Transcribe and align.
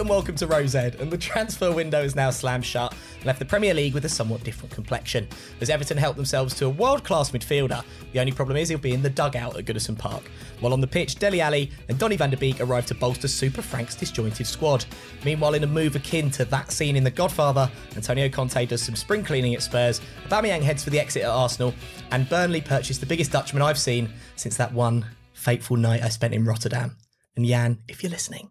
and 0.00 0.08
welcome 0.08 0.34
to 0.34 0.46
Rose 0.46 0.74
Ed. 0.74 0.94
And 0.94 1.10
the 1.10 1.18
transfer 1.18 1.70
window 1.70 2.02
is 2.02 2.16
now 2.16 2.30
slammed 2.30 2.64
shut 2.64 2.94
and 3.16 3.26
left 3.26 3.38
the 3.38 3.44
Premier 3.44 3.74
League 3.74 3.92
with 3.92 4.06
a 4.06 4.08
somewhat 4.08 4.42
different 4.42 4.72
complexion. 4.72 5.28
As 5.60 5.68
Everton 5.68 5.98
help 5.98 6.16
themselves 6.16 6.54
to 6.54 6.64
a 6.64 6.70
world 6.70 7.04
class 7.04 7.32
midfielder, 7.32 7.84
the 8.12 8.20
only 8.20 8.32
problem 8.32 8.56
is 8.56 8.70
he'll 8.70 8.78
be 8.78 8.94
in 8.94 9.02
the 9.02 9.10
dugout 9.10 9.58
at 9.58 9.66
Goodison 9.66 9.98
Park. 9.98 10.22
While 10.60 10.72
on 10.72 10.80
the 10.80 10.86
pitch, 10.86 11.16
Dele 11.16 11.42
Alli 11.42 11.70
and 11.90 11.98
Donny 11.98 12.16
van 12.16 12.30
de 12.30 12.38
Beek 12.38 12.62
arrive 12.62 12.86
to 12.86 12.94
bolster 12.94 13.28
Super 13.28 13.60
Frank's 13.60 13.94
disjointed 13.94 14.46
squad. 14.46 14.86
Meanwhile, 15.22 15.52
in 15.52 15.64
a 15.64 15.66
move 15.66 15.96
akin 15.96 16.30
to 16.30 16.46
that 16.46 16.72
scene 16.72 16.96
in 16.96 17.04
The 17.04 17.10
Godfather, 17.10 17.70
Antonio 17.94 18.30
Conte 18.30 18.64
does 18.64 18.80
some 18.80 18.96
spring 18.96 19.22
cleaning 19.22 19.54
at 19.54 19.62
Spurs, 19.62 20.00
Aubameyang 20.28 20.62
heads 20.62 20.82
for 20.82 20.88
the 20.88 21.00
exit 21.00 21.24
at 21.24 21.28
Arsenal, 21.28 21.74
and 22.10 22.26
Burnley 22.30 22.62
purchase 22.62 22.96
the 22.96 23.04
biggest 23.04 23.32
Dutchman 23.32 23.62
I've 23.62 23.78
seen 23.78 24.08
since 24.36 24.56
that 24.56 24.72
one 24.72 25.04
fateful 25.34 25.76
night 25.76 26.02
I 26.02 26.08
spent 26.08 26.32
in 26.32 26.46
Rotterdam. 26.46 26.96
And 27.36 27.44
Jan, 27.44 27.82
if 27.86 28.02
you're 28.02 28.10
listening, 28.10 28.50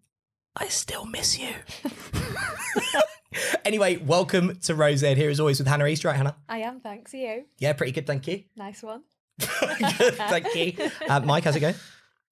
I 0.59 0.67
still 0.67 1.05
miss 1.05 1.39
you. 1.39 1.49
anyway, 3.65 3.97
welcome 3.97 4.57
to 4.63 4.75
Rose 4.75 5.03
Ed. 5.03 5.17
Here 5.17 5.29
as 5.29 5.39
always 5.39 5.59
with 5.59 5.67
Hannah 5.67 5.85
East, 5.85 6.03
right, 6.03 6.15
Hannah? 6.15 6.35
I 6.47 6.59
am, 6.59 6.79
thanks. 6.81 7.13
Are 7.13 7.17
you? 7.17 7.45
Yeah, 7.59 7.73
pretty 7.73 7.91
good, 7.93 8.05
thank 8.05 8.27
you. 8.27 8.43
Nice 8.57 8.83
one. 8.83 9.03
good, 9.39 9.47
thank 10.15 10.53
you. 10.55 10.73
Uh, 11.07 11.21
Mike, 11.21 11.43
how's 11.45 11.55
it 11.55 11.61
going? 11.61 11.75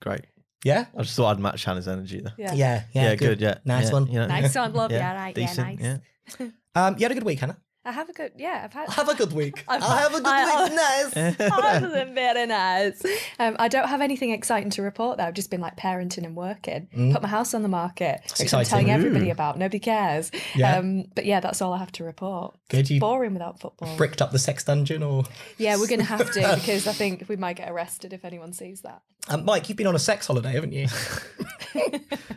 Great. 0.01 0.25
Yeah? 0.65 0.85
I 0.97 1.03
just 1.03 1.15
thought 1.15 1.35
I'd 1.37 1.39
match 1.41 1.63
Hannah's 1.63 1.87
energy 1.87 2.19
there. 2.19 2.33
Yeah. 2.37 2.53
Yeah, 2.53 2.83
yeah, 2.93 3.03
Yeah, 3.09 3.15
good. 3.15 3.39
Yeah, 3.39 3.57
Nice 3.63 3.87
yeah, 3.87 3.93
one. 3.93 4.07
you 4.07 4.13
know, 4.13 4.27
Nice 4.27 4.53
yeah. 4.53 4.61
one, 4.61 4.73
love. 4.73 4.91
Yeah, 4.91 4.97
Yeah, 4.97 5.15
right. 5.15 5.35
decent, 5.35 5.79
yeah, 5.79 5.97
nice. 6.39 6.51
Um, 6.75 6.95
you 6.97 7.03
had 7.05 7.11
a 7.11 7.15
good 7.15 7.23
week, 7.23 7.39
Hannah? 7.39 7.57
I 7.87 7.91
have 7.91 8.09
a 8.09 8.13
good, 8.13 8.33
yeah, 8.37 8.61
I've 8.65 8.73
had. 8.73 8.89
Have 8.89 9.09
a 9.09 9.15
good 9.15 9.31
week. 9.33 9.63
I've- 9.67 9.83
I 9.83 9.99
have 10.01 10.13
a 10.13 10.17
good 10.17 10.27
I- 10.27 10.63
week. 10.63 10.73
Nice. 10.77 11.39
Other 11.51 11.89
than 11.93 12.13
very 12.13 12.45
nice. 12.45 13.01
Um, 13.39 13.55
I 13.59 13.67
don't 13.67 13.87
have 13.87 14.01
anything 14.01 14.31
exciting 14.31 14.69
to 14.71 14.81
report 14.81 15.17
though. 15.17 15.23
I've 15.23 15.33
just 15.33 15.49
been 15.49 15.61
like 15.61 15.75
parenting 15.77 16.25
and 16.25 16.35
working. 16.35 16.87
Put 17.13 17.21
my 17.21 17.27
house 17.29 17.53
on 17.53 17.63
the 17.63 17.69
market. 17.69 18.21
which 18.23 18.39
I'm 18.39 18.43
Exciting. 18.43 18.69
telling 18.69 18.91
everybody 18.91 19.29
Ooh. 19.29 19.31
about. 19.31 19.57
Nobody 19.57 19.79
cares. 19.79 20.31
Yeah. 20.55 20.77
Um, 20.77 21.05
but 21.15 21.25
yeah, 21.25 21.39
that's 21.39 21.61
all 21.61 21.73
I 21.73 21.77
have 21.79 21.91
to 21.93 22.03
report. 22.03 22.55
Good, 22.69 22.89
you 22.89 22.99
Boring 22.99 23.33
without 23.33 23.59
football. 23.59 23.95
bricked 23.97 24.21
up 24.21 24.31
the 24.31 24.39
sex 24.39 24.63
dungeon 24.65 25.01
or... 25.03 25.23
Yeah, 25.57 25.77
we're 25.77 25.87
going 25.87 25.99
to 25.99 26.05
have 26.05 26.29
to 26.33 26.55
because 26.55 26.85
I 26.87 26.91
think 26.93 27.25
we 27.29 27.37
might 27.37 27.55
get 27.55 27.71
arrested 27.71 28.11
if 28.13 28.25
anyone 28.25 28.51
sees 28.53 28.81
that. 28.81 29.01
Um, 29.29 29.45
Mike, 29.45 29.67
you've 29.69 29.77
been 29.77 29.87
on 29.87 29.95
a 29.95 29.99
sex 29.99 30.27
holiday, 30.27 30.51
haven't 30.51 30.73
you? 30.73 30.87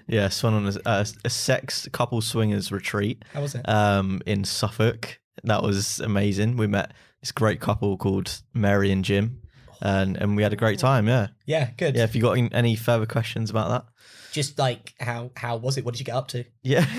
Yeah, 0.06 0.28
so 0.28 0.48
on 0.48 0.66
a, 0.66 0.72
a, 0.86 1.06
a 1.24 1.30
sex 1.30 1.88
couple 1.92 2.20
swingers 2.20 2.72
retreat 2.72 3.24
How 3.32 3.42
was 3.42 3.54
it? 3.54 3.68
um, 3.68 4.20
in 4.26 4.44
Suffolk. 4.44 5.19
That 5.44 5.62
was 5.62 6.00
amazing. 6.00 6.56
We 6.56 6.66
met 6.66 6.92
this 7.20 7.32
great 7.32 7.60
couple 7.60 7.96
called 7.96 8.40
Mary 8.54 8.90
and 8.90 9.04
Jim, 9.04 9.40
and 9.80 10.16
and 10.16 10.36
we 10.36 10.42
had 10.42 10.52
a 10.52 10.56
great 10.56 10.78
time. 10.78 11.08
Yeah, 11.08 11.28
yeah, 11.46 11.70
good. 11.76 11.96
yeah. 11.96 12.04
If 12.04 12.14
you 12.14 12.22
got 12.22 12.32
any- 12.32 12.52
any 12.52 12.76
further 12.76 13.06
questions 13.06 13.50
about 13.50 13.68
that, 13.70 13.84
Just 14.32 14.58
like, 14.58 14.94
how 15.00 15.30
how 15.36 15.56
was 15.56 15.76
it? 15.78 15.84
What 15.84 15.94
did 15.94 16.00
you 16.00 16.06
get 16.06 16.14
up 16.16 16.28
to? 16.28 16.44
yeah. 16.62 16.86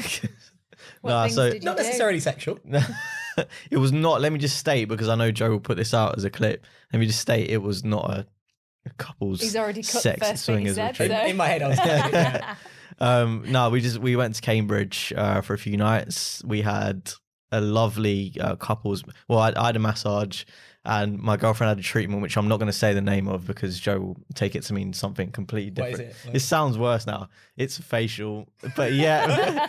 What 1.01 1.11
Nah, 1.11 1.23
things 1.25 1.35
so 1.35 1.49
did 1.51 1.61
you 1.61 1.65
Not 1.65 1.77
do? 1.77 1.83
necessarily 1.83 2.19
sexual. 2.19 2.57
it 3.69 3.77
was 3.77 3.91
not. 3.91 4.19
Let 4.19 4.31
me 4.33 4.39
just 4.39 4.57
state 4.57 4.85
because 4.85 5.09
I 5.09 5.15
know 5.15 5.31
Joe 5.31 5.51
will 5.51 5.59
put 5.59 5.77
this 5.77 5.93
out 5.93 6.17
as 6.17 6.23
a 6.23 6.29
clip. 6.31 6.65
Let 6.91 6.99
me 6.99 7.05
just 7.05 7.19
state 7.19 7.51
it 7.51 7.57
was 7.61 7.83
not 7.83 8.09
a, 8.09 8.25
a 8.87 8.89
couple's 8.97 9.41
He's 9.41 9.55
already 9.55 9.83
cut 9.83 9.93
the 9.93 9.99
sex 9.99 10.27
first 10.27 10.45
thing 10.47 10.65
he 10.65 10.73
swingers 10.73 10.75
said, 10.75 10.99
retreat. 10.99 11.11
so- 11.11 11.25
In 11.27 11.37
my 11.37 11.47
head, 11.47 11.61
I 11.61 11.67
was 11.67 11.77
like, 11.77 11.87
yeah. 12.13 12.55
Um, 12.99 13.43
no, 13.47 13.69
we 13.69 13.81
just 13.81 13.99
we 13.99 14.15
went 14.15 14.33
to 14.35 14.41
Cambridge 14.41 15.13
uh, 15.15 15.41
for 15.41 15.53
a 15.53 15.57
few 15.59 15.77
nights. 15.77 16.41
We 16.45 16.61
had 16.61 17.11
a 17.51 17.61
lovely 17.61 18.33
uh, 18.39 18.55
couples. 18.55 19.03
Well, 19.27 19.39
I, 19.39 19.53
I 19.55 19.65
had 19.67 19.75
a 19.75 19.79
massage, 19.79 20.43
and 20.85 21.19
my 21.19 21.37
girlfriend 21.37 21.69
had 21.69 21.79
a 21.79 21.83
treatment, 21.83 22.21
which 22.21 22.37
I'm 22.37 22.47
not 22.47 22.57
going 22.57 22.67
to 22.71 22.73
say 22.77 22.93
the 22.93 23.01
name 23.01 23.27
of 23.27 23.45
because 23.45 23.79
Joe 23.79 23.99
will 23.99 24.17
take 24.35 24.55
it 24.55 24.63
to 24.63 24.73
mean 24.73 24.93
something 24.93 25.31
completely 25.31 25.79
What 25.81 25.91
is 25.91 25.97
different. 25.99 26.15
it? 26.23 26.27
Like- 26.27 26.35
It 26.37 26.39
sounds 26.39 26.77
worse 26.77 27.05
now. 27.05 27.29
It's 27.57 27.77
facial, 27.77 28.47
but 28.75 28.93
yeah, 29.05 29.67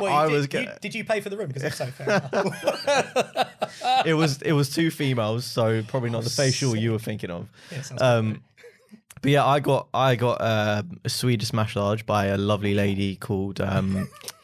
Well, 0.00 0.06
I 0.12 0.26
was. 0.26 0.46
did, 0.46 0.50
go- 0.50 0.60
you, 0.60 0.68
did 0.80 0.94
you 0.94 1.04
pay 1.04 1.20
for 1.20 1.28
the 1.28 1.36
room? 1.36 1.48
Because 1.48 1.62
if 1.64 1.74
so, 1.74 1.86
fair 1.86 2.30
it 4.06 4.14
was 4.14 4.42
it 4.42 4.52
was 4.52 4.70
two 4.70 4.90
females, 4.90 5.44
so 5.44 5.82
probably 5.82 6.10
not 6.10 6.24
the 6.24 6.30
facial 6.30 6.72
sick. 6.72 6.80
you 6.80 6.92
were 6.92 6.98
thinking 6.98 7.30
of. 7.30 7.48
Yeah, 7.70 7.82
Um, 8.00 8.42
but 9.22 9.30
yeah, 9.30 9.44
I 9.46 9.60
got 9.60 9.88
I 9.94 10.16
got 10.16 10.40
uh, 10.40 10.82
a 11.04 11.08
Swedish 11.08 11.52
massage 11.52 12.02
by 12.02 12.26
a 12.26 12.36
lovely 12.36 12.74
lady 12.74 13.16
called 13.16 13.60
um, 13.60 14.08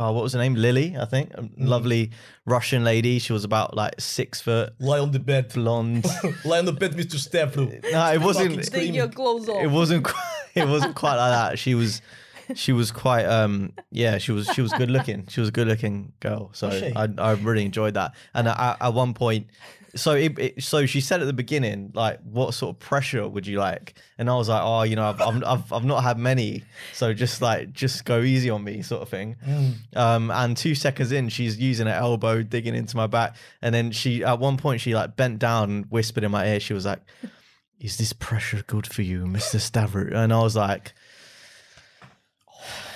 oh, 0.00 0.12
what 0.12 0.22
was 0.22 0.32
her 0.32 0.38
name? 0.38 0.54
Lily, 0.54 0.96
I 0.98 1.04
think. 1.04 1.32
A 1.34 1.48
lovely 1.58 2.10
Russian 2.46 2.82
lady. 2.82 3.18
She 3.18 3.32
was 3.32 3.44
about 3.44 3.76
like 3.76 4.00
six 4.00 4.40
foot, 4.40 4.72
Lie 4.80 4.98
on 4.98 5.12
the 5.12 5.18
bed. 5.20 5.52
blonde. 5.52 6.06
Lie 6.44 6.58
on 6.58 6.64
the 6.64 6.72
bed, 6.72 6.92
Mr. 6.92 7.16
Stavro. 7.16 7.82
no, 7.92 8.12
it 8.12 8.20
wasn't. 8.20 8.56
Fucking 8.56 8.70
Take 8.70 8.94
your 8.94 9.08
clothes 9.08 9.48
off. 9.48 9.62
It 9.62 9.68
wasn't. 9.70 10.04
Quite, 10.04 10.24
it 10.54 10.66
wasn't 10.66 10.96
quite 10.96 11.16
like 11.16 11.32
that. 11.32 11.58
She 11.58 11.74
was. 11.74 12.00
She 12.54 12.72
was 12.72 12.90
quite. 12.90 13.26
Um. 13.26 13.72
Yeah. 13.92 14.18
She 14.18 14.32
was. 14.32 14.48
She 14.48 14.62
was 14.62 14.72
good 14.72 14.90
looking. 14.90 15.26
She 15.28 15.40
was 15.40 15.50
a 15.50 15.52
good 15.52 15.68
looking 15.68 16.12
girl. 16.18 16.50
So 16.52 16.68
Was 16.68 16.80
she? 16.80 16.92
I. 16.96 17.08
I 17.18 17.32
really 17.32 17.64
enjoyed 17.64 17.94
that. 17.94 18.14
And 18.34 18.48
at, 18.48 18.76
at 18.80 18.94
one 18.94 19.14
point. 19.14 19.46
So 19.96 20.12
it, 20.12 20.38
it, 20.38 20.62
so 20.62 20.86
she 20.86 21.00
said 21.00 21.20
at 21.20 21.26
the 21.26 21.32
beginning, 21.32 21.90
like, 21.94 22.20
what 22.22 22.54
sort 22.54 22.76
of 22.76 22.78
pressure 22.78 23.28
would 23.28 23.46
you 23.46 23.58
like? 23.58 23.94
And 24.18 24.30
I 24.30 24.34
was 24.36 24.48
like, 24.48 24.62
oh, 24.62 24.82
you 24.82 24.94
know, 24.94 25.08
I've, 25.08 25.20
I've, 25.20 25.42
I've, 25.44 25.72
I've 25.72 25.84
not 25.84 26.04
had 26.04 26.16
many, 26.16 26.62
so 26.92 27.12
just 27.12 27.42
like, 27.42 27.72
just 27.72 28.04
go 28.04 28.20
easy 28.20 28.50
on 28.50 28.62
me, 28.62 28.82
sort 28.82 29.02
of 29.02 29.08
thing. 29.08 29.36
Um, 29.96 30.30
and 30.30 30.56
two 30.56 30.74
seconds 30.74 31.10
in, 31.10 31.28
she's 31.28 31.58
using 31.58 31.88
her 31.88 31.92
elbow, 31.92 32.42
digging 32.42 32.76
into 32.76 32.96
my 32.96 33.08
back, 33.08 33.34
and 33.62 33.74
then 33.74 33.90
she, 33.90 34.22
at 34.22 34.38
one 34.38 34.56
point, 34.56 34.80
she 34.80 34.94
like 34.94 35.16
bent 35.16 35.40
down 35.40 35.70
and 35.70 35.86
whispered 35.86 36.22
in 36.22 36.30
my 36.30 36.46
ear. 36.46 36.60
She 36.60 36.72
was 36.72 36.86
like, 36.86 37.00
"Is 37.80 37.98
this 37.98 38.12
pressure 38.12 38.62
good 38.66 38.86
for 38.86 39.02
you, 39.02 39.26
Mister 39.26 39.58
Stavro?" 39.58 40.14
And 40.14 40.32
I 40.32 40.40
was 40.40 40.54
like, 40.54 40.92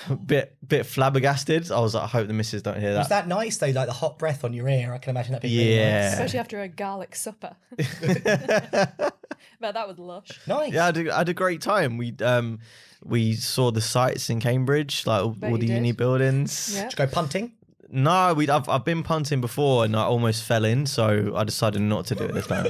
bit, 0.27 0.57
bit 0.67 0.87
flabbergasted. 0.87 1.71
I 1.71 1.81
was 1.81 1.95
like, 1.95 2.05
I 2.05 2.07
hope 2.07 2.27
the 2.27 2.33
missus 2.33 2.63
don't 2.63 2.81
hear 2.81 2.93
that. 2.93 2.99
Was 2.99 3.09
that. 3.09 3.29
that 3.29 3.29
nice 3.29 3.57
though? 3.57 3.69
Like 3.69 3.87
the 3.87 3.93
hot 3.93 4.19
breath 4.19 4.45
on 4.45 4.53
your 4.53 4.69
ear. 4.69 4.93
I 4.93 4.99
can 4.99 5.11
imagine 5.11 5.33
that 5.33 5.43
being 5.43 5.57
really 5.57 5.77
Yeah. 5.77 6.13
Especially 6.13 6.39
after 6.39 6.61
a 6.61 6.69
garlic 6.69 7.15
supper. 7.15 7.57
but 7.77 9.15
that 9.61 9.89
was 9.89 9.99
lush. 9.99 10.41
nice. 10.47 10.73
Yeah, 10.73 10.83
I 10.83 10.87
had, 10.87 10.97
a, 10.99 11.15
I 11.15 11.19
had 11.19 11.29
a 11.29 11.35
great 11.35 11.61
time. 11.61 11.97
We 11.97 12.15
um 12.21 12.61
we 13.05 13.35
saw 13.35 13.71
the 13.71 13.81
sights 13.81 14.31
in 14.31 14.41
Cambridge, 14.41 15.07
like 15.07 15.23
all, 15.23 15.31
Bet 15.31 15.51
all 15.51 15.59
you 15.61 15.69
the 15.69 15.75
uni 15.75 15.93
buildings. 15.93 16.75
Yeah. 16.75 16.85
Did 16.85 16.93
you 16.93 17.07
go 17.07 17.07
punting? 17.07 17.53
No, 17.91 18.35
we 18.35 18.49
I've 18.49 18.69
I've 18.69 18.85
been 18.85 19.03
punting 19.03 19.41
before 19.41 19.85
and 19.85 19.95
I 19.95 20.03
almost 20.03 20.43
fell 20.45 20.65
in, 20.65 20.87
so 20.87 21.33
I 21.37 21.45
decided 21.45 21.83
not 21.83 22.07
to 22.07 22.15
do 22.15 22.25
it 22.25 22.35
this 22.35 22.47
time. 22.47 22.67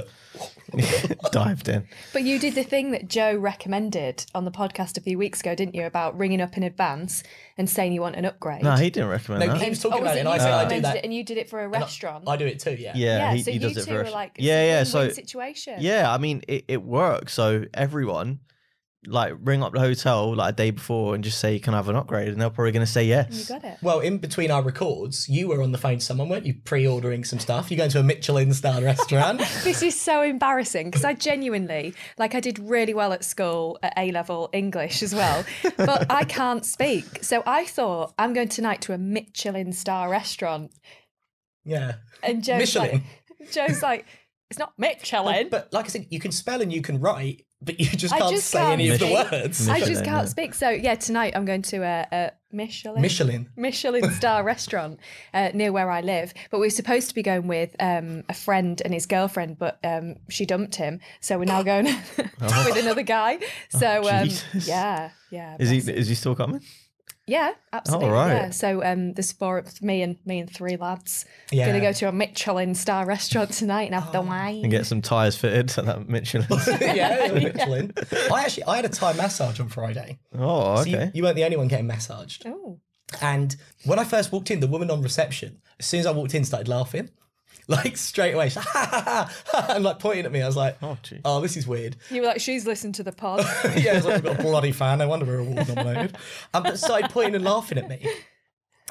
Dived 1.33 1.69
in. 1.69 1.87
But 2.13 2.23
you 2.23 2.39
did 2.39 2.55
the 2.55 2.63
thing 2.65 2.91
that 2.93 3.09
Joe 3.09 3.35
recommended 3.37 4.27
on 4.35 4.45
the 4.45 4.51
podcast 4.51 4.97
a 4.97 5.01
few 5.01 5.19
weeks 5.19 5.41
ago, 5.41 5.55
didn't 5.55 5.75
you? 5.75 5.85
About 5.87 6.17
ringing 6.19 6.41
up 6.41 6.57
in 6.57 6.63
advance 6.63 7.23
and 7.59 7.69
saying 7.69 7.93
you 7.93 8.01
want 8.01 8.17
an 8.17 8.25
upgrade. 8.25 8.63
No, 8.63 8.77
he 8.77 8.91
didn't 8.91 9.09
recommend 9.11 9.41
No, 9.47 9.53
that. 9.53 9.63
he 9.63 9.71
was 9.71 9.81
talking 9.81 9.99
Oh, 9.99 10.03
about 10.03 10.17
it, 10.17 10.21
and 10.21 10.29
I 10.29 10.39
said 10.39 10.53
I 10.53 10.69
do 10.69 10.81
that. 10.83 10.97
it 10.97 11.05
and 11.05 11.15
you 11.15 11.25
did 11.25 11.39
it 11.39 11.49
for 11.49 11.61
a 11.61 11.65
And 11.67 11.77
I- 11.77 11.81
restaurant. 11.81 12.25
I 12.29 12.37
do 12.37 12.47
it 12.47 12.59
too. 12.61 12.73
Yeah. 12.79 12.93
yeah, 12.95 13.19
yeah, 13.19 13.33
he, 13.35 13.43
so 13.43 13.51
he 13.53 13.59
you 13.59 13.69
it 13.69 13.75
two 13.75 13.81
for 13.83 13.95
were 14.05 14.11
like, 14.11 14.37
yeah, 14.39 14.65
yeah. 14.65 14.85
So 14.85 15.09
situation. 15.11 15.77
yeah, 15.81 16.13
I 16.13 16.19
mean 16.19 16.43
it, 16.49 16.65
it 16.69 16.83
works. 16.83 17.33
So 17.35 17.65
everyone 17.75 18.41
like 19.07 19.35
ring 19.43 19.63
up 19.63 19.73
the 19.73 19.81
hotel 19.81 20.35
like 20.35 20.53
a 20.53 20.57
day 20.57 20.71
before 20.71 21.15
and 21.15 21.23
just 21.23 21.39
say 21.39 21.55
you 21.55 21.61
can 21.61 21.75
I 21.75 21.79
have 21.79 21.89
an 21.89 21.97
upgrade, 21.97 22.29
and 22.29 22.41
they're 22.41 22.51
probably 22.51 22.73
going 22.73 22.85
to 22.85 22.91
say 22.91 23.05
yes. 23.05 23.49
you 23.49 23.55
got 23.55 23.65
it. 23.65 23.79
Well, 23.83 24.01
in 24.01 24.19
between 24.19 24.51
our 24.51 24.63
records, 24.63 25.29
you 25.29 25.49
were 25.49 25.63
on 25.63 25.73
the 25.73 25.79
phone 25.79 25.99
to 25.99 26.05
someone, 26.05 26.29
weren't 26.29 26.47
you? 26.47 26.55
Pre-ordering 26.55 27.25
some 27.25 27.39
stuff. 27.39 27.71
You're 27.71 27.79
going 27.79 27.91
to 27.91 28.01
a 28.01 28.03
Michelin 28.03 28.53
star 28.53 28.83
restaurant? 28.83 29.43
This 29.65 29.83
is 29.83 29.99
so 29.99 30.23
embarrassing 30.23 30.91
because 30.91 31.05
I 31.05 31.15
genuinely, 31.15 31.95
like, 32.19 32.35
I 32.35 32.41
did 32.41 32.59
really 32.59 32.93
well 32.93 33.13
at 33.13 33.25
school 33.25 33.79
at 33.83 33.93
A 33.97 34.11
level 34.13 34.51
English 34.53 35.03
as 35.03 35.15
well, 35.15 35.45
but 35.77 36.11
I 36.11 36.25
can't 36.25 36.67
speak. 36.67 37.23
So 37.23 37.43
I 37.47 37.65
thought 37.65 38.15
I'm 38.19 38.35
going 38.35 38.49
tonight 38.49 38.83
to 38.83 38.93
a 38.93 38.99
Michelin 38.99 39.73
star 39.73 40.11
restaurant, 40.11 40.73
yeah. 41.65 41.95
and 42.23 42.45
Joe's 42.45 42.59
Michelin. 42.59 43.03
like, 43.41 43.53
Joe's 43.53 43.83
like, 43.83 44.07
it's 44.51 44.59
not 44.59 44.73
Michelin. 44.79 45.49
But 45.51 45.73
like 45.73 45.87
I 45.87 45.89
said, 45.89 46.07
you 46.11 46.21
can 46.21 46.33
spell 46.33 46.61
and 46.61 46.73
you 46.73 46.83
can 46.83 47.01
write, 47.01 47.45
but 47.65 47.81
you 47.81 47.87
just 47.87 48.15
I 48.15 48.19
can't 48.19 48.35
just 48.35 48.49
say 48.49 48.59
can't 48.59 48.73
any 48.73 48.89
of 48.91 48.99
the 48.99 49.07
speak. 49.07 49.31
words. 49.33 49.69
I 49.69 49.81
just 49.81 50.05
can't 50.05 50.25
yeah. 50.25 50.25
speak. 50.25 50.55
So 50.55 50.71
yeah, 50.71 50.95
tonight 50.95 51.33
I'm 51.35 51.45
going 51.45 51.63
to 51.63 51.79
a, 51.79 52.07
a 52.13 52.31
Michelin. 52.53 53.03
Michelin. 53.03 53.49
Michelin 53.57 54.11
star 54.13 54.45
restaurant 54.45 55.01
uh, 55.33 55.51
near 55.55 55.73
where 55.73 55.91
I 55.91 56.01
live. 56.01 56.33
But 56.51 56.61
we 56.61 56.69
are 56.69 56.71
supposed 56.71 57.09
to 57.09 57.15
be 57.15 57.23
going 57.23 57.49
with 57.49 57.75
um, 57.81 58.25
a 58.29 58.35
friend 58.35 58.81
and 58.85 58.95
his 58.95 59.07
girlfriend, 59.07 59.59
but 59.59 59.79
um, 59.85 60.17
she 60.29 60.47
dumped 60.47 60.77
him. 60.77 61.01
So 61.21 61.39
we're 61.39 61.45
now 61.45 61.63
going 61.63 61.87
with 62.17 62.77
another 62.77 63.03
guy. 63.03 63.39
So 63.71 64.09
um, 64.09 64.29
Jesus. 64.29 64.69
yeah, 64.69 65.11
yeah. 65.31 65.57
Is 65.59 65.71
he 65.71 65.79
is 65.79 66.09
he 66.09 66.15
still 66.15 66.35
coming? 66.35 66.63
Yeah, 67.27 67.53
absolutely. 67.73 68.11
right. 68.11 68.33
Yeah. 68.35 68.51
So 68.51 68.85
um, 68.85 69.15
there's 69.15 69.33
four 69.33 69.57
of 69.59 69.81
me 69.83 70.03
and 70.03 70.17
me 70.27 70.41
and 70.41 70.51
three 70.53 70.77
lads. 70.77 71.25
Yeah. 71.51 71.67
Gonna 71.67 71.81
go 71.81 71.93
to 71.93 72.09
a 72.09 72.13
Michelin 72.13 72.75
star 72.75 73.07
restaurant 73.07 73.51
tonight 73.53 73.85
and 73.85 73.95
have 73.95 74.13
the 74.13 74.21
wine. 74.21 74.63
And 74.63 74.71
get 74.71 74.85
some 74.87 75.01
tires 75.01 75.35
fitted 75.37 75.73
at 75.79 75.87
that 75.87 76.09
Michelin. 76.09 76.47
yeah, 76.81 77.31
Michelin. 77.35 77.93
I 78.31 78.43
actually 78.45 78.65
I 78.65 78.77
had 78.77 78.85
a 78.85 78.91
Thai 78.91 79.15
massage 79.15 79.59
on 79.59 79.69
Friday. 79.69 80.19
oh, 80.39 80.83
So 80.83 80.89
you- 80.91 80.97
okay. 80.97 81.11
you, 81.15 81.23
weren't 81.23 81.37
the 81.37 81.45
only 81.45 81.57
one 81.57 81.69
getting 81.69 81.87
massaged. 81.87 82.43
Oh. 82.47 82.79
And 83.23 83.57
when 83.85 83.99
I 83.99 84.05
first 84.05 84.31
walked 84.33 84.51
in, 84.51 84.61
the 84.61 84.67
woman 84.67 84.91
on 84.91 85.01
reception, 85.01 85.61
as 85.79 85.87
soon 85.87 86.01
as 86.01 86.07
I 86.07 86.11
walked 86.11 86.35
in, 86.35 86.45
started 86.45 86.69
laughing. 86.69 87.11
Like 87.69 87.97
straight 87.97 88.35
away, 88.35 88.49
she's 88.51 88.57
like, 88.57 88.67
ha, 88.67 88.89
ha, 88.91 89.03
ha, 89.03 89.33
ha, 89.63 89.73
and 89.75 89.83
like 89.85 89.99
pointing 89.99 90.27
at 90.27 90.33
me. 90.33 90.43
I 90.43 90.47
was 90.47 90.57
like, 90.57 90.77
Oh, 90.83 90.99
gee. 91.03 91.21
oh, 91.25 91.41
this 91.41 91.57
is 91.57 91.67
weird. 91.67 91.97
You 92.11 92.21
were 92.21 92.27
like, 92.29 92.41
she's 92.41 92.67
listened 92.67 92.95
to 92.97 93.03
the 93.03 93.13
pod. 93.13 93.41
yeah, 93.77 93.93
I 93.93 93.95
was 93.95 94.05
like, 94.05 94.15
I've 94.17 94.23
got 94.23 94.39
a 94.41 94.43
bloody 94.43 94.71
fan. 94.73 94.99
No 94.99 95.09
wonder 95.09 95.25
we're 95.25 95.39
award 95.39 95.69
nominated. 95.69 96.17
Um, 96.53 96.63
but 96.63 96.79
started 96.79 97.09
pointing 97.11 97.35
and 97.37 97.45
laughing 97.45 97.79
at 97.79 97.89
me. 97.89 98.07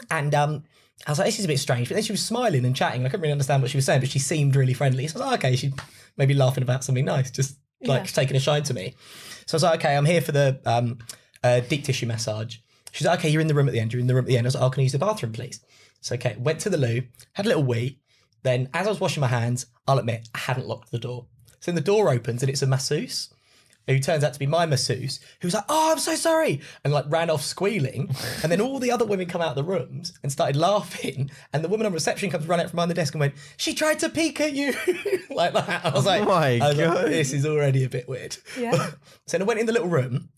And 0.10 0.34
um, 0.34 0.64
I 1.06 1.12
was 1.12 1.20
like, 1.20 1.28
this 1.28 1.40
is 1.40 1.46
a 1.46 1.48
bit 1.48 1.60
strange. 1.60 1.88
But 1.88 1.96
then 1.96 2.04
she 2.04 2.14
was 2.14 2.24
smiling 2.26 2.66
and 2.66 2.76
chatting. 2.76 3.02
I 3.06 3.10
couldn't 3.10 3.22
really 3.22 3.32
understand 3.32 3.62
what 3.62 3.70
she 3.72 3.78
was 3.78 3.86
saying, 3.86 4.00
but 4.02 4.10
she 4.10 4.20
seemed 4.20 4.56
really 4.56 4.74
friendly. 4.74 5.08
So 5.08 5.20
I 5.20 5.24
was 5.24 5.32
like, 5.32 5.40
okay, 5.46 5.56
she 5.56 5.72
maybe 6.18 6.34
laughing 6.34 6.64
about 6.64 6.84
something 6.84 7.06
nice, 7.06 7.30
just 7.32 7.58
like 7.84 8.02
Yeah. 8.06 8.08
taking 8.08 8.36
a 8.36 8.40
shine 8.40 8.64
to 8.64 8.74
me. 8.74 8.96
So 9.46 9.56
I 9.56 9.58
was 9.58 9.64
like, 9.64 9.80
okay, 9.82 9.96
I'm 9.96 10.06
here 10.06 10.22
for 10.22 10.32
the 10.32 10.60
um, 10.66 10.98
uh, 11.44 11.60
deep 11.62 11.84
tissue 11.84 12.08
massage. 12.08 12.58
She's 12.92 13.06
like, 13.06 13.20
okay, 13.20 13.30
you're 13.30 13.42
in 13.42 13.48
the 13.48 13.54
room 13.56 13.68
at 13.68 13.74
the 13.74 13.80
end. 13.80 13.94
You're 13.94 14.00
in 14.02 14.08
the 14.08 14.16
room 14.16 14.26
at 14.26 14.30
the 14.30 14.38
end. 14.38 14.46
I 14.46 14.50
was 14.50 14.56
like, 14.56 14.64
oh, 14.64 14.70
can 14.72 14.82
I 14.82 14.84
use 14.84 14.92
the 14.94 15.00
bathroom, 15.00 15.32
please? 15.34 15.60
So 16.02 16.16
okay, 16.16 16.36
went 16.38 16.60
to 16.62 16.70
the 16.70 16.78
loo, 16.78 17.04
had 17.34 17.46
a 17.46 17.50
little 17.50 17.64
wee. 17.64 18.00
Then, 18.44 18.70
as 18.74 18.88
I 18.88 18.90
was 18.90 19.00
washing 19.00 19.22
my 19.22 19.28
hands, 19.28 19.66
I'll 19.88 20.00
admit 20.00 20.30
I 20.36 20.40
hadn't 20.40 20.68
locked 20.68 20.92
the 20.92 21.00
door. 21.00 21.26
So 21.60 21.72
then 21.72 21.76
the 21.76 21.82
door 21.82 22.10
opens 22.12 22.44
and 22.44 22.50
it's 22.50 22.62
a 22.62 22.68
masseuse 22.68 23.34
who 23.88 24.00
turns 24.00 24.24
out 24.24 24.34
to 24.34 24.40
be 24.40 24.48
my 24.48 24.66
masseuse, 24.66 25.20
who 25.42 25.48
was 25.48 25.54
like, 25.54 25.66
"Oh, 25.68 25.92
I'm 25.92 26.00
so 26.00 26.16
sorry," 26.16 26.62
and 26.84 26.94
like 26.94 27.06
ran 27.10 27.30
off 27.30 27.44
squealing. 27.44 28.16
And 28.42 28.52
then 28.52 28.62
all 28.62 28.80
the 28.80 28.92
other 28.92 29.06
women 29.06 29.28
come 29.28 29.42
out 29.42 29.50
of 29.50 29.56
the 29.56 29.64
rooms 29.64 30.14
and 30.24 30.32
started 30.32 30.56
laughing. 30.56 31.32
And 31.52 31.64
the 31.64 31.68
woman 31.68 31.86
on 31.86 31.94
reception 31.94 32.30
comes 32.30 32.48
running 32.48 32.66
out 32.66 32.70
from 32.70 32.78
behind 32.78 32.92
the 32.92 32.96
desk 32.96 33.14
and 33.14 33.20
went, 33.20 33.36
"She 33.58 33.74
tried 33.74 34.00
to 34.00 34.10
peek 34.10 34.40
at 34.40 34.54
you," 34.54 34.74
like 35.30 35.54
that. 35.54 35.86
I 35.86 35.90
was 35.90 36.06
like, 36.06 36.22
Oh 36.22 36.26
my 36.26 36.60
I 36.60 36.70
was 36.70 36.78
like, 36.78 37.06
"This 37.08 37.34
is 37.34 37.46
already 37.46 37.84
a 37.84 37.90
bit 37.90 38.08
weird." 38.08 38.38
Yeah. 38.58 38.92
so 39.28 39.38
then 39.38 39.42
I 39.42 39.46
went 39.46 39.60
in 39.60 39.66
the 39.66 39.74
little 39.74 39.90
room. 39.90 40.30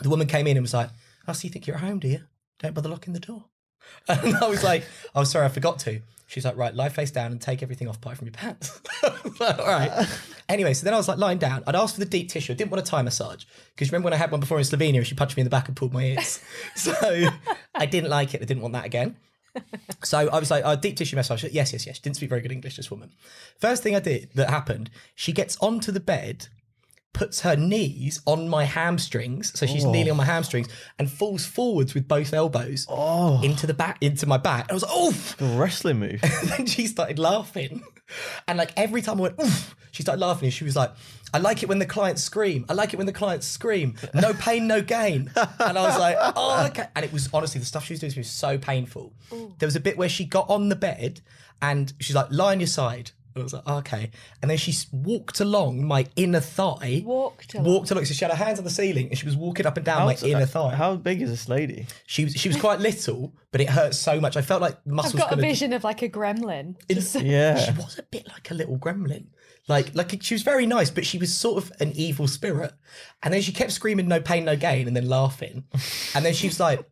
The 0.00 0.10
woman 0.10 0.26
came 0.26 0.46
in 0.46 0.56
and 0.56 0.64
was 0.64 0.74
like, 0.74 0.90
"Oh, 1.26 1.32
so 1.32 1.44
you 1.44 1.50
think 1.50 1.66
you're 1.66 1.76
at 1.76 1.82
home, 1.82 2.00
do 2.00 2.08
you? 2.08 2.22
Don't 2.58 2.74
bother 2.74 2.88
locking 2.88 3.12
the 3.14 3.20
door." 3.20 3.44
And 4.08 4.36
I 4.36 4.48
was 4.48 4.64
like, 4.64 4.84
"Oh, 5.14 5.24
sorry, 5.24 5.46
I 5.46 5.50
forgot 5.50 5.78
to." 5.80 6.00
She's 6.28 6.44
like, 6.44 6.56
"Right, 6.56 6.74
lie 6.74 6.90
face 6.90 7.10
down 7.10 7.32
and 7.32 7.40
take 7.40 7.62
everything 7.62 7.88
off 7.88 7.96
apart 7.96 8.18
from 8.18 8.26
your 8.26 8.34
pants." 8.34 8.80
All 9.02 9.66
right. 9.66 10.06
Anyway, 10.48 10.74
so 10.74 10.84
then 10.84 10.94
I 10.94 10.98
was 10.98 11.08
like 11.08 11.18
lying 11.18 11.38
down. 11.38 11.64
I'd 11.66 11.74
asked 11.74 11.94
for 11.94 12.00
the 12.00 12.06
deep 12.06 12.28
tissue. 12.28 12.52
I 12.52 12.56
didn't 12.56 12.70
want 12.70 12.86
a 12.86 12.88
Thai 12.88 13.02
massage 13.02 13.44
because 13.74 13.90
remember 13.90 14.04
when 14.04 14.12
I 14.12 14.16
had 14.18 14.30
one 14.30 14.38
before 14.38 14.58
in 14.58 14.64
Slovenia, 14.64 14.98
and 14.98 15.06
she 15.06 15.14
punched 15.14 15.36
me 15.36 15.40
in 15.40 15.46
the 15.46 15.50
back 15.50 15.68
and 15.68 15.76
pulled 15.76 15.92
my 15.92 16.04
ears. 16.04 16.40
so 16.76 16.94
I 17.74 17.86
didn't 17.86 18.10
like 18.10 18.34
it. 18.34 18.42
I 18.42 18.44
didn't 18.44 18.62
want 18.62 18.74
that 18.74 18.84
again. 18.84 19.16
So 20.04 20.28
I 20.28 20.38
was 20.38 20.50
like, 20.50 20.62
oh, 20.64 20.76
deep 20.76 20.96
tissue 20.96 21.16
massage. 21.16 21.42
Yes, 21.44 21.72
yes, 21.72 21.86
yes. 21.86 21.96
She 21.96 22.02
didn't 22.02 22.16
speak 22.16 22.28
very 22.28 22.42
good 22.42 22.52
English, 22.52 22.76
this 22.76 22.90
woman. 22.90 23.10
First 23.58 23.82
thing 23.82 23.96
I 23.96 24.00
did 24.00 24.30
that 24.34 24.50
happened, 24.50 24.90
she 25.14 25.32
gets 25.32 25.56
onto 25.60 25.90
the 25.90 26.00
bed, 26.00 26.48
puts 27.12 27.40
her 27.40 27.56
knees 27.56 28.20
on 28.26 28.48
my 28.48 28.64
hamstrings. 28.64 29.58
So 29.58 29.66
she's 29.66 29.84
kneeling 29.84 30.12
on 30.12 30.16
my 30.16 30.22
oh. 30.24 30.26
hamstrings 30.26 30.68
and 30.98 31.10
falls 31.10 31.44
forwards 31.44 31.94
with 31.94 32.06
both 32.06 32.32
elbows 32.32 32.86
oh. 32.88 33.42
into 33.42 33.66
the 33.66 33.74
back, 33.74 33.98
into 34.00 34.26
my 34.26 34.36
back. 34.36 34.70
I 34.70 34.74
was 34.74 34.82
like, 34.82 34.96
oof. 34.96 35.40
A 35.40 35.58
wrestling 35.58 35.98
move. 35.98 36.20
then 36.44 36.66
she 36.66 36.86
started 36.86 37.18
laughing. 37.18 37.82
And 38.46 38.56
like 38.56 38.72
every 38.76 39.02
time 39.02 39.18
I 39.18 39.22
went, 39.22 39.40
oof, 39.40 39.74
she 39.90 40.02
started 40.02 40.20
laughing. 40.20 40.46
And 40.46 40.54
she 40.54 40.64
was 40.64 40.76
like, 40.76 40.92
I 41.32 41.38
like 41.38 41.62
it 41.62 41.68
when 41.68 41.78
the 41.78 41.86
clients 41.86 42.22
scream. 42.22 42.64
I 42.68 42.72
like 42.72 42.94
it 42.94 42.96
when 42.96 43.06
the 43.06 43.12
clients 43.12 43.46
scream. 43.46 43.96
No 44.14 44.32
pain, 44.32 44.66
no 44.66 44.80
gain. 44.80 45.30
And 45.36 45.78
I 45.78 45.82
was 45.82 45.98
like, 45.98 46.16
oh, 46.36 46.66
okay. 46.68 46.86
And 46.94 47.04
it 47.04 47.12
was 47.12 47.28
honestly, 47.34 47.58
the 47.58 47.66
stuff 47.66 47.84
she 47.84 47.92
was 47.94 48.00
doing 48.00 48.12
to 48.12 48.18
me 48.18 48.20
was 48.20 48.30
so 48.30 48.58
painful. 48.58 49.12
There 49.30 49.66
was 49.66 49.76
a 49.76 49.80
bit 49.80 49.98
where 49.98 50.08
she 50.08 50.24
got 50.24 50.48
on 50.48 50.68
the 50.68 50.76
bed 50.76 51.20
and 51.60 51.92
she's 52.00 52.16
like, 52.16 52.28
lie 52.30 52.52
on 52.52 52.60
your 52.60 52.66
side. 52.66 53.10
And 53.34 53.42
I 53.42 53.44
was 53.44 53.52
like, 53.52 53.62
oh, 53.66 53.76
okay. 53.78 54.10
And 54.42 54.50
then 54.50 54.58
she 54.58 54.74
walked 54.92 55.40
along 55.40 55.84
my 55.86 56.06
inner 56.16 56.40
thigh. 56.40 57.02
Walked 57.04 57.54
along. 57.54 57.64
Walked 57.66 57.90
along. 57.90 58.04
So 58.06 58.14
she 58.14 58.24
had 58.24 58.32
her 58.36 58.44
hands 58.44 58.58
on 58.58 58.64
the 58.64 58.70
ceiling 58.70 59.08
and 59.08 59.18
she 59.18 59.26
was 59.26 59.36
walking 59.36 59.66
up 59.66 59.76
and 59.76 59.86
down 59.86 60.06
my 60.06 60.16
inner 60.22 60.46
thigh. 60.46 60.74
How 60.74 60.96
big 60.96 61.22
is 61.22 61.30
this 61.30 61.48
lady? 61.48 61.86
She 62.06 62.24
was 62.24 62.34
she 62.34 62.48
was 62.48 62.58
quite 62.60 62.80
little, 62.80 63.34
but 63.52 63.60
it 63.60 63.68
hurt 63.70 63.94
so 63.94 64.20
much. 64.20 64.36
I 64.36 64.42
felt 64.42 64.60
like 64.62 64.76
the 64.84 64.94
I've 65.02 65.12
got 65.16 65.26
a 65.32 65.36
gonna 65.36 65.42
vision 65.42 65.72
of 65.72 65.84
like 65.84 66.02
a 66.02 66.08
gremlin. 66.08 66.76
Just- 66.90 67.14
Yeah. 67.20 67.56
she 67.58 67.70
was 67.72 67.98
a 67.98 68.02
bit 68.02 68.26
like 68.28 68.50
a 68.50 68.54
little 68.54 68.78
gremlin. 68.78 69.26
Like, 69.68 69.94
like 69.94 70.22
she 70.22 70.34
was 70.34 70.42
very 70.42 70.64
nice, 70.64 70.88
but 70.90 71.04
she 71.04 71.18
was 71.18 71.36
sort 71.36 71.62
of 71.62 71.70
an 71.80 71.92
evil 71.94 72.26
spirit. 72.26 72.72
And 73.22 73.34
then 73.34 73.42
she 73.42 73.52
kept 73.52 73.70
screaming, 73.72 74.08
"No 74.08 74.18
pain, 74.18 74.46
no 74.46 74.56
gain," 74.56 74.86
and 74.88 74.96
then 74.96 75.06
laughing. 75.08 75.64
And 76.14 76.24
then 76.24 76.32
she 76.32 76.46
was 76.46 76.58
like, 76.58 76.88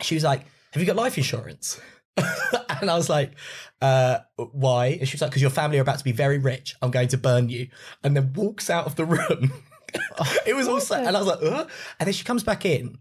she 0.00 0.14
was 0.14 0.24
like, 0.24 0.46
"Have 0.72 0.80
you 0.82 0.86
got 0.86 0.96
life 0.96 1.18
insurance?" 1.18 1.78
and 2.80 2.90
I 2.90 2.96
was 2.96 3.08
like, 3.08 3.32
uh, 3.80 4.18
"Why?" 4.36 4.86
And 4.98 5.08
she 5.08 5.14
was 5.14 5.20
like, 5.20 5.30
"Because 5.30 5.42
your 5.42 5.50
family 5.50 5.78
are 5.78 5.82
about 5.82 5.98
to 5.98 6.04
be 6.04 6.12
very 6.12 6.38
rich. 6.38 6.74
I'm 6.82 6.90
going 6.90 7.08
to 7.08 7.18
burn 7.18 7.48
you." 7.48 7.68
And 8.02 8.16
then 8.16 8.32
walks 8.34 8.70
out 8.70 8.86
of 8.86 8.96
the 8.96 9.04
room. 9.04 9.52
it 10.46 10.54
was 10.54 10.68
also, 10.68 10.94
and 10.94 11.16
I 11.16 11.20
was 11.20 11.28
like, 11.28 11.38
Ugh. 11.42 11.70
and 11.98 12.06
then 12.06 12.14
she 12.14 12.24
comes 12.24 12.42
back 12.42 12.64
in, 12.64 12.98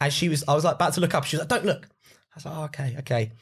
and 0.00 0.12
she 0.12 0.28
was, 0.28 0.44
I 0.46 0.54
was 0.54 0.64
like 0.64 0.74
about 0.74 0.94
to 0.94 1.00
look 1.00 1.14
up. 1.14 1.24
She 1.24 1.36
was 1.36 1.40
like, 1.42 1.48
"Don't 1.48 1.64
look." 1.64 1.86
I 1.86 2.36
was 2.36 2.44
like, 2.44 2.54
oh, 2.56 2.64
"Okay, 2.64 2.96
okay." 2.98 3.32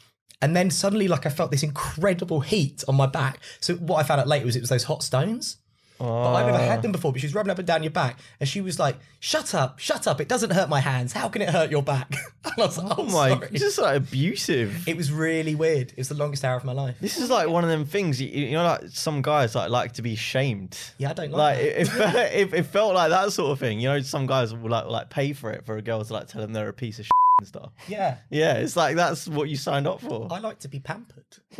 And 0.43 0.55
then 0.55 0.71
suddenly, 0.71 1.09
like, 1.09 1.25
I 1.25 1.31
felt 1.31 1.51
this 1.51 1.63
incredible 1.63 2.41
heat 2.41 2.85
on 2.87 2.97
my 2.97 3.07
back. 3.07 3.41
So 3.61 3.77
what 3.77 3.99
I 3.99 4.03
found 4.03 4.21
out 4.21 4.29
later 4.29 4.45
was 4.45 4.57
it 4.57 4.61
was 4.61 4.69
those 4.69 4.85
hot 4.85 5.03
stones. 5.03 5.57
But 5.99 6.35
I've 6.35 6.47
never 6.47 6.59
had 6.59 6.79
ah. 6.81 6.83
them 6.83 6.93
before. 6.93 7.13
But 7.13 7.21
she 7.21 7.27
was 7.27 7.35
rubbing 7.35 7.51
up 7.51 7.59
and 7.59 7.67
down 7.67 7.83
your 7.83 7.91
back, 7.93 8.19
and 8.41 8.49
she 8.49 8.61
was 8.61 8.79
like, 8.79 8.97
"Shut 9.21 9.55
up, 9.55 9.79
shut 9.79 10.07
up! 10.07 10.21
It 10.21 10.29
doesn't 10.29 10.51
hurt 10.51 10.69
my 10.69 10.81
hands. 10.81 11.13
How 11.13 11.29
can 11.29 11.41
it 11.43 11.51
hurt 11.51 11.71
your 11.71 11.83
back?" 11.83 12.13
And 12.45 12.53
I 12.63 12.67
was 12.67 12.77
like, 12.77 12.99
"Oh, 12.99 13.03
Oh 13.03 13.05
my, 13.05 13.31
sorry." 13.31 13.49
it's 13.53 13.61
just 13.63 13.79
like 13.79 13.97
abusive. 13.97 14.87
It 14.87 14.97
was 14.97 15.11
really 15.11 15.55
weird. 15.55 15.91
It 15.93 15.97
was 15.97 16.09
the 16.09 16.15
longest 16.15 16.45
hour 16.45 16.57
of 16.57 16.65
my 16.65 16.73
life. 16.73 16.97
This 17.01 17.17
is 17.19 17.31
like 17.31 17.49
one 17.49 17.65
of 17.65 17.71
them 17.71 17.87
things 17.87 18.21
you, 18.21 18.29
you 18.29 18.53
know, 18.53 18.65
like 18.65 18.83
some 18.89 19.23
guys 19.23 19.55
like 19.55 19.71
like 19.71 19.93
to 19.93 20.03
be 20.03 20.15
shamed. 20.17 20.77
Yeah, 20.99 21.11
I 21.11 21.13
don't 21.15 21.31
like 21.31 21.59
Like 21.59 21.97
that. 21.97 22.35
it, 22.35 22.43
it, 22.43 22.53
it, 22.53 22.59
it 22.59 22.63
felt 22.67 22.95
like 22.95 23.11
that 23.11 23.33
sort 23.33 23.53
of 23.53 23.59
thing. 23.59 23.81
You 23.81 23.89
know, 23.89 24.01
some 24.01 24.27
guys 24.27 24.55
will 24.55 24.71
like 24.71 24.87
like 24.87 25.11
pay 25.11 25.33
for 25.33 25.51
it 25.53 25.65
for 25.65 25.77
a 25.77 25.83
girl 25.83 26.05
to 26.05 26.13
like 26.13 26.29
tell 26.29 26.43
them 26.43 26.53
they're 26.53 26.69
a 26.69 26.73
piece 26.73 26.99
of 26.99 27.07
shit 27.07 27.11
and 27.45 27.49
stuff. 27.49 27.73
Yeah. 27.89 28.17
Yeah, 28.31 28.55
it's 28.55 28.77
like 28.77 28.97
that's 28.97 29.29
what 29.29 29.49
you 29.49 29.57
signed 29.57 29.87
up 29.87 30.01
for. 30.01 30.29
I 30.31 30.39
like 30.39 30.59
to 30.61 30.69
be 30.69 30.81
pampered. 30.81 31.25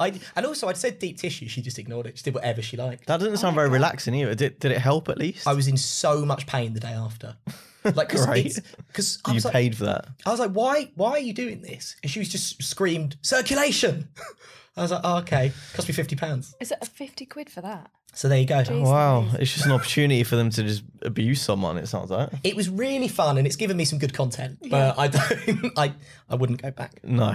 I, 0.00 0.18
and 0.34 0.46
also, 0.46 0.68
I'd 0.68 0.76
said 0.76 0.98
deep 0.98 1.18
tissue. 1.18 1.48
She 1.48 1.60
just 1.60 1.78
ignored 1.78 2.06
it. 2.06 2.16
She 2.18 2.24
did 2.24 2.34
whatever 2.34 2.62
she 2.62 2.76
liked. 2.76 3.06
That 3.06 3.20
doesn't 3.20 3.36
sound 3.36 3.54
very 3.54 3.68
relaxing 3.68 4.14
either. 4.14 4.34
Did 4.34 4.58
did 4.58 4.72
it 4.72 4.78
help 4.78 5.08
at 5.08 5.18
least? 5.18 5.46
I 5.46 5.52
was 5.52 5.68
in 5.68 5.76
so 5.76 6.24
much 6.24 6.46
pain 6.46 6.72
the 6.72 6.80
day 6.80 6.92
after. 6.92 7.36
Like, 7.82 8.08
because 8.08 8.26
Great. 8.26 8.60
because 8.88 9.18
I 9.24 9.30
you 9.30 9.36
was 9.36 9.46
like, 9.46 9.54
paid 9.54 9.74
for 9.74 9.84
that. 9.84 10.06
I 10.26 10.30
was 10.30 10.38
like, 10.38 10.50
why, 10.50 10.92
why 10.96 11.12
are 11.12 11.18
you 11.18 11.32
doing 11.32 11.62
this? 11.62 11.96
And 12.02 12.12
she 12.12 12.18
was 12.18 12.28
just 12.28 12.62
screamed, 12.62 13.16
circulation. 13.22 14.06
I 14.76 14.82
was 14.82 14.90
like, 14.90 15.00
oh, 15.02 15.16
okay, 15.20 15.50
cost 15.72 15.88
me 15.88 15.94
fifty 15.94 16.14
pounds. 16.14 16.54
Is 16.60 16.72
it 16.72 16.78
a 16.82 16.84
50 16.84 17.24
quid 17.24 17.48
for 17.48 17.62
that? 17.62 17.90
So 18.12 18.28
there 18.28 18.38
you 18.38 18.46
go. 18.46 18.62
Wow, 18.68 19.26
it's 19.38 19.52
just 19.52 19.66
an 19.66 19.72
opportunity 19.72 20.24
for 20.24 20.36
them 20.36 20.50
to 20.50 20.62
just 20.62 20.82
abuse 21.02 21.40
someone. 21.40 21.78
It 21.78 21.86
sounds 21.86 22.10
like. 22.10 22.30
It 22.44 22.56
was 22.56 22.68
really 22.68 23.08
fun, 23.08 23.38
and 23.38 23.46
it's 23.46 23.56
given 23.56 23.76
me 23.76 23.84
some 23.84 23.98
good 23.98 24.12
content. 24.12 24.58
But 24.68 24.98
I 24.98 25.08
don't, 25.08 25.72
I, 25.78 25.94
I 26.28 26.34
wouldn't 26.34 26.60
go 26.60 26.70
back. 26.70 27.00
No, 27.04 27.34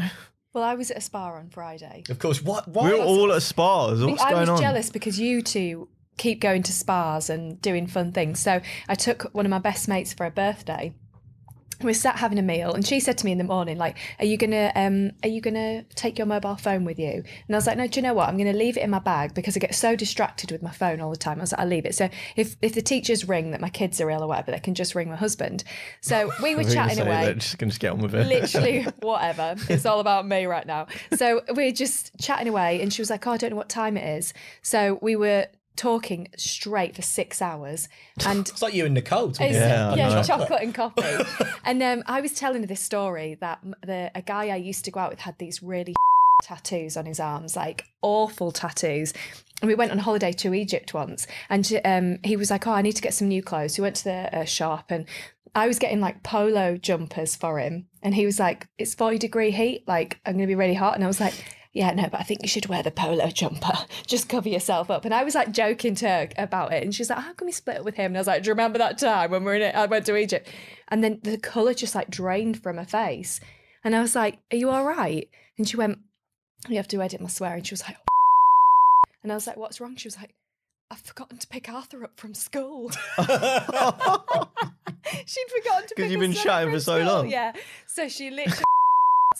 Well, 0.53 0.63
I 0.63 0.75
was 0.75 0.91
at 0.91 0.97
a 0.97 1.01
spa 1.01 1.33
on 1.33 1.49
Friday. 1.49 2.03
Of 2.09 2.19
course, 2.19 2.41
what? 2.41 2.67
Why? 2.67 2.91
we're 2.91 3.03
all 3.03 3.31
at 3.31 3.41
spas. 3.41 4.03
What's 4.03 4.21
I 4.21 4.31
going 4.31 4.49
was 4.49 4.59
jealous 4.59 4.89
because 4.89 5.19
you 5.19 5.41
two 5.41 5.87
keep 6.17 6.39
going 6.39 6.63
to 6.63 6.71
spas 6.73 7.29
and 7.29 7.61
doing 7.61 7.87
fun 7.87 8.11
things. 8.11 8.39
So 8.39 8.61
I 8.87 8.95
took 8.95 9.23
one 9.33 9.45
of 9.45 9.49
my 9.49 9.59
best 9.59 9.87
mates 9.87 10.13
for 10.13 10.25
a 10.25 10.31
birthday. 10.31 10.93
We 11.81 11.93
sat 11.93 12.17
having 12.17 12.39
a 12.39 12.41
meal, 12.41 12.73
and 12.73 12.85
she 12.85 12.99
said 12.99 13.17
to 13.19 13.25
me 13.25 13.31
in 13.31 13.37
the 13.37 13.43
morning, 13.43 13.77
"Like, 13.77 13.97
are 14.19 14.25
you 14.25 14.37
gonna, 14.37 14.71
um, 14.75 15.11
are 15.23 15.29
you 15.29 15.41
gonna 15.41 15.83
take 15.95 16.17
your 16.17 16.27
mobile 16.27 16.55
phone 16.55 16.85
with 16.85 16.99
you?" 16.99 17.23
And 17.47 17.55
I 17.55 17.55
was 17.55 17.67
like, 17.67 17.77
"No, 17.77 17.87
do 17.87 17.99
you 17.99 18.01
know 18.01 18.13
what? 18.13 18.29
I'm 18.29 18.37
gonna 18.37 18.53
leave 18.53 18.77
it 18.77 18.83
in 18.83 18.89
my 18.89 18.99
bag 18.99 19.33
because 19.33 19.55
I 19.55 19.59
get 19.59 19.75
so 19.75 19.95
distracted 19.95 20.51
with 20.51 20.61
my 20.61 20.71
phone 20.71 21.01
all 21.01 21.09
the 21.11 21.17
time." 21.17 21.39
I 21.39 21.41
was 21.41 21.51
like, 21.51 21.61
"I'll 21.61 21.67
leave 21.67 21.85
it." 21.85 21.95
So 21.95 22.09
if 22.35 22.55
if 22.61 22.73
the 22.73 22.81
teachers 22.81 23.27
ring 23.27 23.51
that 23.51 23.61
my 23.61 23.69
kids 23.69 23.99
are 24.01 24.09
ill 24.09 24.23
or 24.23 24.27
whatever, 24.27 24.51
they 24.51 24.59
can 24.59 24.75
just 24.75 24.95
ring 24.95 25.09
my 25.09 25.15
husband. 25.15 25.63
So 26.01 26.31
we 26.41 26.55
were 26.55 26.61
I 26.61 26.65
was 26.65 26.73
gonna 26.75 26.89
chatting 26.89 27.07
away 27.07 27.33
just 27.33 27.57
gonna 27.57 27.69
just 27.69 27.79
get 27.79 27.91
on 27.91 27.99
with 27.99 28.15
it. 28.15 28.27
literally 28.27 28.83
whatever. 29.01 29.55
It's 29.69 29.85
all 29.85 29.99
about 29.99 30.27
me 30.27 30.45
right 30.45 30.65
now. 30.65 30.87
So 31.15 31.41
we 31.55 31.67
are 31.67 31.71
just 31.71 32.11
chatting 32.19 32.47
away, 32.47 32.81
and 32.81 32.91
she 32.93 33.01
was 33.01 33.09
like, 33.09 33.25
"Oh, 33.27 33.31
I 33.31 33.37
don't 33.37 33.51
know 33.51 33.55
what 33.55 33.69
time 33.69 33.97
it 33.97 34.17
is." 34.17 34.33
So 34.61 34.99
we 35.01 35.15
were 35.15 35.47
talking 35.75 36.27
straight 36.37 36.95
for 36.95 37.01
six 37.01 37.41
hours, 37.41 37.89
and 38.25 38.47
It's 38.47 38.61
like 38.61 38.73
you 38.73 38.85
and 38.85 38.93
Nicole. 38.93 39.31
talking 39.31 39.47
it's, 39.47 39.57
Yeah, 39.57 39.95
yeah, 39.95 40.23
chocolate 40.23 40.61
and 40.61 40.73
coffee. 40.73 41.25
and 41.65 41.81
um, 41.83 42.03
I 42.07 42.21
was 42.21 42.33
telling 42.33 42.61
her 42.61 42.67
this 42.67 42.81
story 42.81 43.35
that 43.41 43.59
the 43.85 44.11
a 44.15 44.21
guy 44.21 44.49
I 44.49 44.55
used 44.55 44.85
to 44.85 44.91
go 44.91 44.99
out 44.99 45.11
with 45.11 45.19
had 45.21 45.37
these 45.37 45.61
really 45.63 45.95
tattoos 46.43 46.97
on 46.97 47.05
his 47.05 47.19
arms, 47.19 47.55
like 47.55 47.85
awful 48.01 48.51
tattoos. 48.51 49.13
And 49.61 49.69
we 49.69 49.75
went 49.75 49.91
on 49.91 49.99
holiday 49.99 50.33
to 50.33 50.53
Egypt 50.53 50.93
once, 50.93 51.27
and 51.49 51.81
um, 51.85 52.19
he 52.23 52.35
was 52.35 52.51
like, 52.51 52.67
"Oh, 52.67 52.73
I 52.73 52.81
need 52.81 52.95
to 52.97 53.01
get 53.01 53.13
some 53.13 53.29
new 53.29 53.41
clothes." 53.41 53.77
We 53.77 53.83
went 53.83 53.95
to 53.97 54.03
the 54.03 54.39
uh, 54.39 54.45
shop, 54.45 54.87
and 54.89 55.05
I 55.55 55.67
was 55.67 55.79
getting 55.79 56.01
like 56.01 56.23
polo 56.23 56.75
jumpers 56.75 57.37
for 57.37 57.57
him, 57.59 57.87
and 58.03 58.13
he 58.13 58.25
was 58.25 58.37
like, 58.37 58.67
"It's 58.77 58.93
forty 58.93 59.17
degree 59.17 59.51
heat, 59.51 59.83
like 59.87 60.19
I'm 60.25 60.33
gonna 60.33 60.47
be 60.47 60.55
really 60.55 60.73
hot," 60.73 60.95
and 60.95 61.03
I 61.03 61.07
was 61.07 61.19
like. 61.19 61.33
Yeah, 61.75 61.91
no, 61.91 62.07
but 62.09 62.21
I 62.21 62.23
think 62.23 62.41
you 62.41 62.47
should 62.47 62.67
wear 62.67 62.81
the 62.81 62.89
polo 62.89 63.27
jumper. 63.27 63.73
Just 64.07 64.29
cover 64.29 64.47
yourself 64.47 64.89
up. 64.89 65.03
And 65.03 65.13
I 65.13 65.25
was 65.25 65.35
like 65.35 65.51
joking 65.51 65.93
to 65.95 66.07
her 66.07 66.29
about 66.37 66.71
it. 66.71 66.81
And 66.81 66.95
she's 66.95 67.09
like, 67.09 67.19
How 67.19 67.33
can 67.33 67.47
we 67.47 67.51
split 67.51 67.79
up 67.79 67.85
with 67.85 67.95
him? 67.95 68.11
And 68.11 68.17
I 68.17 68.21
was 68.21 68.27
like, 68.27 68.43
Do 68.43 68.47
you 68.47 68.53
remember 68.53 68.77
that 68.77 68.97
time 68.97 69.29
when 69.29 69.41
we 69.41 69.47
were 69.47 69.55
in 69.55 69.61
it? 69.61 69.75
I 69.75 69.85
went 69.85 70.05
to 70.05 70.15
Egypt. 70.15 70.47
And 70.87 71.03
then 71.03 71.19
the 71.23 71.37
colour 71.37 71.73
just 71.73 71.93
like 71.93 72.09
drained 72.09 72.63
from 72.63 72.77
her 72.77 72.85
face. 72.85 73.41
And 73.83 73.93
I 73.93 73.99
was 74.01 74.15
like, 74.15 74.39
Are 74.53 74.55
you 74.55 74.69
all 74.69 74.85
right? 74.85 75.27
And 75.57 75.67
she 75.67 75.75
went, 75.75 75.99
You 76.69 76.77
have 76.77 76.87
to 76.87 77.01
edit 77.01 77.19
my 77.19 77.27
swear. 77.27 77.55
And 77.55 77.67
she 77.67 77.73
was 77.73 77.83
like, 77.83 77.97
oh. 77.99 79.09
And 79.21 79.33
I 79.33 79.35
was 79.35 79.45
like, 79.45 79.57
What's 79.57 79.81
wrong? 79.81 79.97
She 79.97 80.07
was 80.07 80.15
like, 80.15 80.33
I've 80.89 81.01
forgotten 81.01 81.39
to 81.39 81.47
pick 81.47 81.67
Arthur 81.67 82.05
up 82.05 82.17
from 82.17 82.33
school. 82.33 82.89
She'd 83.17 83.27
forgotten 83.27 84.47
to 85.09 85.93
pick 85.93 85.95
Because 85.97 86.11
you've 86.11 86.21
been 86.21 86.31
chatting 86.31 86.71
for 86.71 86.79
so 86.79 86.99
long. 86.99 87.29
Yeah. 87.29 87.51
So 87.85 88.07
she 88.07 88.29
literally 88.29 88.63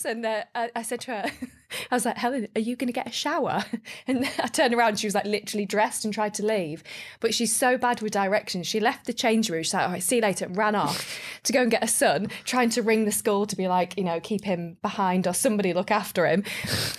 and 0.03 0.25
uh, 0.25 0.43
I, 0.53 0.81
said 0.81 1.01
to 1.01 1.11
her, 1.11 1.31
I 1.91 1.95
was 1.95 2.05
like, 2.05 2.17
Helen, 2.17 2.47
are 2.55 2.61
you 2.61 2.75
going 2.75 2.87
to 2.87 2.93
get 2.93 3.07
a 3.07 3.11
shower? 3.11 3.63
And 4.07 4.29
I 4.39 4.47
turned 4.47 4.73
around, 4.73 4.99
she 4.99 5.07
was 5.07 5.15
like 5.15 5.25
literally 5.25 5.65
dressed 5.65 6.05
and 6.05 6.13
tried 6.13 6.33
to 6.35 6.45
leave. 6.45 6.83
But 7.19 7.33
she's 7.33 7.55
so 7.55 7.77
bad 7.77 8.01
with 8.01 8.11
directions. 8.11 8.67
She 8.67 8.79
left 8.79 9.05
the 9.05 9.13
change 9.13 9.49
room. 9.49 9.63
She's 9.63 9.73
like, 9.73 9.85
all 9.85 9.93
right, 9.93 10.03
see 10.03 10.17
you 10.17 10.21
later, 10.21 10.45
and 10.45 10.57
ran 10.57 10.75
off 10.75 11.19
to 11.43 11.53
go 11.53 11.61
and 11.61 11.71
get 11.71 11.81
her 11.81 11.87
son, 11.87 12.27
trying 12.43 12.69
to 12.71 12.81
ring 12.81 13.05
the 13.05 13.11
school 13.11 13.45
to 13.45 13.55
be 13.55 13.67
like, 13.67 13.97
you 13.97 14.03
know, 14.03 14.19
keep 14.19 14.43
him 14.43 14.77
behind 14.81 15.27
or 15.27 15.33
somebody 15.33 15.73
look 15.73 15.91
after 15.91 16.25
him. 16.25 16.43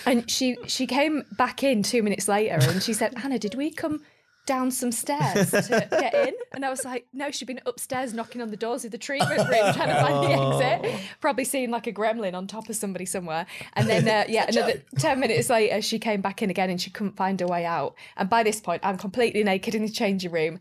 And 0.06 0.30
she 0.30 0.56
she 0.66 0.86
came 0.86 1.24
back 1.32 1.62
in 1.62 1.82
two 1.82 2.02
minutes 2.02 2.28
later 2.28 2.58
and 2.60 2.82
she 2.82 2.92
said, 2.92 3.18
Hannah, 3.18 3.38
did 3.38 3.54
we 3.54 3.70
come 3.70 4.02
down 4.46 4.70
some 4.70 4.92
stairs 4.92 5.50
to 5.50 5.88
get 5.90 6.14
in. 6.14 6.34
And 6.54 6.64
I 6.64 6.70
was 6.70 6.84
like, 6.84 7.06
no, 7.12 7.30
she'd 7.30 7.46
been 7.46 7.60
upstairs 7.66 8.14
knocking 8.14 8.40
on 8.40 8.50
the 8.50 8.56
doors 8.56 8.84
of 8.84 8.92
the 8.92 8.98
treatment 8.98 9.38
room 9.38 9.48
trying 9.74 9.88
to 9.88 10.00
find 10.00 10.24
the 10.24 10.32
exit. 10.32 11.00
Probably 11.20 11.44
seeing 11.44 11.70
like 11.70 11.86
a 11.86 11.92
gremlin 11.92 12.34
on 12.34 12.46
top 12.46 12.68
of 12.68 12.76
somebody 12.76 13.04
somewhere. 13.04 13.46
And 13.74 13.88
then, 13.88 14.08
uh, 14.08 14.24
yeah, 14.28 14.46
another 14.48 14.82
10 14.98 15.20
minutes 15.20 15.50
later, 15.50 15.82
she 15.82 15.98
came 15.98 16.20
back 16.20 16.42
in 16.42 16.50
again 16.50 16.70
and 16.70 16.80
she 16.80 16.90
couldn't 16.90 17.16
find 17.16 17.40
her 17.40 17.46
way 17.46 17.64
out. 17.66 17.94
And 18.16 18.30
by 18.30 18.42
this 18.42 18.60
point, 18.60 18.80
I'm 18.84 18.96
completely 18.96 19.44
naked 19.44 19.74
in 19.74 19.82
the 19.82 19.90
changing 19.90 20.30
room, 20.30 20.60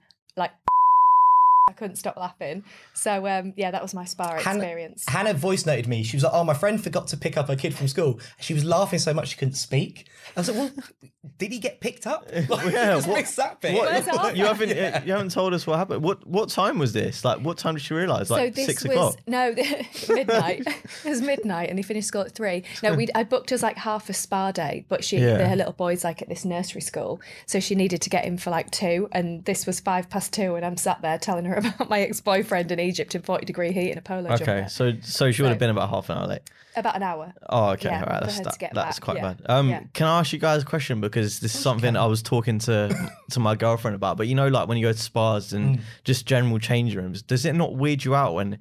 I 1.68 1.72
couldn't 1.74 1.96
stop 1.96 2.16
laughing. 2.16 2.64
So 2.94 3.26
um, 3.28 3.54
yeah, 3.58 3.72
that 3.72 3.82
was 3.82 3.96
my 3.96 4.06
spa 4.06 4.38
Hannah- 4.38 4.60
experience. 4.60 5.04
Hannah 5.08 5.34
voice 5.34 5.66
noted 5.66 5.88
me. 5.88 6.04
She 6.04 6.16
was 6.16 6.24
like, 6.24 6.32
"Oh, 6.32 6.44
my 6.44 6.54
friend 6.54 6.82
forgot 6.84 7.08
to 7.08 7.18
pick 7.18 7.38
up 7.38 7.48
her 7.48 7.56
kid 7.56 7.74
from 7.74 7.88
school." 7.88 8.20
She 8.40 8.54
was 8.54 8.64
laughing 8.64 9.00
so 9.00 9.16
much 9.16 9.30
she 9.30 9.36
couldn't 9.38 9.56
speak. 9.56 10.08
I 10.38 10.42
was 10.42 10.50
like, 10.52 10.58
"Well, 10.60 10.72
did 11.40 11.52
he 11.52 11.58
get 11.58 11.80
picked 11.82 12.06
up?" 12.06 12.30
Like, 12.32 12.72
Yeah, 12.72 12.94
just 12.96 13.08
what- 13.08 13.26
that 13.38 13.62
bit. 13.62 13.74
What- 13.74 13.90
Where's 14.06 14.38
you 14.38 14.46
haven't 14.46 14.70
you 15.08 15.12
haven't 15.14 15.32
told 15.32 15.56
us 15.56 15.66
what 15.66 15.80
happened. 15.80 16.04
What 16.04 16.28
what 16.28 16.50
time 16.50 16.78
was 16.78 16.94
this? 16.94 17.26
Like 17.26 17.40
what 17.40 17.58
time 17.58 17.74
did 17.74 17.82
she 17.82 17.96
realise? 17.96 18.30
Like 18.30 18.50
so 18.54 18.56
this 18.58 18.66
six 18.68 18.84
was 18.84 18.92
o'clock. 18.92 19.16
no 19.26 19.52
midnight. 20.10 20.62
it 20.68 21.10
was 21.10 21.22
midnight, 21.24 21.70
and 21.72 21.80
they 21.80 21.84
finished 21.84 22.10
school 22.10 22.22
at 22.22 22.34
three. 22.36 22.64
No, 22.84 22.94
we 22.94 23.08
I 23.16 23.24
booked 23.24 23.52
us 23.52 23.64
like 23.64 23.78
half 23.78 24.08
a 24.08 24.14
spa 24.14 24.52
day, 24.52 24.86
but 24.88 25.04
she 25.04 25.18
Yeah. 25.18 25.48
her 25.48 25.56
little 25.56 25.74
boy's 25.74 26.04
like 26.04 26.22
at 26.22 26.30
this 26.30 26.46
nursery 26.46 26.82
school, 26.82 27.20
so 27.48 27.60
she 27.60 27.74
needed 27.74 28.04
to 28.04 28.12
get 28.12 28.24
in 28.26 28.38
for 28.38 28.52
like 28.52 28.70
two, 28.70 29.10
and 29.12 29.44
this 29.46 29.66
was 29.66 29.80
five 29.80 30.12
past 30.12 30.32
two, 30.32 30.54
and 30.54 30.64
I'm 30.64 30.78
sat 30.78 31.02
there 31.02 31.18
telling 31.18 31.46
her 31.46 31.55
about 31.76 31.90
my 31.90 32.02
ex 32.02 32.22
boyfriend 32.22 32.72
in 32.72 32.80
Egypt 32.80 33.16
in 33.16 33.22
forty 33.22 33.46
degree 33.46 33.72
heat 33.72 33.92
in 33.92 33.98
a 33.98 34.02
polo 34.02 34.32
Okay, 34.34 34.46
jumper. 34.46 34.70
so 34.70 34.94
so 35.02 35.32
she 35.32 35.42
would 35.42 35.50
have 35.50 35.60
been 35.60 35.70
about 35.70 35.90
half 35.90 36.10
an 36.10 36.18
hour 36.18 36.28
late. 36.28 36.42
About 36.78 36.96
an 36.98 37.04
hour. 37.04 37.34
Oh, 37.50 37.70
okay, 37.70 37.88
Yeah, 37.90 38.02
all 38.04 38.08
right, 38.08 38.24
that's 38.24 38.40
that, 38.58 38.74
that's 38.74 39.00
quite 39.00 39.16
yeah, 39.18 39.34
bad. 39.34 39.42
Um, 39.46 39.70
yeah. 39.70 39.84
can 39.94 40.08
I 40.08 40.20
ask 40.20 40.34
you 40.34 40.40
guys 40.40 40.64
a 40.64 40.66
question 40.66 41.00
because 41.00 41.40
this 41.40 41.56
is 41.56 41.62
something 41.62 41.96
I 41.96 42.06
was 42.06 42.22
talking 42.22 42.60
to 42.60 43.10
to 43.32 43.40
my 43.40 43.56
girlfriend 43.56 43.96
about. 43.96 44.18
But 44.18 44.28
you 44.28 44.36
know, 44.36 44.50
like 44.50 44.68
when 44.68 44.78
you 44.78 44.86
go 44.86 44.92
to 44.92 44.98
spas 44.98 45.52
Mm. 45.52 45.56
and 45.56 45.80
just 46.04 46.26
general 46.26 46.60
change 46.60 46.94
rooms, 46.96 47.22
does 47.22 47.46
it 47.46 47.54
not 47.56 47.76
weird 47.76 48.04
you 48.04 48.14
out 48.16 48.34
when 48.34 48.60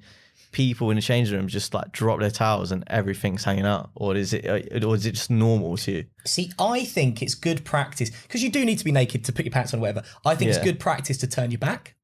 people 0.51 0.89
in 0.89 0.95
the 0.95 1.01
change 1.01 1.29
rooms 1.33 1.51
just 1.51 1.73
like 1.73 1.91
drop 1.91 2.19
their 2.21 2.31
towels 2.31 2.71
and 2.71 2.85
everything's 2.87 3.43
hanging 3.43 3.65
out, 3.65 3.89
or 3.95 4.15
is 4.15 4.31
it 4.33 4.45
uh, 4.45 4.87
or 4.87 4.95
is 4.95 5.05
it 5.05 5.11
just 5.11 5.29
normal 5.29 5.75
to 5.75 5.91
you? 5.91 6.05
See, 6.25 6.51
I 6.57 6.85
think 6.85 7.21
it's 7.21 7.35
good 7.35 7.65
practice 7.65 8.09
because 8.23 8.41
you 8.43 8.49
do 8.49 8.63
need 8.63 8.77
to 8.77 8.85
be 8.85 8.93
naked 8.93 9.25
to 9.25 9.33
put 9.33 9.43
your 9.43 9.51
pants 9.51 9.73
on, 9.73 9.79
or 9.79 9.81
whatever. 9.81 10.03
I 10.23 10.35
think 10.35 10.49
it's 10.51 10.59
good 10.59 10.79
practice 10.79 11.17
to 11.17 11.27
turn 11.27 11.51
your 11.51 11.57
back. 11.59 11.94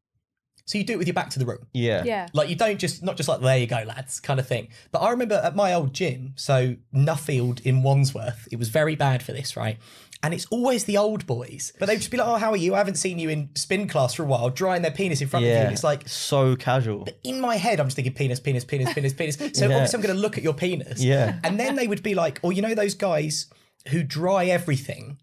So 0.71 0.77
you 0.77 0.85
do 0.85 0.93
it 0.93 0.97
with 0.99 1.07
your 1.07 1.13
back 1.13 1.29
to 1.31 1.39
the 1.39 1.45
room. 1.45 1.67
Yeah, 1.73 2.03
Yeah. 2.05 2.27
Like 2.31 2.47
you 2.47 2.55
don't 2.55 2.79
just 2.79 3.03
not 3.03 3.17
just 3.17 3.27
like 3.27 3.41
there 3.41 3.57
you 3.57 3.67
go, 3.67 3.83
lads, 3.85 4.21
kind 4.21 4.39
of 4.39 4.47
thing. 4.47 4.69
But 4.93 4.99
I 4.99 5.09
remember 5.11 5.35
at 5.35 5.53
my 5.53 5.73
old 5.73 5.91
gym, 5.93 6.31
so 6.37 6.75
Nuffield 6.95 7.59
in 7.65 7.83
Wandsworth, 7.83 8.47
it 8.53 8.57
was 8.57 8.69
very 8.69 8.95
bad 8.95 9.21
for 9.21 9.33
this, 9.33 9.57
right? 9.57 9.77
And 10.23 10.33
it's 10.33 10.45
always 10.45 10.85
the 10.85 10.97
old 10.97 11.25
boys, 11.25 11.73
but 11.79 11.87
they'd 11.87 11.97
just 11.97 12.11
be 12.11 12.15
like, 12.17 12.27
"Oh, 12.27 12.35
how 12.35 12.51
are 12.51 12.55
you? 12.57 12.73
I 12.75 12.77
haven't 12.77 12.95
seen 12.95 13.19
you 13.19 13.27
in 13.29 13.49
spin 13.55 13.87
class 13.89 14.13
for 14.13 14.23
a 14.23 14.25
while." 14.27 14.49
Drying 14.51 14.81
their 14.83 14.91
penis 14.91 15.19
in 15.19 15.27
front 15.27 15.43
of 15.43 15.49
you, 15.49 15.55
yeah. 15.55 15.63
and 15.63 15.73
it's 15.73 15.83
like 15.83 16.07
so 16.07 16.55
casual. 16.55 17.03
but 17.05 17.19
in 17.23 17.41
my 17.41 17.57
head, 17.57 17.79
I'm 17.81 17.87
just 17.87 17.95
thinking 17.95 18.13
penis, 18.13 18.39
penis, 18.39 18.63
penis, 18.63 18.93
penis, 18.93 19.13
penis. 19.13 19.35
So 19.57 19.67
Yeah. 19.67 19.75
obviously, 19.75 19.97
I'm 19.97 20.03
going 20.03 20.15
to 20.15 20.21
look 20.21 20.37
at 20.37 20.43
your 20.43 20.53
penis. 20.53 21.01
Yeah. 21.03 21.39
And 21.43 21.59
then 21.59 21.75
they 21.75 21.87
would 21.87 22.03
be 22.03 22.13
like, 22.13 22.39
or 22.43 22.53
you 22.53 22.61
know, 22.61 22.75
those 22.75 22.93
guys 22.93 23.47
who 23.89 24.03
dry 24.03 24.45
everything 24.45 25.17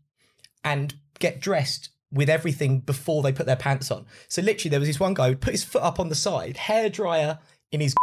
and 0.65 0.95
get 1.21 1.41
dressed 1.41 1.91
with 2.13 2.31
everything 2.31 2.81
before 2.81 3.23
they 3.23 3.33
put 3.33 3.47
their 3.47 3.57
pants 3.57 3.91
on. 3.91 4.07
So 4.29 4.41
literally, 4.43 4.71
there 4.71 4.81
was 4.81 4.89
this 4.89 4.99
one 5.01 5.15
guy 5.15 5.25
who 5.27 5.31
would 5.33 5.41
put 5.41 5.53
his 5.53 5.65
foot 5.65 5.83
up 5.83 6.01
on 6.01 6.09
the 6.09 6.15
side, 6.15 6.57
hair 6.57 6.89
dryer 6.89 7.39
in 7.73 7.81
his, 7.81 7.95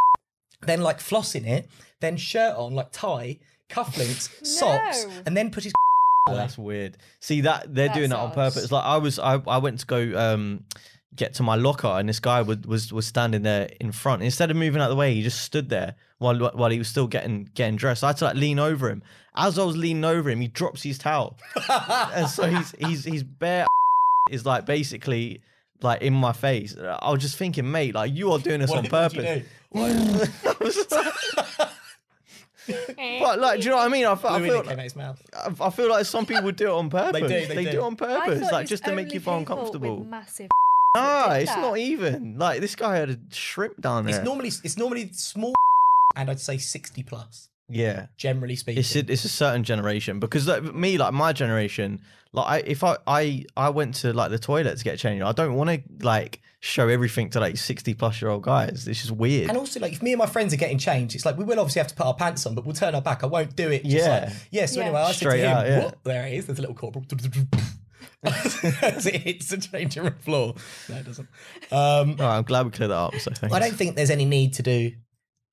then 0.66 0.82
like 0.82 0.98
flossing 0.98 1.46
it, 1.46 1.68
then 2.00 2.16
shirt 2.16 2.54
on, 2.56 2.74
like 2.74 2.92
tie, 2.92 3.38
cufflinks, 3.68 4.28
socks, 4.46 5.04
No. 5.04 5.12
and 5.26 5.36
then 5.36 5.50
put 5.50 5.64
his. 5.64 5.72
Oh, 6.28 6.34
that's 6.34 6.58
weird. 6.58 6.96
See 7.20 7.40
that 7.42 7.74
they're 7.74 7.88
doing 7.88 8.10
that 8.10 8.18
on 8.18 8.32
That's 8.34 8.54
purpose. 8.54 8.70
Like 8.70 8.84
I 8.84 8.98
was, 8.98 9.18
I, 9.18 9.40
I 9.46 9.58
went 9.58 9.80
to 9.80 9.86
go 9.86 10.18
um 10.18 10.64
get 11.16 11.34
to 11.34 11.42
my 11.42 11.54
locker, 11.56 11.88
and 11.88 12.08
this 12.08 12.20
guy 12.20 12.42
was 12.42 12.58
was, 12.66 12.92
was 12.92 13.06
standing 13.06 13.42
there 13.42 13.68
in 13.80 13.92
front. 13.92 14.22
Instead 14.22 14.50
of 14.50 14.56
moving 14.56 14.80
out 14.80 14.84
of 14.84 14.90
the 14.90 14.96
way, 14.96 15.14
he 15.14 15.22
just 15.22 15.40
stood 15.42 15.68
there 15.68 15.94
while 16.18 16.38
while 16.54 16.70
he 16.70 16.78
was 16.78 16.88
still 16.88 17.06
getting 17.06 17.48
getting 17.54 17.76
dressed. 17.76 18.04
I 18.04 18.08
had 18.08 18.16
to 18.18 18.24
like 18.26 18.36
lean 18.36 18.58
over 18.58 18.88
him. 18.88 19.02
As 19.34 19.58
I 19.58 19.64
was 19.64 19.76
leaning 19.76 20.04
over 20.04 20.28
him, 20.30 20.40
he 20.40 20.48
drops 20.48 20.82
his 20.82 20.98
towel, 20.98 21.36
and 22.14 22.28
so 22.28 22.44
he's 22.48 22.72
he's 22.78 23.04
he's 23.04 23.22
bare 23.22 23.66
is 24.30 24.44
like 24.44 24.66
basically 24.66 25.40
like 25.82 26.02
in 26.02 26.12
my 26.14 26.32
face. 26.32 26.76
I 26.78 27.10
was 27.10 27.20
just 27.22 27.36
thinking, 27.36 27.70
mate, 27.70 27.94
like 27.94 28.14
you 28.14 28.32
are 28.32 28.38
doing 28.38 28.60
this 28.60 28.70
on 28.70 28.76
What 28.82 28.82
did 28.84 28.90
purpose. 28.90 29.42
do? 29.42 29.44
I 29.78 30.54
was 30.60 30.90
like- 30.90 31.68
but 33.20 33.40
like, 33.40 33.60
do 33.60 33.64
you 33.64 33.70
know 33.70 33.76
what 33.78 33.86
I 33.86 33.88
mean? 33.88 34.06
I, 34.06 34.12
I 34.12 34.40
feel 34.40 34.60
it 34.60 34.64
came 34.66 34.78
out 34.78 34.84
his 34.84 34.96
mouth. 34.96 35.20
I 35.34 35.52
I 35.66 35.70
feel 35.70 35.88
like 35.88 36.04
some 36.06 36.26
people 36.26 36.44
would 36.44 36.56
do 36.56 36.68
it 36.68 36.72
on 36.72 36.90
purpose. 36.90 37.22
do, 37.22 37.28
They, 37.28 37.46
they 37.46 37.64
do. 37.64 37.70
do. 37.72 37.78
it 37.78 37.82
on 37.82 37.96
purpose, 37.96 38.50
like 38.52 38.68
just 38.68 38.84
to 38.84 38.92
make 38.92 39.12
you 39.12 39.20
feel 39.20 39.38
uncomfortable. 39.38 40.04
Massive. 40.04 40.50
Nah, 40.96 41.34
did 41.34 41.42
it's 41.42 41.54
that. 41.54 41.60
not 41.60 41.78
even 41.78 42.36
like 42.38 42.60
this 42.60 42.74
guy 42.74 42.96
had 42.96 43.10
a 43.10 43.18
shrimp 43.30 43.80
down 43.80 44.06
there. 44.06 44.16
It's 44.16 44.24
normally 44.24 44.48
it's 44.48 44.76
normally 44.76 45.10
small, 45.12 45.54
and 46.16 46.28
I'd 46.30 46.40
say 46.40 46.58
sixty 46.58 47.02
plus. 47.04 47.48
yeah, 47.68 48.06
Generally 48.16 48.56
speaking, 48.56 48.80
it's 48.80 48.96
a, 48.96 49.00
it's 49.10 49.24
a 49.24 49.28
certain 49.28 49.62
generation 49.62 50.18
because 50.18 50.48
like, 50.48 50.62
me, 50.74 50.98
like 50.98 51.12
my 51.12 51.32
generation, 51.32 52.00
like 52.32 52.46
I, 52.46 52.58
if 52.68 52.82
I, 52.82 52.96
I 53.06 53.44
I 53.56 53.70
went 53.70 53.94
to 53.96 54.12
like 54.12 54.30
the 54.32 54.38
toilet 54.40 54.78
to 54.78 54.84
get 54.84 54.98
changed, 54.98 55.22
I 55.24 55.30
don't 55.32 55.54
want 55.54 55.70
to 55.70 56.04
like 56.04 56.40
show 56.58 56.88
everything 56.88 57.30
to 57.30 57.40
like 57.40 57.56
sixty 57.56 57.94
plus 57.94 58.20
year 58.20 58.28
old 58.32 58.42
guys. 58.42 58.88
It's 58.88 59.00
just 59.00 59.12
weird. 59.12 59.48
And 59.48 59.56
also, 59.56 59.78
like, 59.78 59.92
if 59.92 60.02
me 60.02 60.12
and 60.12 60.18
my 60.18 60.26
friends 60.26 60.52
are 60.52 60.56
getting 60.56 60.78
changed, 60.78 61.14
it's 61.14 61.24
like 61.24 61.38
we 61.38 61.44
will 61.44 61.60
obviously 61.60 61.78
have 61.78 61.88
to 61.88 61.94
put 61.94 62.06
our 62.06 62.14
pants 62.14 62.44
on, 62.46 62.56
but 62.56 62.64
we'll 62.64 62.74
turn 62.74 62.96
our 62.96 63.02
back. 63.02 63.22
I 63.22 63.26
won't 63.28 63.54
do 63.54 63.70
it. 63.70 63.84
Just 63.84 63.94
Yeah. 63.94 64.24
Like, 64.24 64.32
yeah. 64.50 64.66
So 64.66 64.80
Yeah. 64.80 64.86
anyway, 64.86 65.00
I 65.02 65.06
said 65.12 65.14
Straight 65.14 65.40
to 65.42 65.46
him, 65.48 65.56
out, 65.56 65.66
yeah. 65.68 65.84
"What? 65.84 65.98
There 66.02 66.26
it 66.26 66.32
is. 66.34 66.46
There's 66.46 66.58
a 66.58 66.62
little 66.62 66.74
corporal. 66.74 67.04
As 68.24 69.06
it 69.06 69.16
hits 69.16 69.48
the 69.48 69.56
changing 69.58 70.04
room 70.04 70.14
floor. 70.20 70.54
No, 70.88 70.96
it 70.96 71.04
doesn't. 71.06 71.28
Um, 71.70 72.10
All 72.20 72.26
right, 72.26 72.36
I'm 72.38 72.44
glad 72.44 72.66
we 72.66 72.72
cleared 72.72 72.90
that 72.90 72.96
up. 72.96 73.14
So 73.16 73.30
thanks. 73.32 73.54
I 73.54 73.58
don't 73.58 73.74
think 73.74 73.96
there's 73.96 74.10
any 74.10 74.24
need 74.24 74.54
to 74.54 74.62
do. 74.62 74.92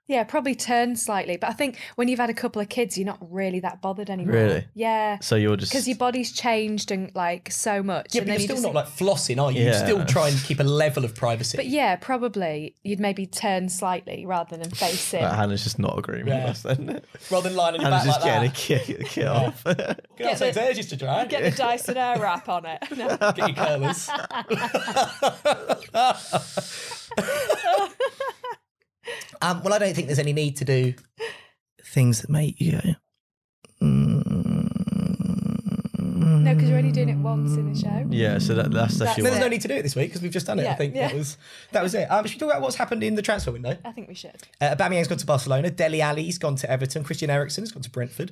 Yeah, 0.08 0.24
probably 0.24 0.56
turn 0.56 0.96
slightly. 0.96 1.36
But 1.38 1.50
I 1.50 1.54
think 1.54 1.78
when 1.96 2.08
you've 2.08 2.20
had 2.20 2.30
a 2.30 2.34
couple 2.34 2.62
of 2.62 2.70
kids, 2.70 2.98
you're 2.98 3.06
not 3.06 3.18
really 3.30 3.60
that 3.60 3.82
bothered 3.82 4.10
anymore. 4.10 4.36
Really? 4.36 4.66
Yeah. 4.74 5.20
So 5.20 5.36
you're 5.36 5.58
just 5.58 5.72
Because 5.72 5.86
your 5.88 5.98
body's 5.98 6.32
changed 6.32 6.92
and 6.92 7.12
like 7.14 7.52
so 7.52 7.84
much. 7.84 8.16
Yeah, 8.16 8.22
and 8.22 8.28
but 8.30 8.34
you're 8.34 8.40
still 8.42 8.56
just 8.56 8.66
not 8.66 8.74
like 8.74 8.88
flossing, 8.88 9.42
are 9.42 9.52
you? 9.52 9.62
You 9.64 9.68
Yeah. 9.68 9.84
still 9.84 10.06
try 10.06 10.30
and 10.30 10.42
keep 10.44 10.62
a 10.62 10.64
level 10.64 11.04
of 11.04 11.14
privacy. 11.14 11.58
But 11.58 11.68
yeah, 11.68 11.98
probably 11.98 12.74
you'd 12.84 13.02
maybe 13.02 13.26
turn 13.26 13.68
slightly 13.68 14.26
rather 14.26 14.56
than 14.56 14.70
face 14.72 15.14
in. 15.14 15.24
Right, 15.24 15.36
Hannah's 15.36 15.64
just 15.64 15.78
not 15.78 16.00
agreeing 16.00 16.26
Yeah. 16.28 16.46
with 16.48 16.52
us 16.52 16.62
then. 16.62 17.02
Rather 17.30 17.50
than 17.50 17.58
lying 17.58 17.76
on 17.76 17.82
your 17.82 17.90
Hannah's 17.90 18.06
back 18.08 18.16
just 18.16 18.26
like 18.26 18.34
getting 18.34 18.50
that. 18.50 18.58
a 18.58 18.86
kit, 18.86 19.02
a 19.02 19.04
kit 19.04 19.28
off. 19.28 19.64
Get 20.18 20.32
outside 20.32 20.54
the- 20.54 20.64
edges 20.64 20.86
to 20.88 20.96
dry. 20.96 21.26
Get 21.26 21.44
the 21.44 21.52
Dyson 21.52 21.96
Airwrap 21.96 22.48
on 22.48 22.66
it. 22.66 22.82
No. 22.96 23.18
Get 23.34 23.38
your 23.38 23.54
curlers. 23.56 24.10
um, 29.42 29.64
well, 29.64 29.74
I 29.74 29.80
don't 29.80 29.94
think 29.96 30.08
there's 30.08 30.20
any 30.20 30.34
need 30.34 30.58
to 30.58 30.66
do 30.66 30.94
things 31.84 32.22
that 32.22 32.30
make 32.30 32.60
you 32.60 32.74
go. 32.74 32.96
No, 36.20 36.54
because 36.56 36.70
you're 36.70 36.78
only 36.78 36.92
doing 36.92 37.10
it 37.10 37.18
once 37.18 37.56
in 37.58 37.74
the 37.74 37.80
show. 37.80 38.06
yeah, 38.10 38.38
so 38.38 38.54
that, 38.56 38.72
that's 38.72 38.98
That's 38.98 39.10
actually 39.12 39.24
There's 39.30 39.40
no 39.40 39.48
need 39.50 39.62
to 39.62 39.68
do 39.68 39.74
it 39.76 39.82
this 39.84 39.96
week 39.96 40.10
because 40.10 40.22
we've 40.22 40.32
just 40.32 40.48
done 40.48 40.60
it. 40.60 40.64
I 40.64 40.66
Yeah, 40.66 40.76
think 40.76 40.96
yeah. 40.96 41.08
that 41.10 41.16
was 41.18 41.38
that 41.72 41.84
was 41.84 41.94
it. 41.94 42.10
Um, 42.12 42.26
should 42.26 42.36
we 42.36 42.40
talk 42.40 42.50
about 42.52 42.62
what's 42.62 42.76
happened 42.76 43.04
in 43.04 43.16
the 43.16 43.22
transfer 43.22 43.52
window? 43.52 43.78
I 43.84 43.92
think 43.92 44.08
we 44.08 44.14
should. 44.16 44.36
Uh, 44.62 44.76
Aubameyang's 44.76 45.08
gone 45.08 45.18
to 45.18 45.26
Barcelona. 45.26 45.70
Dele 45.70 46.02
Alli's 46.02 46.38
gone 46.38 46.56
to 46.56 46.70
Everton. 46.72 47.04
Christian 47.04 47.30
Eriksen 47.30 47.64
has 47.64 47.72
gone 47.72 47.84
to 47.84 47.90
Brentford. 47.90 48.32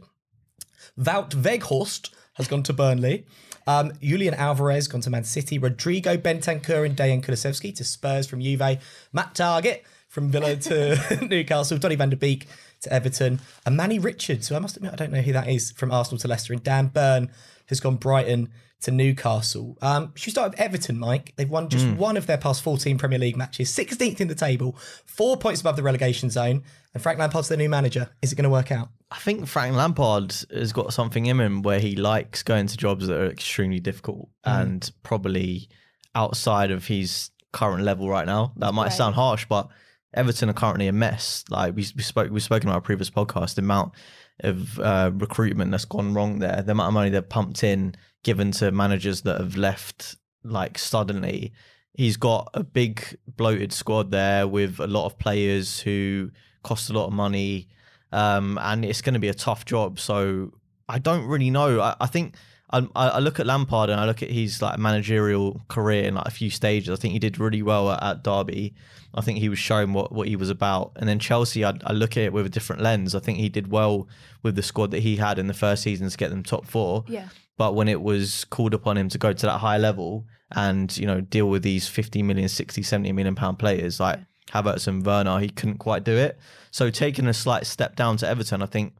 Wout 0.97 1.31
Weghorst 1.31 2.11
has 2.35 2.47
gone 2.47 2.63
to 2.63 2.73
Burnley. 2.73 3.25
Um, 3.67 3.91
Julian 4.01 4.33
Alvarez 4.35 4.87
gone 4.87 5.01
to 5.01 5.09
Man 5.09 5.23
City. 5.23 5.57
Rodrigo 5.57 6.15
Bentancur 6.17 6.85
and 6.85 6.95
Dejan 6.95 7.23
Kulusevski 7.23 7.75
to 7.75 7.83
Spurs 7.83 8.27
from 8.27 8.39
Juve. 8.41 8.79
Matt 9.11 9.33
Targett 9.33 9.81
from 10.15 10.31
Villa 10.31 10.55
to 10.55 11.27
Newcastle. 11.29 11.77
Donny 11.77 11.95
van 11.95 12.09
de 12.09 12.15
Beek 12.15 12.47
to 12.81 12.91
Everton. 12.91 13.41
And 13.65 13.75
Manny 13.75 13.99
Richards, 13.99 14.47
who 14.47 14.55
I 14.55 14.59
must 14.59 14.77
admit 14.77 14.93
I 14.93 14.95
don't 14.95 15.11
know 15.11 15.21
who 15.21 15.33
that 15.33 15.49
is, 15.49 15.71
from 15.73 15.91
Arsenal 15.91 16.17
to 16.19 16.27
Leicester. 16.29 16.53
And 16.53 16.63
Dan 16.63 16.87
Burn 16.87 17.29
has 17.67 17.81
gone 17.81 17.97
Brighton 17.97 18.47
to 18.81 18.91
Newcastle. 18.91 19.77
Um, 19.81 20.13
should 20.15 20.27
we 20.27 20.31
start 20.31 20.51
with 20.51 20.59
Everton, 20.59 20.97
Mike? 20.99 21.33
They've 21.35 21.49
won 21.49 21.67
just 21.69 21.87
one 21.97 22.15
of 22.17 22.27
their 22.27 22.37
past 22.37 22.61
14 22.63 22.97
Premier 22.97 23.19
League 23.19 23.35
matches, 23.35 23.69
16th 23.71 24.21
in 24.21 24.27
the 24.29 24.35
table, 24.35 24.77
four 25.05 25.35
points 25.37 25.59
above 25.61 25.75
the 25.75 25.83
relegation 25.83 26.29
zone. 26.29 26.63
And 26.93 27.03
Frank 27.03 27.19
Lampard's 27.19 27.49
their 27.49 27.57
new 27.57 27.69
manager. 27.69 28.09
Is 28.21 28.31
it 28.31 28.35
going 28.35 28.43
to 28.45 28.49
work 28.49 28.71
out? 28.71 28.89
I 29.11 29.17
think 29.17 29.47
Frank 29.47 29.75
Lampard 29.75 30.33
has 30.53 30.71
got 30.71 30.93
something 30.93 31.25
in 31.25 31.39
him 31.41 31.61
where 31.61 31.79
he 31.79 31.95
likes 31.97 32.41
going 32.43 32.67
to 32.67 32.77
jobs 32.77 33.07
that 33.07 33.17
are 33.19 33.29
extremely 33.29 33.79
difficult 33.81 34.29
and 34.45 34.89
probably 35.03 35.67
outside 36.13 36.71
of 36.71 36.87
his 36.87 37.31
current 37.51 37.83
level 37.83 38.07
right 38.07 38.25
now. 38.25 38.53
That 38.57 38.73
might 38.73 38.83
Right. 38.85 38.93
sound 38.93 39.15
harsh, 39.15 39.45
but 39.49 39.69
Everton 40.15 40.49
are 40.49 40.53
currently 40.53 40.87
a 40.87 40.93
mess. 40.93 41.43
Like 41.49 41.75
we, 41.75 41.85
we 41.95 42.03
spoke, 42.03 42.31
we've 42.31 42.41
spoken 42.41 42.69
about 42.69 42.75
our 42.75 42.81
previous 42.81 43.09
podcast, 43.09 43.55
the 43.55 43.61
amount 43.61 43.93
of 44.41 44.79
uh, 44.79 45.11
recruitment 45.13 45.71
that's 45.71 45.85
gone 45.85 46.13
wrong 46.13 46.39
there, 46.39 46.61
the 46.61 46.71
amount 46.71 46.87
of 46.87 46.93
money 46.93 47.09
they've 47.09 47.27
pumped 47.27 47.63
in, 47.63 47.95
given 48.23 48.51
to 48.51 48.71
managers 48.71 49.21
that 49.21 49.39
have 49.39 49.55
left 49.55 50.15
like 50.43 50.77
suddenly. 50.77 51.53
He's 51.93 52.17
got 52.17 52.49
a 52.53 52.63
big 52.63 53.17
bloated 53.27 53.71
squad 53.71 54.11
there 54.11 54.47
with 54.47 54.79
a 54.79 54.87
lot 54.87 55.05
of 55.05 55.17
players 55.17 55.79
who 55.79 56.31
cost 56.63 56.89
a 56.89 56.93
lot 56.93 57.07
of 57.07 57.13
money, 57.13 57.69
um, 58.11 58.57
and 58.61 58.83
it's 58.83 59.01
going 59.01 59.13
to 59.13 59.19
be 59.19 59.29
a 59.29 59.33
tough 59.33 59.65
job. 59.65 59.99
So 59.99 60.51
I 60.89 60.99
don't 60.99 61.25
really 61.25 61.49
know. 61.49 61.79
I, 61.79 61.95
I 62.01 62.07
think 62.07 62.35
I, 62.71 62.87
I 62.95 63.19
look 63.19 63.39
at 63.39 63.45
Lampard 63.45 63.89
and 63.89 63.99
I 63.99 64.05
look 64.05 64.23
at 64.23 64.31
his 64.31 64.61
like 64.61 64.79
managerial 64.79 65.61
career 65.67 66.05
in 66.05 66.15
like 66.15 66.27
a 66.27 66.31
few 66.31 66.49
stages. 66.49 66.89
I 66.89 66.99
think 66.99 67.13
he 67.13 67.19
did 67.19 67.39
really 67.39 67.61
well 67.61 67.91
at, 67.91 68.01
at 68.01 68.23
Derby. 68.23 68.73
I 69.13 69.21
think 69.21 69.39
he 69.39 69.49
was 69.49 69.59
showing 69.59 69.93
what, 69.93 70.11
what 70.11 70.27
he 70.27 70.35
was 70.35 70.49
about. 70.49 70.91
And 70.95 71.07
then 71.07 71.19
Chelsea, 71.19 71.63
I, 71.63 71.73
I 71.85 71.93
look 71.93 72.17
at 72.17 72.23
it 72.23 72.33
with 72.33 72.45
a 72.45 72.49
different 72.49 72.81
lens. 72.81 73.13
I 73.13 73.19
think 73.19 73.37
he 73.37 73.49
did 73.49 73.71
well 73.71 74.07
with 74.43 74.55
the 74.55 74.63
squad 74.63 74.91
that 74.91 74.99
he 74.99 75.15
had 75.17 75.37
in 75.37 75.47
the 75.47 75.53
first 75.53 75.83
season 75.83 76.09
to 76.09 76.17
get 76.17 76.31
them 76.31 76.43
top 76.43 76.65
four. 76.65 77.05
Yeah. 77.07 77.29
But 77.57 77.75
when 77.75 77.87
it 77.87 78.01
was 78.01 78.45
called 78.45 78.73
upon 78.73 78.97
him 78.97 79.09
to 79.09 79.17
go 79.17 79.31
to 79.31 79.45
that 79.45 79.59
high 79.59 79.77
level 79.77 80.25
and, 80.53 80.95
you 80.97 81.05
know, 81.05 81.21
deal 81.21 81.49
with 81.49 81.63
these 81.63 81.87
50 81.87 82.23
million, 82.23 82.49
60, 82.49 82.81
70 82.81 83.11
million 83.13 83.35
pound 83.35 83.59
players 83.59 83.99
like 83.99 84.19
Havertz 84.51 84.87
and 84.87 85.05
Werner, 85.05 85.39
he 85.39 85.49
couldn't 85.49 85.77
quite 85.77 86.03
do 86.03 86.17
it. 86.17 86.37
So 86.71 86.89
taking 86.89 87.27
a 87.27 87.33
slight 87.33 87.65
step 87.65 87.95
down 87.95 88.17
to 88.17 88.27
Everton, 88.27 88.61
I 88.61 88.65
think 88.65 88.95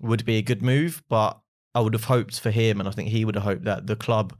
would 0.00 0.24
be 0.26 0.36
a 0.36 0.42
good 0.42 0.60
move. 0.60 1.02
But 1.08 1.38
I 1.76 1.80
would 1.80 1.92
have 1.92 2.04
hoped 2.04 2.40
for 2.40 2.50
him, 2.50 2.80
and 2.80 2.88
I 2.88 2.92
think 2.92 3.10
he 3.10 3.24
would 3.26 3.34
have 3.34 3.44
hoped 3.44 3.64
that 3.64 3.86
the 3.86 3.96
club 3.96 4.34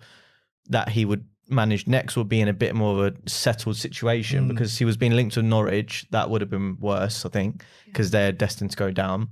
that 0.71 0.89
he 0.89 1.05
would 1.05 1.27
manage 1.49 1.87
next 1.87 2.17
would 2.17 2.29
be 2.29 2.41
in 2.41 2.49
a 2.49 2.53
bit 2.53 2.75
more 2.75 3.07
of 3.07 3.15
a 3.15 3.29
settled 3.29 3.77
situation 3.77 4.49
because 4.49 4.79
he 4.79 4.85
was 4.85 4.97
being 4.97 5.13
linked 5.13 5.35
to 5.35 5.43
Norwich. 5.43 6.07
That 6.11 6.31
would 6.31 6.41
have 6.41 6.51
been 6.51 6.79
worse, 6.81 7.27
I 7.27 7.29
think, 7.29 7.63
because 7.85 8.11
they're 8.11 8.33
destined 8.33 8.71
to 8.73 8.77
go 8.77 8.91
down. 8.91 9.29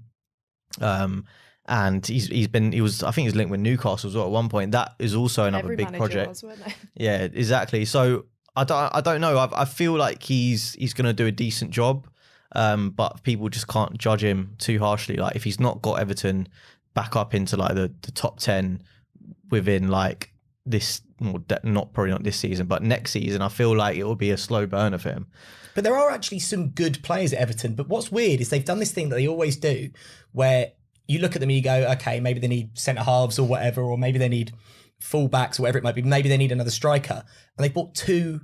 Um, 0.80 1.25
and 1.66 2.06
he's 2.06 2.26
he's 2.26 2.49
been 2.49 2.73
he 2.73 2.82
was 2.82 3.02
I 3.02 3.11
think 3.11 3.25
he 3.25 3.28
was 3.28 3.37
linked 3.37 3.50
with 3.50 3.61
Newcastle 3.61 4.11
as 4.11 4.14
well 4.14 4.26
at 4.26 4.30
one 4.30 4.50
point. 4.50 4.73
That 4.73 4.94
is 4.99 5.14
also 5.14 5.44
another 5.44 5.73
Every 5.73 5.76
big 5.76 5.92
project. 5.94 6.42
was. 6.42 6.44
Yeah, 6.94 7.23
exactly. 7.23 7.87
So 7.87 8.26
I 8.54 8.64
don't, 8.64 8.94
I 8.94 9.00
don't 9.00 9.20
know. 9.20 9.38
I, 9.38 9.62
I 9.62 9.64
feel 9.64 9.94
like 9.94 10.23
he's 10.23 10.75
he's 10.75 10.92
going 10.92 11.06
to 11.06 11.14
do 11.14 11.26
a 11.26 11.32
decent 11.32 11.70
job, 11.70 12.06
um, 12.52 12.90
but 12.90 13.23
people 13.23 13.49
just 13.49 13.66
can't 13.66 13.96
judge 13.96 14.23
him 14.23 14.56
too 14.58 14.78
harshly. 14.78 15.16
Like 15.16 15.37
if 15.37 15.44
he's 15.44 15.58
not 15.58 15.80
got 15.80 16.00
Everton 16.00 16.49
back 16.94 17.16
up 17.16 17.34
into 17.34 17.56
like 17.56 17.74
the, 17.74 17.92
the 18.02 18.12
top 18.12 18.38
ten 18.38 18.82
within 19.50 19.88
like 19.88 20.32
this, 20.66 21.02
not 21.20 21.92
probably 21.92 22.10
not 22.10 22.22
this 22.22 22.36
season, 22.36 22.66
but 22.66 22.82
next 22.82 23.10
season, 23.10 23.42
I 23.42 23.48
feel 23.48 23.76
like 23.76 23.96
it 23.96 24.04
will 24.04 24.16
be 24.16 24.30
a 24.30 24.36
slow 24.36 24.66
burn 24.66 24.94
of 24.94 25.04
him. 25.04 25.26
But 25.74 25.84
there 25.84 25.96
are 25.96 26.10
actually 26.10 26.38
some 26.38 26.70
good 26.70 27.02
players 27.02 27.32
at 27.32 27.40
Everton. 27.40 27.74
But 27.74 27.88
what's 27.88 28.12
weird 28.12 28.40
is 28.40 28.48
they've 28.48 28.64
done 28.64 28.78
this 28.78 28.92
thing 28.92 29.08
that 29.08 29.16
they 29.16 29.28
always 29.28 29.56
do, 29.56 29.90
where 30.32 30.72
you 31.06 31.18
look 31.18 31.34
at 31.34 31.40
them 31.40 31.50
and 31.50 31.56
you 31.56 31.62
go, 31.62 31.90
okay, 31.92 32.20
maybe 32.20 32.40
they 32.40 32.48
need 32.48 32.78
centre 32.78 33.02
halves 33.02 33.38
or 33.38 33.46
whatever, 33.46 33.82
or 33.82 33.98
maybe 33.98 34.18
they 34.18 34.28
need 34.28 34.52
fullbacks 35.02 35.58
or 35.58 35.62
whatever 35.62 35.78
it 35.78 35.84
might 35.84 35.94
be. 35.94 36.02
Maybe 36.02 36.28
they 36.28 36.36
need 36.36 36.52
another 36.52 36.70
striker, 36.70 37.24
and 37.58 37.64
they 37.64 37.68
bought 37.68 37.94
two 37.94 38.40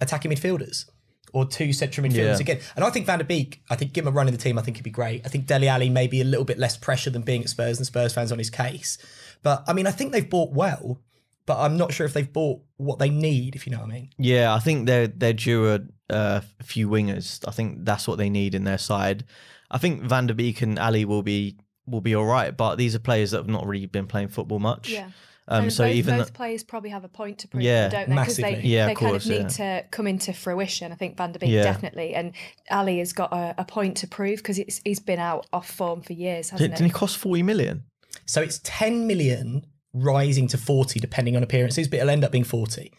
attacking 0.00 0.30
midfielders 0.30 0.86
or 1.34 1.44
two 1.44 1.72
central 1.72 2.06
midfielders 2.06 2.14
Yeah. 2.14 2.38
again. 2.40 2.60
And 2.76 2.84
I 2.84 2.90
think 2.90 3.06
Van 3.06 3.18
de 3.18 3.24
Beek, 3.24 3.60
I 3.68 3.74
think 3.76 3.92
give 3.92 4.04
him 4.06 4.12
a 4.12 4.16
run 4.16 4.28
in 4.28 4.32
the 4.32 4.38
team. 4.40 4.56
I 4.58 4.62
think 4.62 4.76
he'd 4.76 4.84
be 4.84 4.90
great. 4.90 5.22
I 5.26 5.28
think 5.28 5.46
Dele 5.46 5.68
Alli 5.68 5.90
maybe 5.90 6.20
a 6.20 6.24
little 6.24 6.44
bit 6.44 6.58
less 6.58 6.76
pressure 6.76 7.10
than 7.10 7.22
being 7.22 7.42
at 7.42 7.48
Spurs 7.48 7.76
and 7.78 7.86
Spurs 7.86 8.14
fans 8.14 8.30
on 8.32 8.38
his 8.38 8.50
case. 8.50 8.96
But 9.42 9.64
I 9.66 9.72
mean, 9.72 9.86
I 9.86 9.90
think 9.90 10.12
they've 10.12 10.30
bought 10.30 10.52
well, 10.52 11.00
but 11.44 11.58
I'm 11.58 11.76
not 11.76 11.92
sure 11.92 12.06
if 12.06 12.12
they've 12.14 12.32
bought 12.32 12.62
what 12.76 12.98
they 13.00 13.10
need. 13.10 13.56
If 13.56 13.66
you 13.66 13.72
know 13.72 13.80
what 13.80 13.90
I 13.90 13.94
mean. 13.94 14.10
Yeah, 14.16 14.54
I 14.54 14.60
think 14.60 14.86
they're 14.86 15.08
they're 15.08 15.32
due 15.32 15.68
a, 15.74 15.80
uh, 16.08 16.40
a 16.60 16.64
few 16.64 16.88
wingers. 16.88 17.46
I 17.46 17.50
think 17.50 17.84
that's 17.84 18.06
what 18.08 18.16
they 18.16 18.30
need 18.30 18.54
in 18.54 18.64
their 18.64 18.78
side. 18.78 19.24
I 19.70 19.78
think 19.78 20.02
Van 20.04 20.28
de 20.28 20.34
Beek 20.34 20.62
and 20.62 20.78
Alli 20.78 21.04
will 21.04 21.22
be 21.24 21.56
will 21.86 22.00
be 22.00 22.14
all 22.14 22.24
right, 22.24 22.56
but 22.56 22.76
these 22.76 22.94
are 22.94 23.00
players 23.00 23.32
that 23.32 23.38
have 23.38 23.48
not 23.48 23.66
really 23.66 23.86
been 23.86 24.06
playing 24.06 24.28
football 24.28 24.60
much. 24.60 24.88
Yeah. 24.88 25.08
Um, 25.46 25.64
and 25.64 25.72
so 25.72 25.84
both, 25.84 25.94
even 25.94 26.16
both 26.16 26.26
th- 26.28 26.34
players 26.34 26.62
probably 26.62 26.88
have 26.90 27.04
a 27.04 27.08
point 27.08 27.38
to 27.40 27.48
prove, 27.48 27.62
Yeah, 27.62 27.88
don't 27.88 28.08
they? 28.08 28.14
Because 28.14 28.36
they. 28.38 28.60
Yeah, 28.62 28.84
of 28.84 28.88
they 28.88 28.94
kind 28.94 29.16
of 29.16 29.26
need 29.26 29.48
to 29.50 29.84
come 29.90 30.06
into 30.06 30.32
fruition. 30.32 30.90
I 30.90 30.94
think 30.94 31.16
Van 31.18 31.32
de 31.32 31.38
Beek 31.38 31.50
Yeah. 31.50 31.64
definitely, 31.64 32.14
and 32.14 32.32
Alli 32.70 32.98
has 33.00 33.12
got 33.12 33.32
a, 33.32 33.54
a 33.58 33.64
point 33.64 33.98
to 33.98 34.06
prove 34.06 34.38
because 34.38 34.56
he's 34.56 35.00
been 35.00 35.18
out 35.18 35.46
off 35.52 35.70
form 35.70 36.00
for 36.00 36.14
years, 36.14 36.50
hasn't 36.50 36.70
didn't 36.72 36.86
he 36.86 36.92
cost 36.92 37.18
forty 37.18 37.42
million? 37.42 37.84
So 38.26 38.40
it's 38.40 38.60
10 38.64 39.06
million 39.06 39.66
rising 39.92 40.48
to 40.48 40.56
40 40.56 40.98
depending 41.00 41.36
on 41.36 41.42
appearances, 41.42 41.88
but 41.88 41.98
it'll 41.98 42.10
end 42.10 42.24
up 42.24 42.32
being 42.32 42.44
40. 42.44 42.90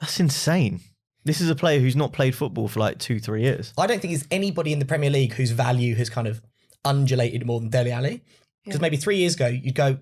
That's 0.00 0.20
insane. 0.20 0.80
This 1.24 1.40
is 1.40 1.50
a 1.50 1.56
player 1.56 1.80
who's 1.80 1.96
not 1.96 2.12
played 2.12 2.34
football 2.36 2.68
for 2.68 2.78
like 2.78 2.98
two, 2.98 3.18
three 3.18 3.42
years. 3.42 3.72
I 3.76 3.86
don't 3.88 4.00
think 4.00 4.12
there's 4.14 4.28
anybody 4.30 4.72
in 4.72 4.78
the 4.78 4.84
Premier 4.84 5.10
League 5.10 5.32
whose 5.32 5.50
value 5.50 5.94
has 5.96 6.08
kind 6.08 6.28
of 6.28 6.40
undulated 6.84 7.44
more 7.44 7.58
than 7.60 7.70
Dele 7.70 7.90
Alli. 7.90 8.22
Because 8.64 8.78
Yeah. 8.78 8.82
maybe 8.82 8.96
three 8.98 9.16
years 9.16 9.34
ago, 9.34 9.46
you'd 9.48 9.74
go, 9.74 9.98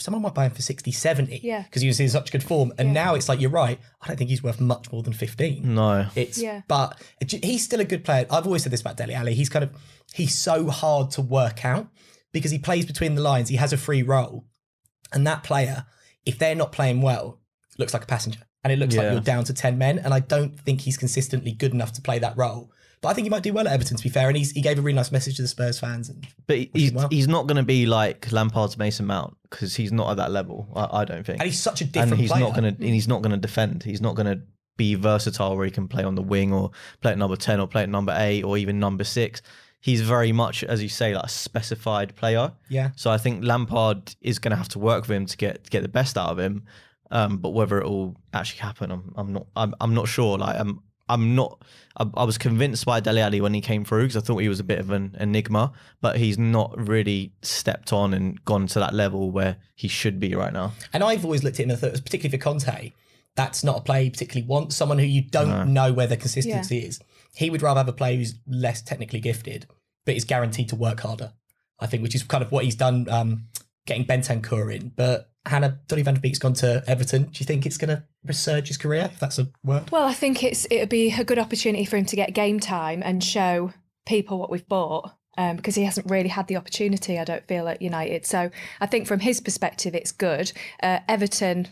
someone 0.00 0.22
might 0.22 0.34
buy 0.34 0.46
him 0.46 0.52
for 0.52 0.62
60, 0.62 0.90
70. 0.92 1.40
Yeah. 1.42 1.62
Because 1.62 1.82
he 1.82 1.88
was 1.88 2.00
in 2.00 2.08
such 2.08 2.32
good 2.32 2.42
form. 2.42 2.72
And 2.78 2.88
Yeah. 2.88 2.94
now 3.04 3.14
it's 3.14 3.28
like, 3.28 3.40
you're 3.40 3.50
right. 3.50 3.78
I 4.00 4.06
don't 4.08 4.16
think 4.16 4.30
he's 4.30 4.42
worth 4.42 4.60
much 4.60 4.90
more 4.92 5.02
than 5.02 5.12
15. 5.12 5.74
No. 5.74 6.06
It's, 6.14 6.38
Yeah. 6.38 6.62
but 6.68 7.00
he's 7.28 7.64
still 7.64 7.80
a 7.80 7.84
good 7.84 8.04
player. 8.04 8.26
I've 8.30 8.46
always 8.46 8.62
said 8.62 8.72
this 8.72 8.80
about 8.80 8.96
Dele 8.96 9.14
Alli. 9.14 9.34
He's 9.34 9.48
kind 9.48 9.62
of, 9.64 9.70
he's 10.14 10.36
so 10.36 10.68
hard 10.70 11.10
to 11.12 11.22
work 11.22 11.64
out 11.64 11.88
because 12.32 12.50
he 12.50 12.58
plays 12.58 12.86
between 12.86 13.14
the 13.14 13.22
lines. 13.22 13.48
He 13.48 13.56
has 13.56 13.72
a 13.72 13.76
free 13.76 14.02
role. 14.02 14.46
And 15.12 15.26
that 15.26 15.42
player, 15.42 15.86
if 16.24 16.38
they're 16.38 16.54
not 16.54 16.72
playing 16.72 17.02
well, 17.02 17.40
looks 17.78 17.92
like 17.94 18.04
a 18.04 18.06
passenger. 18.06 18.40
And 18.62 18.72
it 18.72 18.78
looks 18.78 18.94
like 18.94 19.10
you're 19.10 19.20
down 19.22 19.44
to 19.44 19.54
10 19.54 19.78
men. 19.78 19.98
And 19.98 20.12
I 20.12 20.20
don't 20.20 20.58
think 20.60 20.82
he's 20.82 20.96
consistently 20.98 21.52
good 21.52 21.72
enough 21.72 21.92
to 21.94 22.02
play 22.02 22.18
that 22.18 22.36
role. 22.36 22.70
But 23.02 23.08
I 23.08 23.14
think 23.14 23.24
he 23.24 23.30
might 23.30 23.42
do 23.42 23.52
well 23.54 23.66
at 23.66 23.72
Everton, 23.72 23.96
to 23.96 24.02
be 24.02 24.10
fair. 24.10 24.28
And 24.28 24.36
he's, 24.36 24.50
he 24.50 24.60
gave 24.60 24.78
a 24.78 24.82
really 24.82 24.94
nice 24.96 25.10
message 25.10 25.36
to 25.36 25.42
the 25.42 25.48
Spurs 25.48 25.78
fans. 25.80 26.10
And 26.10 26.26
But 26.46 26.56
he- 26.58 26.70
he's, 26.74 26.92
well. 26.92 27.08
he's 27.10 27.28
not 27.28 27.46
going 27.46 27.56
to 27.56 27.62
be 27.62 27.86
like 27.86 28.30
Lampard's 28.30 28.76
Mason 28.76 29.06
Mount 29.06 29.36
because 29.48 29.74
he's 29.76 29.90
not 29.92 30.10
at 30.10 30.16
that 30.18 30.30
level. 30.30 30.68
I, 30.76 31.00
I 31.00 31.04
don't 31.06 31.24
think. 31.24 31.40
and 31.40 31.46
he's 31.46 31.58
such 31.60 31.80
a 31.80 31.84
different 31.84 32.12
and 32.12 32.20
he's 32.20 32.30
player. 32.30 32.44
not 32.44 32.54
going 32.54 32.74
to. 32.76 32.84
And 32.84 32.94
he's 32.94 33.08
not 33.08 33.22
going 33.22 33.32
to 33.32 33.38
defend. 33.38 33.82
He's 33.84 34.00
not 34.02 34.16
going 34.16 34.26
to 34.26 34.42
be 34.76 34.94
versatile 34.96 35.56
where 35.56 35.64
he 35.64 35.70
can 35.70 35.88
play 35.88 36.04
on 36.04 36.14
the 36.14 36.22
wing 36.22 36.52
or 36.52 36.70
play 37.00 37.12
at 37.12 37.18
number 37.18 37.36
ten 37.36 37.58
or 37.60 37.66
play 37.66 37.82
at 37.84 37.88
number 37.88 38.14
eight 38.18 38.42
or 38.44 38.58
even 38.58 38.78
number 38.78 39.04
six. 39.04 39.40
He's 39.82 40.02
very 40.02 40.30
much, 40.32 40.62
as 40.62 40.82
you 40.82 40.90
say, 40.90 41.14
like 41.14 41.24
a 41.24 41.28
specified 41.28 42.14
player. 42.16 42.52
Yeah. 42.68 42.90
So 42.96 43.10
I 43.10 43.16
think 43.16 43.42
Lampard 43.44 44.14
is 44.20 44.38
going 44.38 44.50
to 44.50 44.56
have 44.56 44.68
to 44.70 44.78
work 44.78 45.02
with 45.08 45.10
him 45.16 45.24
to 45.24 45.36
get 45.38 45.64
to 45.64 45.70
get 45.70 45.80
the 45.82 45.88
best 45.88 46.18
out 46.18 46.28
of 46.28 46.38
him. 46.38 46.64
Um, 47.10 47.38
but 47.38 47.50
whether 47.50 47.80
it 47.80 47.88
will 47.88 48.14
actually 48.34 48.60
happen, 48.60 48.90
I'm, 48.92 49.12
I'm 49.16 49.32
not. 49.32 49.46
I'm, 49.56 49.74
I'm 49.80 49.94
not 49.94 50.06
sure. 50.06 50.36
Like 50.36 50.60
I'm. 50.60 50.82
I'm 51.10 51.34
not. 51.34 51.62
I, 51.96 52.06
I 52.14 52.24
was 52.24 52.38
convinced 52.38 52.86
by 52.86 53.00
Dele 53.00 53.20
Alli 53.20 53.40
when 53.40 53.52
he 53.52 53.60
came 53.60 53.84
through 53.84 54.04
because 54.04 54.16
I 54.16 54.20
thought 54.20 54.38
he 54.38 54.48
was 54.48 54.60
a 54.60 54.64
bit 54.64 54.78
of 54.78 54.90
an 54.90 55.16
enigma, 55.18 55.72
but 56.00 56.16
he's 56.16 56.38
not 56.38 56.72
really 56.78 57.32
stepped 57.42 57.92
on 57.92 58.14
and 58.14 58.42
gone 58.44 58.66
to 58.68 58.78
that 58.78 58.94
level 58.94 59.30
where 59.30 59.56
he 59.74 59.88
should 59.88 60.20
be 60.20 60.34
right 60.34 60.52
now. 60.52 60.72
And 60.92 61.02
I've 61.02 61.24
always 61.24 61.42
looked 61.42 61.58
at 61.58 61.64
him 61.64 61.70
and 61.70 61.78
thought, 61.78 61.92
particularly 61.92 62.38
for 62.38 62.42
Conte, 62.42 62.92
that's 63.36 63.64
not 63.64 63.78
a 63.78 63.80
player 63.82 64.04
he 64.04 64.10
particularly 64.10 64.46
wants. 64.46 64.76
Someone 64.76 64.98
who 64.98 65.06
you 65.06 65.22
don't 65.22 65.72
know 65.72 65.92
where 65.92 66.06
the 66.06 66.16
consistency 66.16 66.78
is. 66.78 67.00
He 67.34 67.50
would 67.50 67.62
rather 67.62 67.80
have 67.80 67.88
a 67.88 67.92
player 67.92 68.16
who's 68.16 68.34
less 68.46 68.82
technically 68.82 69.20
gifted, 69.20 69.66
but 70.04 70.16
is 70.16 70.24
guaranteed 70.24 70.68
to 70.70 70.76
work 70.76 71.00
harder. 71.00 71.32
I 71.78 71.86
think, 71.86 72.02
which 72.02 72.14
is 72.14 72.22
kind 72.22 72.44
of 72.44 72.52
what 72.52 72.64
he's 72.64 72.74
done, 72.74 73.08
um, 73.08 73.46
getting 73.90 74.06
Bentancur 74.06 74.74
in. 74.74 74.92
But 74.94 75.30
Hannah, 75.46 75.80
Donny 75.88 76.02
van 76.02 76.14
de 76.14 76.20
Beek's 76.20 76.38
gone 76.38 76.54
to 76.54 76.82
Everton. 76.86 77.24
Do 77.24 77.30
you 77.34 77.46
think 77.46 77.66
it's 77.66 77.76
going 77.76 77.88
to 77.88 78.04
resurge 78.26 78.68
his 78.68 78.76
career, 78.76 79.10
if 79.12 79.18
that's 79.18 79.38
a 79.38 79.48
word? 79.64 79.90
Well, 79.90 80.06
I 80.06 80.14
think 80.14 80.44
it's 80.44 80.66
it'd 80.70 80.88
be 80.88 81.12
a 81.12 81.24
good 81.24 81.38
opportunity 81.38 81.84
for 81.84 81.96
him 81.96 82.04
to 82.06 82.16
get 82.16 82.32
game 82.34 82.60
time 82.60 83.02
and 83.04 83.22
show 83.22 83.72
people 84.06 84.38
what 84.38 84.50
we've 84.50 84.68
bought. 84.68 85.12
Um, 85.38 85.56
because 85.56 85.76
he 85.76 85.84
hasn't 85.84 86.10
really 86.10 86.28
had 86.28 86.48
the 86.48 86.56
opportunity, 86.56 87.18
I 87.18 87.24
don't 87.24 87.46
feel 87.46 87.68
at 87.68 87.80
United. 87.80 88.26
So 88.26 88.50
I 88.80 88.86
think 88.86 89.06
from 89.06 89.20
his 89.20 89.40
perspective, 89.40 89.94
it's 89.94 90.12
good. 90.12 90.52
Uh, 90.82 90.98
Everton, 91.08 91.68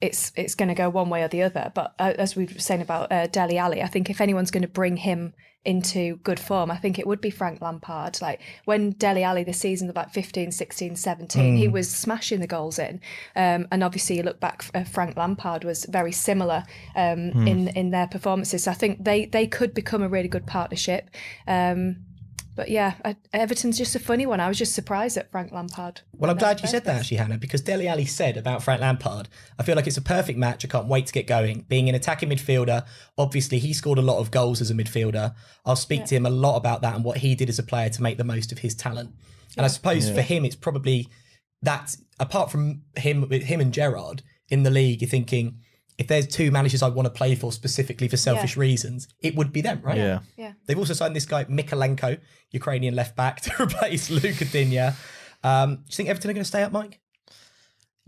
it's 0.00 0.32
it's 0.36 0.54
going 0.54 0.68
to 0.68 0.74
go 0.74 0.88
one 0.88 1.10
way 1.10 1.22
or 1.22 1.28
the 1.28 1.42
other. 1.42 1.72
But 1.74 1.94
uh, 1.98 2.14
as 2.18 2.36
we 2.36 2.46
were 2.46 2.58
saying 2.58 2.82
about 2.82 3.10
uh, 3.12 3.26
Dele 3.26 3.58
Alli, 3.58 3.82
I 3.82 3.86
think 3.86 4.10
if 4.10 4.20
anyone's 4.20 4.50
going 4.50 4.62
to 4.62 4.68
bring 4.68 4.96
him 4.96 5.34
into 5.64 6.16
good 6.18 6.40
form, 6.40 6.70
I 6.70 6.76
think 6.76 6.98
it 6.98 7.06
would 7.06 7.20
be 7.20 7.30
Frank 7.30 7.60
Lampard. 7.60 8.20
Like 8.22 8.40
when 8.64 8.92
Dele 8.92 9.22
Alli 9.22 9.44
this 9.44 9.58
season, 9.58 9.90
about 9.90 10.12
15, 10.14 10.52
16, 10.52 10.96
17, 10.96 11.56
he 11.56 11.68
was 11.68 11.90
smashing 11.90 12.40
the 12.40 12.46
goals 12.46 12.78
in. 12.78 13.00
Um, 13.36 13.66
and 13.70 13.84
obviously, 13.84 14.16
you 14.16 14.22
look 14.22 14.40
back, 14.40 14.64
uh, 14.74 14.84
Frank 14.84 15.16
Lampard 15.16 15.64
was 15.64 15.84
very 15.86 16.12
similar 16.12 16.64
um, 16.96 17.30
in 17.46 17.68
in 17.68 17.90
their 17.90 18.06
performances. 18.06 18.64
So 18.64 18.70
I 18.70 18.74
think 18.74 19.04
they 19.04 19.26
they 19.26 19.46
could 19.46 19.74
become 19.74 20.02
a 20.02 20.08
really 20.08 20.28
good 20.28 20.46
partnership. 20.46 21.10
Um, 21.46 22.04
but 22.58 22.70
yeah, 22.70 22.94
I, 23.04 23.14
Everton's 23.32 23.78
just 23.78 23.94
a 23.94 24.00
funny 24.00 24.26
one. 24.26 24.40
I 24.40 24.48
was 24.48 24.58
just 24.58 24.74
surprised 24.74 25.16
at 25.16 25.30
Frank 25.30 25.52
Lampard. 25.52 26.00
Well, 26.12 26.28
I'm 26.28 26.36
glad 26.36 26.60
you 26.60 26.66
said 26.66 26.84
that 26.86 26.96
actually, 26.96 27.18
Hannah, 27.18 27.38
because 27.38 27.60
Dele 27.60 27.86
Alli 27.86 28.04
said 28.04 28.36
about 28.36 28.64
Frank 28.64 28.80
Lampard, 28.80 29.28
I 29.60 29.62
feel 29.62 29.76
like 29.76 29.86
it's 29.86 29.96
a 29.96 30.02
perfect 30.02 30.40
match. 30.40 30.64
I 30.64 30.68
can't 30.68 30.88
wait 30.88 31.06
to 31.06 31.12
get 31.12 31.28
going. 31.28 31.66
Being 31.68 31.88
an 31.88 31.94
attacking 31.94 32.30
midfielder, 32.30 32.84
obviously 33.16 33.60
he 33.60 33.72
scored 33.72 33.98
a 33.98 34.02
lot 34.02 34.18
of 34.18 34.32
goals 34.32 34.60
as 34.60 34.72
a 34.72 34.74
midfielder. 34.74 35.36
I'll 35.64 35.76
speak 35.76 36.04
to 36.06 36.16
him 36.16 36.26
a 36.26 36.30
lot 36.30 36.56
about 36.56 36.82
that 36.82 36.96
and 36.96 37.04
what 37.04 37.18
he 37.18 37.36
did 37.36 37.48
as 37.48 37.60
a 37.60 37.62
player 37.62 37.90
to 37.90 38.02
make 38.02 38.18
the 38.18 38.24
most 38.24 38.50
of 38.50 38.58
his 38.58 38.74
talent. 38.74 39.14
And 39.56 39.64
I 39.64 39.68
suppose 39.68 40.10
for 40.10 40.22
him, 40.22 40.44
it's 40.44 40.56
probably 40.56 41.06
that 41.62 41.94
apart 42.18 42.50
from 42.50 42.82
him 42.96 43.30
him 43.30 43.60
and 43.60 43.72
Gerrard 43.72 44.24
in 44.48 44.64
the 44.64 44.70
league, 44.70 45.00
you're 45.00 45.08
thinking 45.08 45.60
if 45.98 46.06
there's 46.06 46.26
two 46.26 46.50
managers 46.50 46.82
I 46.82 46.88
want 46.88 47.06
to 47.06 47.10
play 47.10 47.34
for 47.34 47.52
specifically 47.52 48.08
for 48.08 48.16
selfish 48.16 48.56
Yeah. 48.56 48.60
reasons, 48.60 49.08
it 49.20 49.34
would 49.34 49.52
be 49.52 49.60
them, 49.60 49.80
right? 49.82 49.96
Yeah. 49.98 50.20
Yeah. 50.36 50.52
They've 50.66 50.78
also 50.78 50.94
signed 50.94 51.14
this 51.16 51.26
guy 51.26 51.44
Mykolenko, 51.44 52.18
Ukrainian 52.52 52.94
left 52.94 53.16
back, 53.16 53.40
to 53.42 53.62
replace 53.62 54.08
Lucas 54.08 54.50
Digne. 54.52 54.92
Um, 55.42 55.76
do 55.76 55.80
you 55.88 55.94
think 55.96 56.08
Everton 56.08 56.30
are 56.30 56.34
going 56.34 56.42
to 56.44 56.48
stay 56.48 56.62
up, 56.62 56.72
Mike? 56.72 57.00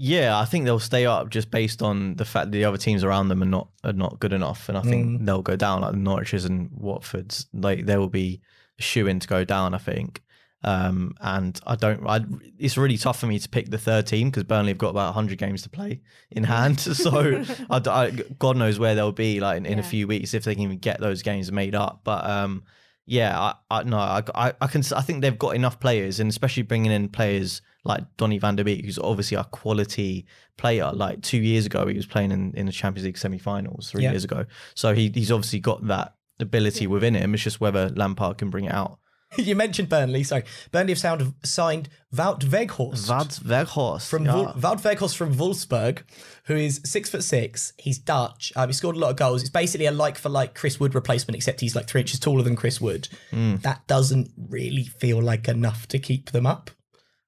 Yeah, 0.03 0.38
I 0.38 0.46
think 0.46 0.64
they'll 0.64 0.79
stay 0.79 1.05
up 1.05 1.29
just 1.29 1.50
based 1.50 1.83
on 1.83 2.14
the 2.14 2.24
fact 2.24 2.46
that 2.46 2.53
the 2.53 2.64
other 2.64 2.79
teams 2.79 3.05
around 3.05 3.29
them 3.29 3.42
are 3.42 3.46
not 3.46 3.68
are 3.85 3.92
not 3.92 4.18
good 4.18 4.33
enough, 4.33 4.70
and 4.70 4.79
I 4.79 4.81
think 4.81 5.26
they'll 5.26 5.42
go 5.42 5.57
down 5.57 5.83
like 5.83 5.92
the 5.92 5.98
Norwiches 5.98 6.46
and 6.46 6.70
Watfords. 6.70 7.44
Like 7.53 7.85
they 7.85 7.98
will 7.98 8.09
be 8.09 8.40
shoe 8.79 9.07
in 9.07 9.20
to 9.20 9.29
go 9.29 9.44
down. 9.44 9.74
I 9.74 9.79
think, 9.79 10.22
um, 10.62 11.14
and 11.20 11.59
I 11.66 11.75
don't. 11.77 12.07
I, 12.07 12.20
it's 12.59 12.77
really 12.77 12.99
tough 12.99 13.18
for 13.18 13.27
me 13.27 13.38
to 13.38 13.49
pick 13.49 13.70
the 13.70 13.79
third 13.79 14.07
team 14.07 14.29
because 14.29 14.44
Burnley 14.44 14.70
have 14.70 14.79
got 14.79 14.90
about 14.90 15.14
hundred 15.14 15.38
games 15.38 15.62
to 15.62 15.70
play 15.70 16.03
in 16.31 16.44
hand. 16.44 16.79
So 16.94 17.42
I, 17.70 17.81
I- 17.87 18.11
God 18.38 18.57
knows 18.57 18.79
where 18.79 18.94
they'll 18.94 19.12
be 19.12 19.40
like 19.40 19.57
in, 19.57 19.66
in 19.66 19.79
a 19.79 19.83
few 19.83 20.07
weeks 20.07 20.35
if 20.35 20.44
they 20.44 20.55
can 20.55 20.64
even 20.64 20.79
get 20.79 21.01
those 21.01 21.23
games 21.23 21.51
made 21.51 21.75
up. 21.75 22.01
But 22.05 22.29
um, 22.29 22.64
yeah, 23.07 23.38
I, 23.40 23.55
I 23.70 23.83
no, 23.85 23.96
I, 23.99 24.23
I, 24.61 24.66
can. 24.66 24.83
I 24.94 25.01
think 25.01 25.23
they've 25.23 25.38
got 25.38 25.57
enough 25.57 25.81
players, 25.81 26.20
and 26.20 26.29
especially 26.29 26.62
bringing 26.64 26.92
in 26.92 27.09
players 27.09 27.62
like 27.85 28.03
Donny 28.18 28.37
van 28.38 28.57
de 28.57 28.62
Beek, 28.64 28.85
who's 28.85 28.99
obviously 28.99 29.38
a 29.38 29.44
quality 29.44 30.27
player. 30.59 30.92
Like 30.92 31.23
two 31.23 31.38
years 31.38 31.64
ago, 31.64 31.87
he 31.87 31.94
was 31.96 32.05
playing 32.07 32.33
in, 32.33 32.53
in 32.55 32.66
the 32.66 32.73
Champions 32.73 33.07
League 33.07 33.16
semi-finals. 33.18 33.90
Three 33.90 34.03
Yeah. 34.03 34.11
years 34.11 34.25
ago, 34.25 34.44
so 34.75 34.94
he, 34.94 35.11
he's 35.14 35.33
obviously 35.33 35.61
got 35.61 35.87
that 35.87 36.14
ability 36.38 36.87
within 36.87 37.14
him. 37.14 37.33
It's 37.33 37.42
just 37.42 37.61
whether 37.61 37.88
Lampard 37.88 38.37
can 38.38 38.51
bring 38.51 38.66
it 38.66 38.73
out. 38.75 38.99
you 39.37 39.55
mentioned 39.55 39.88
Burnley. 39.88 40.25
Sorry. 40.25 40.45
Burnley 40.73 40.93
have 40.93 40.99
sound, 40.99 41.35
signed 41.45 41.88
Wout 42.14 42.40
Weghorst. 42.40 43.07
Vad 43.07 43.29
Weghorst 43.29 44.09
from 44.09 44.27
yeah. 44.27 44.53
Wout 44.57 44.83
Weghorst 44.83 45.16
from 45.16 45.35
Wolfsburg, 45.35 46.03
who 46.45 46.57
is 46.57 46.81
six 46.85 47.11
foot 47.11 47.23
six. 47.23 47.73
He's 47.79 47.99
Dutch. 47.99 48.53
Um, 48.57 48.69
he 48.69 48.73
scored 48.73 48.97
a 48.97 48.99
lot 48.99 49.11
of 49.11 49.16
goals. 49.16 49.43
It's 49.43 49.51
basically 49.51 49.87
a 49.87 49.93
like 49.93 50.19
for 50.19 50.29
like 50.29 50.55
Chris 50.55 50.81
Wood 50.81 50.95
replacement, 50.95 51.37
except 51.37 51.61
he's 51.61 51.77
like 51.77 51.87
three 51.87 52.01
inches 52.01 52.19
taller 52.19 52.43
than 52.43 52.57
Chris 52.57 52.81
Wood. 52.81 53.09
Hmm. 53.31 53.57
That 53.57 53.87
doesn't 53.87 54.33
really 54.49 54.85
feel 54.85 55.23
like 55.23 55.49
enough 55.49 55.87
to 55.88 55.99
keep 55.99 56.33
them 56.33 56.47
up. 56.47 56.71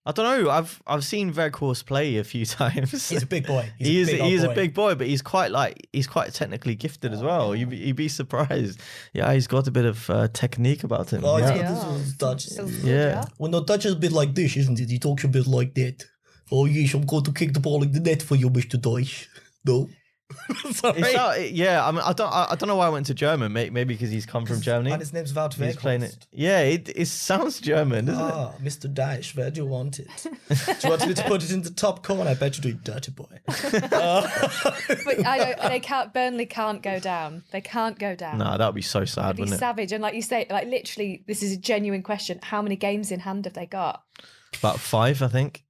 I 0.05 0.11
don't 0.13 0.45
know. 0.45 0.51
I've 0.51 0.83
I've 0.87 1.05
seen 1.05 1.33
Weghorst 1.33 1.87
play 1.87 2.17
a 2.17 2.25
few 2.25 2.45
times. 2.61 2.91
He's 3.09 3.23
a 3.23 3.27
big 3.27 3.47
boy. 3.47 3.71
He's 3.79 3.87
he 3.87 3.99
a 3.99 4.01
is 4.03 4.07
big 4.09 4.17
he 4.17 4.23
old 4.23 4.33
is 4.33 4.43
a 4.43 4.49
boy. 4.49 4.55
big 4.55 4.75
boy, 4.75 4.95
but 4.97 5.07
he's 5.07 5.23
quite 5.23 5.51
like 5.53 5.87
he's 5.93 6.07
quite 6.09 6.33
technically 6.35 6.75
gifted 6.75 7.13
as 7.13 7.23
well. 7.23 7.55
You'd, 7.55 7.71
be- 7.71 7.77
you'd 7.77 7.97
be 7.97 8.09
surprised. 8.09 8.81
Yeah, 9.13 9.33
he's 9.33 9.47
got 9.47 9.69
a 9.69 9.71
bit 9.71 9.85
of 9.85 10.11
uh, 10.11 10.27
technique 10.33 10.83
about 10.83 11.13
him. 11.13 11.25
Oh, 11.25 11.37
he's 11.37 11.49
yeah. 11.51 11.59
got 11.63 11.75
this 11.75 11.85
one's 11.85 12.13
Dutch. 12.15 12.47
So 12.47 12.65
good, 12.67 12.83
Yeah. 12.83 13.25
Well, 13.39 13.51
no, 13.51 13.63
Dutch 13.63 13.87
is 13.87 13.93
a 13.93 13.97
bit 13.97 14.13
like 14.13 14.35
this, 14.35 14.57
isn't 14.57 14.81
it? 14.81 14.91
He 14.91 14.99
talks 14.99 15.23
a 15.25 15.29
bit 15.29 15.47
like 15.47 15.75
that. 15.75 16.05
Oh 16.51 16.65
yes, 16.65 16.95
I'm 16.95 17.07
going 17.07 17.23
to 17.25 17.33
kick 17.33 17.53
the 17.55 17.61
ball 17.61 17.83
in 17.85 17.93
the 17.93 18.01
net 18.01 18.23
for 18.23 18.35
you, 18.35 18.51
Mr. 18.51 18.81
Deutsch. 18.81 19.29
No. 19.65 19.89
Sorry. 20.73 21.01
It's 21.01 21.15
not- 21.15 21.53
yeah, 21.53 21.87
I 21.87 21.91
mean, 21.91 22.01
I 22.05 22.13
don't, 22.13 22.33
I, 22.33 22.49
I 22.51 22.55
don't 22.55 22.69
know 22.69 22.77
why 22.77 22.87
I 22.87 22.91
went 22.91 23.07
to 23.07 23.15
German. 23.15 23.53
May- 23.53 23.71
Maybe 23.71 23.95
because 23.95 24.11
he's 24.11 24.27
come 24.27 24.47
from 24.47 24.61
Germany. 24.61 24.91
And 24.93 25.01
his 25.01 25.13
name's 25.13 25.33
Wout 25.33 25.55
He's 25.55 25.77
playing 25.77 26.03
it. 26.03 26.27
Yeah, 26.33 26.61
it, 26.61 26.89
it 26.95 27.07
sounds 27.07 27.61
German, 27.61 28.07
doesn't 28.07 28.25
it? 28.27 28.33
Ah, 28.33 28.53
Mr. 28.63 28.93
Dash, 28.93 29.35
where 29.37 29.51
do 29.51 29.61
you 29.63 29.67
want 29.67 29.99
it? 29.99 30.09
do 30.25 30.31
you 30.85 30.91
want 30.91 31.07
me 31.07 31.15
to 31.15 31.23
put 31.25 31.43
it 31.43 31.51
in 31.51 31.63
the 31.63 31.71
top 31.71 32.03
corner? 32.03 32.31
I 32.31 32.35
bet 32.35 32.57
you 32.57 32.63
do, 32.63 32.73
dirty 32.73 33.13
boy. 33.13 33.27
But 35.05 35.27
I 35.27 35.39
don't, 35.39 35.69
they 35.71 35.81
can't. 35.81 36.13
Burnley 36.13 36.47
can't 36.47 36.83
go 36.83 36.99
down. 36.99 37.43
They 37.53 37.61
can't 37.61 37.99
go 37.99 38.15
down. 38.15 38.39
No, 38.39 38.57
that 38.57 38.67
would 38.67 38.75
be 38.75 38.83
so 38.83 39.05
sad, 39.05 39.25
It'd 39.27 39.37
be 39.37 39.43
wouldn't 39.43 39.57
it? 39.57 39.59
savage. 39.61 39.93
And 39.93 40.03
like 40.03 40.15
you 40.15 40.23
say, 40.23 40.47
like 40.51 40.67
literally, 40.69 41.25
this 41.27 41.43
is 41.43 41.53
a 41.53 41.57
genuine 41.57 42.03
question. 42.03 42.39
How 42.43 42.63
many 42.63 42.77
games 42.77 43.11
in 43.11 43.21
hand 43.21 43.45
have 43.47 43.55
they 43.55 43.67
got? 43.67 44.03
About 44.59 44.79
five, 44.79 45.23
I 45.23 45.29
think. 45.29 45.65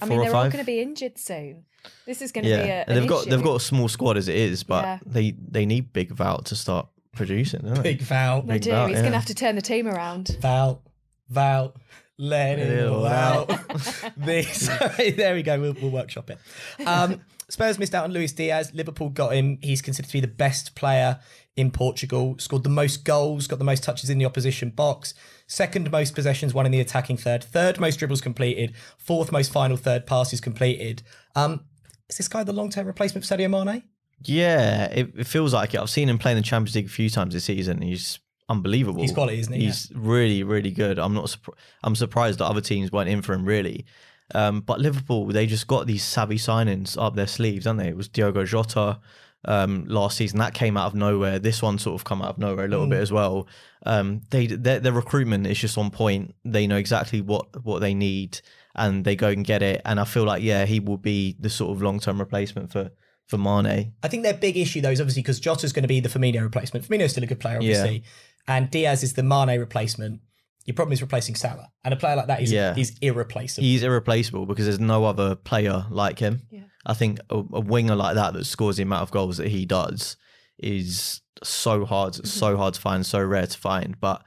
I 0.00 0.06
Four 0.06 0.08
mean, 0.08 0.20
they're 0.26 0.34
all 0.36 0.44
going 0.44 0.58
to 0.58 0.64
be 0.64 0.80
injured 0.80 1.18
soon. 1.18 1.64
This 2.06 2.22
is 2.22 2.32
going 2.32 2.44
to 2.44 2.50
be 2.50 2.54
a. 2.54 2.66
Yeah, 2.66 2.80
an 2.82 2.84
and 2.88 2.98
they've 2.98 3.08
got 3.08 3.22
issue. 3.22 3.30
they've 3.30 3.42
got 3.44 3.56
a 3.56 3.60
small 3.60 3.88
squad 3.88 4.16
as 4.16 4.28
it 4.28 4.36
is, 4.36 4.62
but 4.62 4.84
Yeah. 4.84 4.98
they 5.06 5.30
they 5.48 5.66
need 5.66 5.92
Big 5.92 6.10
Val 6.10 6.38
to 6.42 6.54
start 6.56 6.88
producing, 7.14 7.60
don't 7.62 7.74
they? 7.74 7.82
Big 7.82 8.02
Val. 8.02 8.42
They 8.42 8.54
big 8.54 8.62
do. 8.62 8.70
bout, 8.70 8.88
He's 8.90 8.98
going 9.00 9.12
to 9.12 9.18
have 9.18 9.26
to 9.26 9.34
turn 9.34 9.54
the 9.56 9.62
team 9.62 9.86
around. 9.88 10.36
Val. 10.40 10.82
Val. 11.28 11.74
Let 12.18 12.58
it 12.58 12.80
Ew, 12.80 12.88
all 12.94 13.06
out. 13.06 13.50
this. 14.16 14.68
there 15.16 15.34
we 15.34 15.42
go. 15.42 15.60
We'll, 15.60 15.74
we'll 15.74 15.90
workshop 15.90 16.30
it. 16.30 16.38
Um, 16.86 17.20
Spurs 17.48 17.78
missed 17.78 17.94
out 17.94 18.04
on 18.04 18.12
Luis 18.12 18.32
Diaz. 18.32 18.72
Liverpool 18.74 19.10
got 19.10 19.34
him. 19.34 19.58
He's 19.62 19.82
considered 19.82 20.08
to 20.08 20.12
be 20.14 20.20
the 20.20 20.26
best 20.26 20.74
player 20.74 21.20
in 21.56 21.70
Portugal. 21.70 22.34
Scored 22.38 22.62
the 22.64 22.70
most 22.70 23.04
goals, 23.04 23.46
got 23.46 23.58
the 23.58 23.64
most 23.66 23.82
touches 23.82 24.08
in 24.10 24.16
the 24.18 24.24
opposition 24.24 24.70
box. 24.70 25.12
Second 25.46 25.90
most 25.92 26.14
possessions 26.14 26.54
won 26.54 26.64
in 26.66 26.72
the 26.72 26.80
attacking 26.80 27.18
third. 27.18 27.44
Third 27.44 27.78
most 27.78 27.98
dribbles 27.98 28.20
completed. 28.22 28.74
Fourth 28.98 29.30
most 29.30 29.52
final 29.52 29.76
third 29.76 30.06
passes 30.06 30.40
completed. 30.40 31.02
Um, 31.34 31.64
is 32.08 32.16
this 32.16 32.28
guy 32.28 32.44
the 32.44 32.52
long 32.52 32.70
term 32.70 32.86
replacement 32.86 33.26
for 33.26 33.36
Sadio 33.36 33.50
Mane? 33.50 33.82
Yeah, 34.22 34.86
it, 34.86 35.12
it 35.16 35.26
feels 35.26 35.52
like 35.52 35.74
it. 35.74 35.80
I've 35.80 35.90
seen 35.90 36.08
him 36.08 36.18
play 36.18 36.32
in 36.32 36.36
the 36.36 36.42
Champions 36.42 36.74
League 36.74 36.86
a 36.86 36.90
few 36.90 37.10
times 37.10 37.34
this 37.34 37.44
season. 37.44 37.82
He's 37.82 38.18
unbelievable. 38.48 39.02
He's 39.02 39.12
quality, 39.12 39.40
isn't 39.40 39.52
he? 39.52 39.66
He's 39.66 39.92
really, 39.94 40.42
really 40.42 40.70
good. 40.70 40.98
I'm 40.98 41.14
not. 41.14 41.26
Surpri- 41.26 41.54
I'm 41.82 41.94
surprised 41.94 42.38
that 42.38 42.46
other 42.46 42.60
teams 42.60 42.90
weren't 42.90 43.10
in 43.10 43.22
for 43.22 43.34
him. 43.34 43.44
Really, 43.44 43.84
um, 44.34 44.60
but 44.60 44.80
Liverpool 44.80 45.26
they 45.26 45.46
just 45.46 45.66
got 45.66 45.86
these 45.86 46.02
savvy 46.02 46.38
signings 46.38 47.00
up 47.00 47.14
their 47.14 47.26
sleeves, 47.26 47.64
don't 47.64 47.76
they? 47.76 47.88
It 47.88 47.96
was 47.96 48.08
Diogo 48.08 48.44
Jota 48.44 49.00
um, 49.46 49.84
last 49.86 50.16
season 50.16 50.38
that 50.38 50.54
came 50.54 50.76
out 50.76 50.86
of 50.86 50.94
nowhere. 50.94 51.38
This 51.38 51.62
one 51.62 51.78
sort 51.78 51.94
of 51.94 52.04
come 52.04 52.20
out 52.20 52.30
of 52.30 52.38
nowhere 52.38 52.64
a 52.64 52.68
little 52.68 52.86
bit 52.86 53.00
as 53.00 53.12
well. 53.12 53.46
Um, 53.84 54.22
they 54.30 54.46
their, 54.46 54.80
their 54.80 54.92
recruitment 54.92 55.46
is 55.46 55.58
just 55.58 55.78
on 55.78 55.90
point. 55.90 56.34
They 56.44 56.66
know 56.66 56.76
exactly 56.76 57.20
what 57.20 57.64
what 57.64 57.80
they 57.80 57.94
need, 57.94 58.40
and 58.76 59.04
they 59.04 59.16
go 59.16 59.28
and 59.28 59.44
get 59.44 59.62
it. 59.62 59.82
And 59.84 59.98
I 59.98 60.04
feel 60.04 60.24
like 60.24 60.42
yeah, 60.42 60.66
he 60.66 60.80
will 60.80 60.98
be 60.98 61.36
the 61.40 61.50
sort 61.50 61.74
of 61.74 61.82
long 61.82 61.98
term 61.98 62.18
replacement 62.18 62.70
for 62.70 62.90
for 63.26 63.38
Mane. 63.38 63.92
I 64.02 64.08
think 64.08 64.22
their 64.22 64.34
big 64.34 64.56
issue 64.56 64.80
though 64.80 64.90
is 64.90 65.00
obviously 65.00 65.22
because 65.22 65.40
Jota's 65.40 65.72
going 65.72 65.82
to 65.82 65.88
be 65.88 66.00
the 66.00 66.08
Firmino 66.08 66.42
replacement. 66.42 66.86
Firmino's 66.86 67.12
still 67.12 67.24
a 67.24 67.26
good 67.26 67.40
player, 67.40 67.56
obviously, 67.56 68.04
and 68.46 68.70
Diaz 68.70 69.02
is 69.02 69.14
the 69.14 69.22
Mane 69.22 69.58
replacement. 69.58 70.20
Your 70.64 70.74
problem 70.74 70.92
is 70.92 71.00
replacing 71.00 71.36
Salah, 71.36 71.70
and 71.84 71.94
a 71.94 71.96
player 71.96 72.16
like 72.16 72.26
that 72.26 72.42
is 72.42 72.52
Yeah. 72.52 72.74
is 72.76 72.96
irreplaceable. 73.00 73.64
He's 73.64 73.82
irreplaceable 73.82 74.46
because 74.46 74.66
there's 74.66 74.80
no 74.80 75.04
other 75.04 75.34
player 75.34 75.86
like 75.90 76.18
him. 76.18 76.42
Yeah. 76.50 76.62
I 76.84 76.94
think 76.94 77.18
a, 77.30 77.36
a 77.36 77.60
winger 77.60 77.96
like 77.96 78.14
that 78.14 78.34
that 78.34 78.44
scores 78.44 78.76
the 78.76 78.82
amount 78.82 79.02
of 79.02 79.10
goals 79.10 79.38
that 79.38 79.48
he 79.48 79.64
does 79.64 80.16
is 80.58 81.20
so 81.42 81.84
hard, 81.84 82.14
mm-hmm. 82.14 82.26
so 82.26 82.56
hard 82.56 82.74
to 82.74 82.80
find, 82.80 83.04
so 83.04 83.22
rare 83.22 83.46
to 83.46 83.58
find. 83.58 84.00
But 84.00 84.22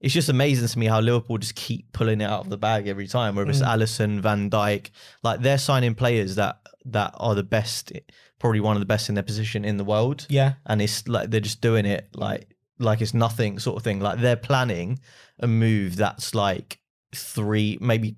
it's 0.00 0.14
just 0.14 0.28
amazing 0.28 0.68
to 0.68 0.78
me 0.78 0.86
how 0.86 1.00
Liverpool 1.00 1.38
just 1.38 1.54
keep 1.54 1.92
pulling 1.92 2.20
it 2.20 2.24
out 2.24 2.40
of 2.40 2.50
the 2.50 2.58
bag 2.58 2.86
every 2.86 3.06
time. 3.06 3.34
Whether 3.34 3.50
it's 3.50 3.60
mm. 3.60 3.66
Alisson, 3.66 4.20
Van 4.20 4.50
Dijk, 4.50 4.90
like 5.22 5.40
they're 5.40 5.58
signing 5.58 5.94
players 5.94 6.34
that 6.36 6.60
that 6.86 7.14
are 7.16 7.34
the 7.34 7.42
best, 7.42 7.92
probably 8.38 8.60
one 8.60 8.76
of 8.76 8.80
the 8.80 8.86
best 8.86 9.08
in 9.08 9.14
their 9.14 9.24
position 9.24 9.64
in 9.64 9.76
the 9.76 9.84
world. 9.84 10.26
yeah, 10.28 10.54
and 10.66 10.82
it's 10.82 11.08
like 11.08 11.30
they're 11.30 11.40
just 11.40 11.60
doing 11.60 11.86
it 11.86 12.08
like 12.14 12.56
like 12.78 13.00
it's 13.00 13.14
nothing 13.14 13.58
sort 13.58 13.76
of 13.76 13.82
thing. 13.82 14.00
Like 14.00 14.20
they're 14.20 14.36
planning 14.36 14.98
a 15.40 15.46
move 15.46 15.96
that's 15.96 16.34
like 16.34 16.78
three, 17.14 17.78
maybe 17.80 18.16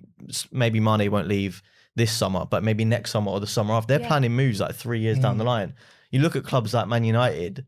maybe 0.51 0.79
Mane 0.79 1.09
won't 1.11 1.27
leave 1.27 1.61
this 1.95 2.11
summer, 2.11 2.45
but 2.45 2.63
maybe 2.63 2.85
next 2.85 3.11
summer 3.11 3.31
or 3.31 3.39
the 3.39 3.47
summer 3.47 3.73
after. 3.73 3.87
They're 3.93 4.01
Yeah. 4.01 4.07
planning 4.07 4.35
moves 4.35 4.59
like 4.59 4.75
three 4.75 4.99
years 4.99 5.19
down 5.19 5.37
the 5.37 5.43
mm. 5.43 5.47
line. 5.47 5.73
You 6.11 6.21
look 6.21 6.35
at 6.35 6.43
clubs 6.43 6.73
like 6.73 6.87
Man 6.87 7.03
United, 7.03 7.65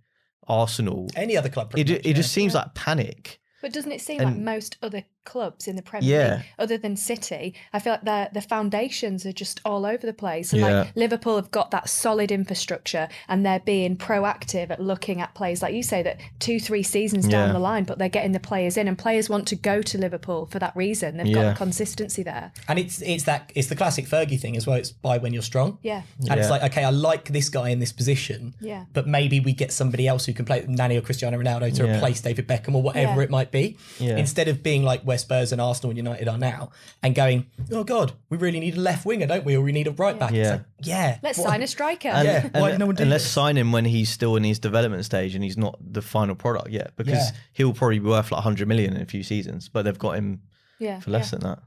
Arsenal. 0.47 1.09
any 1.15 1.37
other 1.37 1.49
club. 1.49 1.73
It, 1.77 1.89
much, 1.89 1.97
it 1.99 2.05
yeah. 2.05 2.13
just 2.13 2.31
seems 2.31 2.53
like 2.53 2.73
panic. 2.73 3.39
But 3.61 3.73
doesn't 3.73 3.91
it 3.91 4.01
seem 4.01 4.21
like 4.23 4.35
most 4.35 4.77
other 4.81 5.05
clubs 5.23 5.67
in 5.67 5.75
the 5.75 5.81
Premier 5.81 6.09
Yeah. 6.19 6.35
League, 6.37 6.45
other 6.59 6.77
than 6.77 6.95
City, 6.97 7.53
I 7.73 7.79
feel 7.79 7.93
like 7.93 8.03
their 8.03 8.29
the 8.33 8.41
foundations 8.41 9.25
are 9.25 9.31
just 9.31 9.61
all 9.65 9.85
over 9.85 10.05
the 10.05 10.13
place. 10.13 10.51
And 10.53 10.61
Yeah. 10.61 10.79
like 10.81 10.95
Liverpool 10.95 11.35
have 11.35 11.51
got 11.51 11.71
that 11.71 11.89
solid 11.89 12.31
infrastructure, 12.31 13.07
and 13.27 13.45
they're 13.45 13.59
being 13.59 13.97
proactive 13.97 14.69
at 14.71 14.81
looking 14.81 15.21
at 15.21 15.33
players, 15.33 15.61
like 15.61 15.73
you 15.73 15.83
say, 15.83 16.01
that 16.03 16.17
two, 16.39 16.59
three 16.59 16.83
seasons 16.83 17.27
down 17.27 17.53
the 17.53 17.59
line, 17.59 17.83
but 17.83 17.97
they're 17.97 18.09
getting 18.09 18.31
the 18.31 18.39
players 18.39 18.77
in, 18.77 18.87
and 18.87 18.97
players 18.97 19.29
want 19.29 19.47
to 19.47 19.55
go 19.55 19.81
to 19.81 19.97
Liverpool 19.97 20.47
for 20.51 20.59
that 20.59 20.75
reason. 20.75 21.17
They've 21.17 21.27
Yeah. 21.27 21.43
got 21.43 21.57
consistency 21.57 22.23
there. 22.23 22.51
and 22.67 22.79
it's 22.79 23.01
it's 23.01 23.23
that 23.25 23.51
it's 23.55 23.67
the 23.67 23.75
classic 23.75 24.05
Fergie 24.07 24.39
thing 24.39 24.55
as 24.57 24.65
well. 24.67 24.77
It's 24.77 24.91
buy 24.91 25.17
when 25.17 25.33
you're 25.33 25.41
strong. 25.43 25.77
Yeah. 25.81 26.01
And 26.29 26.39
it's 26.39 26.49
like, 26.49 26.63
okay, 26.63 26.83
I 26.83 26.89
like 26.89 27.29
this 27.29 27.49
guy 27.49 27.69
in 27.69 27.79
this 27.79 27.91
position, 27.91 28.53
Yeah. 28.61 28.85
but 28.93 29.07
maybe 29.07 29.39
we 29.39 29.53
get 29.53 29.71
somebody 29.71 30.07
else 30.07 30.25
who 30.25 30.33
can 30.33 30.45
play 30.45 30.63
Nani 30.67 30.97
or 30.97 31.01
Cristiano 31.01 31.37
Ronaldo 31.37 31.73
to 31.75 31.85
Yeah. 31.85 31.95
replace 31.97 32.21
David 32.21 32.47
Beckham 32.47 32.75
or 32.75 32.81
whatever 32.81 33.17
Yeah. 33.17 33.23
it 33.23 33.29
might 33.29 33.51
be. 33.51 33.77
Yeah. 33.99 34.17
Instead 34.17 34.47
of 34.47 34.63
being 34.63 34.83
like 34.83 35.03
where 35.11 35.17
Spurs 35.17 35.51
and 35.51 35.59
Arsenal 35.59 35.89
and 35.89 35.97
United 35.97 36.29
are 36.29 36.37
now 36.37 36.69
and 37.03 37.13
going, 37.13 37.47
oh 37.69 37.83
God, 37.83 38.13
we 38.29 38.37
really 38.37 38.61
need 38.61 38.77
a 38.77 38.79
left 38.79 39.05
winger, 39.05 39.27
don't 39.27 39.43
we? 39.43 39.57
Or 39.57 39.61
we 39.61 39.73
need 39.73 39.87
a 39.87 39.91
right 39.91 40.17
back. 40.17 40.31
It's 40.31 40.37
Yeah. 40.37 40.51
like, 40.51 40.61
yeah. 40.83 41.19
Let's 41.21 41.37
what- 41.37 41.49
sign 41.49 41.61
a 41.61 41.67
striker. 41.67 42.07
And, 42.07 42.25
Yeah, 42.25 42.49
and, 42.53 42.61
why 42.61 42.71
did 42.71 42.79
no 42.79 42.85
one 42.85 42.95
do 42.95 43.03
and 43.03 43.09
let's 43.09 43.25
sign 43.25 43.57
him 43.57 43.73
when 43.73 43.83
he's 43.83 44.09
still 44.09 44.37
in 44.37 44.45
his 44.45 44.57
development 44.57 45.03
stage 45.03 45.35
and 45.35 45.43
he's 45.43 45.57
not 45.57 45.77
the 45.81 46.01
final 46.01 46.33
product 46.33 46.69
yet 46.69 46.93
because 46.95 47.15
Yeah. 47.15 47.31
he'll 47.51 47.73
probably 47.73 47.99
be 47.99 48.07
worth 48.07 48.31
like 48.31 48.39
100 48.39 48.69
million 48.69 48.95
in 48.95 49.01
a 49.01 49.05
few 49.05 49.21
seasons, 49.21 49.67
but 49.67 49.83
they've 49.83 49.99
got 49.99 50.15
him 50.15 50.43
yeah. 50.79 51.01
for 51.01 51.11
less 51.11 51.33
yeah. 51.33 51.39
than 51.39 51.49
that. 51.49 51.59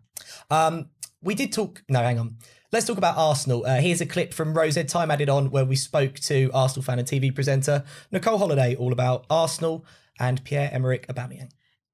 Um, 0.50 0.88
we 1.20 1.35
did 1.35 1.52
talk. 1.52 1.83
No, 1.90 2.00
hang 2.00 2.18
on. 2.18 2.37
Let's 2.72 2.87
talk 2.87 2.96
about 2.96 3.18
Arsenal. 3.18 3.66
Uh, 3.66 3.80
here's 3.80 4.00
a 4.00 4.07
clip 4.07 4.33
from 4.33 4.54
Rose 4.54 4.78
Ed 4.78 4.88
Time 4.88 5.11
added 5.11 5.28
on 5.28 5.50
where 5.50 5.66
we 5.66 5.76
spoke 5.76 6.14
to 6.20 6.50
Arsenal 6.54 6.83
fan 6.83 6.98
and 6.98 7.07
TV 7.07 7.33
presenter 7.35 7.85
Nicole 8.11 8.38
Holliday 8.38 8.74
all 8.74 8.92
about 8.92 9.26
Arsenal 9.28 9.85
and 10.18 10.42
Pierre 10.44 10.70
Emerick 10.72 11.07
Aubameyang. 11.07 11.50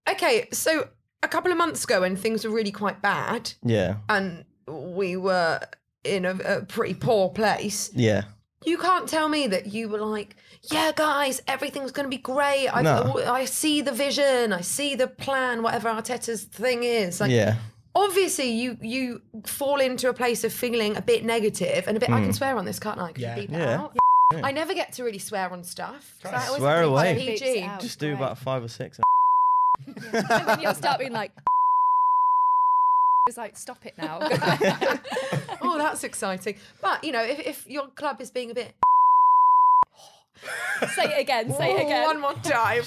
Okay, 0.09 0.49
so 0.53 0.89
a 1.23 1.29
couple 1.29 1.51
of 1.53 1.59
months 1.59 1.85
ago 1.85 2.01
when 2.01 2.17
things 2.17 2.45
were 2.45 2.51
really 2.51 2.73
quite 2.73 3.03
bad 3.03 3.53
Yeah. 3.63 3.97
and 4.09 4.45
we 4.67 5.17
were 5.17 5.61
in 6.05 6.25
a, 6.25 6.35
a 6.45 6.63
pretty 6.65 6.95
poor 6.95 7.29
place, 7.29 7.91
Yeah. 7.95 8.23
you 8.65 8.79
can't 8.79 9.09
tell 9.09 9.29
me 9.29 9.47
that 9.49 9.67
you 9.67 9.89
were 9.89 10.01
like, 10.01 10.37
yeah, 10.71 10.93
guys, 10.95 11.43
everything's 11.47 11.93
going 11.93 12.05
to 12.07 12.11
be 12.11 12.23
great. 12.23 12.69
I, 12.69 12.83
No. 12.83 13.23
I 13.27 13.45
see 13.45 13.81
the 13.83 13.93
vision, 13.93 14.53
I 14.53 14.61
see 14.63 14.95
the 14.95 15.07
plan, 15.09 15.63
whatever 15.63 15.89
Arteta's 15.91 16.45
thing 16.45 16.85
is. 16.85 17.21
Like, 17.21 17.31
Yeah. 17.31 17.57
obviously, 17.95 18.51
you 18.51 18.77
you 18.81 19.21
fall 19.47 19.81
into 19.81 20.09
a 20.09 20.15
place 20.15 20.45
of 20.45 20.53
feeling 20.53 20.97
a 20.97 21.03
bit 21.03 21.25
negative 21.25 21.85
and 21.87 21.97
a 21.97 22.01
bit. 22.01 22.11
I 22.11 22.21
can 22.21 22.31
mm. 22.31 22.35
swear 22.35 22.57
on 22.57 22.65
this, 22.65 22.79
can't 22.79 22.99
I? 23.01 23.13
Can 23.13 23.23
Yeah. 23.23 23.37
you 23.37 23.43
beep 23.43 23.53
it. 23.53 23.59
Yeah. 23.59 23.81
out? 23.81 23.97
I 24.45 24.53
never 24.53 24.75
get 24.75 24.93
to 24.93 25.05
really 25.05 25.19
swear 25.19 25.51
on 25.51 25.65
stuff. 25.65 26.15
'cause 26.23 26.33
I 26.33 26.47
always 26.47 26.61
Swear 26.61 26.77
have 26.77 26.85
to 26.85 26.89
be 26.89 26.93
away. 26.93 27.35
Beeps 27.35 27.41
PG. 27.41 27.71
Just 27.81 27.99
do 27.99 28.15
about 28.15 28.39
five 28.39 28.63
or 28.63 28.69
six. 28.69 29.01
And 29.87 30.49
then 30.49 30.61
you'll 30.61 30.75
start 30.75 30.99
being 30.99 31.13
like, 31.13 31.33
it's 33.29 33.37
like, 33.37 33.57
stop 33.57 33.85
it 33.87 33.95
now. 33.99 34.19
oh, 35.63 35.77
that's 35.79 36.05
exciting. 36.05 36.57
But 36.81 37.05
you 37.05 37.13
know, 37.13 37.23
if, 37.23 37.39
if 37.41 37.67
your 37.69 37.89
club 37.89 38.21
is 38.21 38.31
being 38.31 38.51
a 38.51 38.55
bit 38.55 38.75
say 40.95 41.05
it 41.05 41.21
again. 41.21 41.53
Say 41.53 41.73
it 41.77 41.83
again. 41.85 42.05
one 42.07 42.21
more 42.21 42.33
time, 42.43 42.83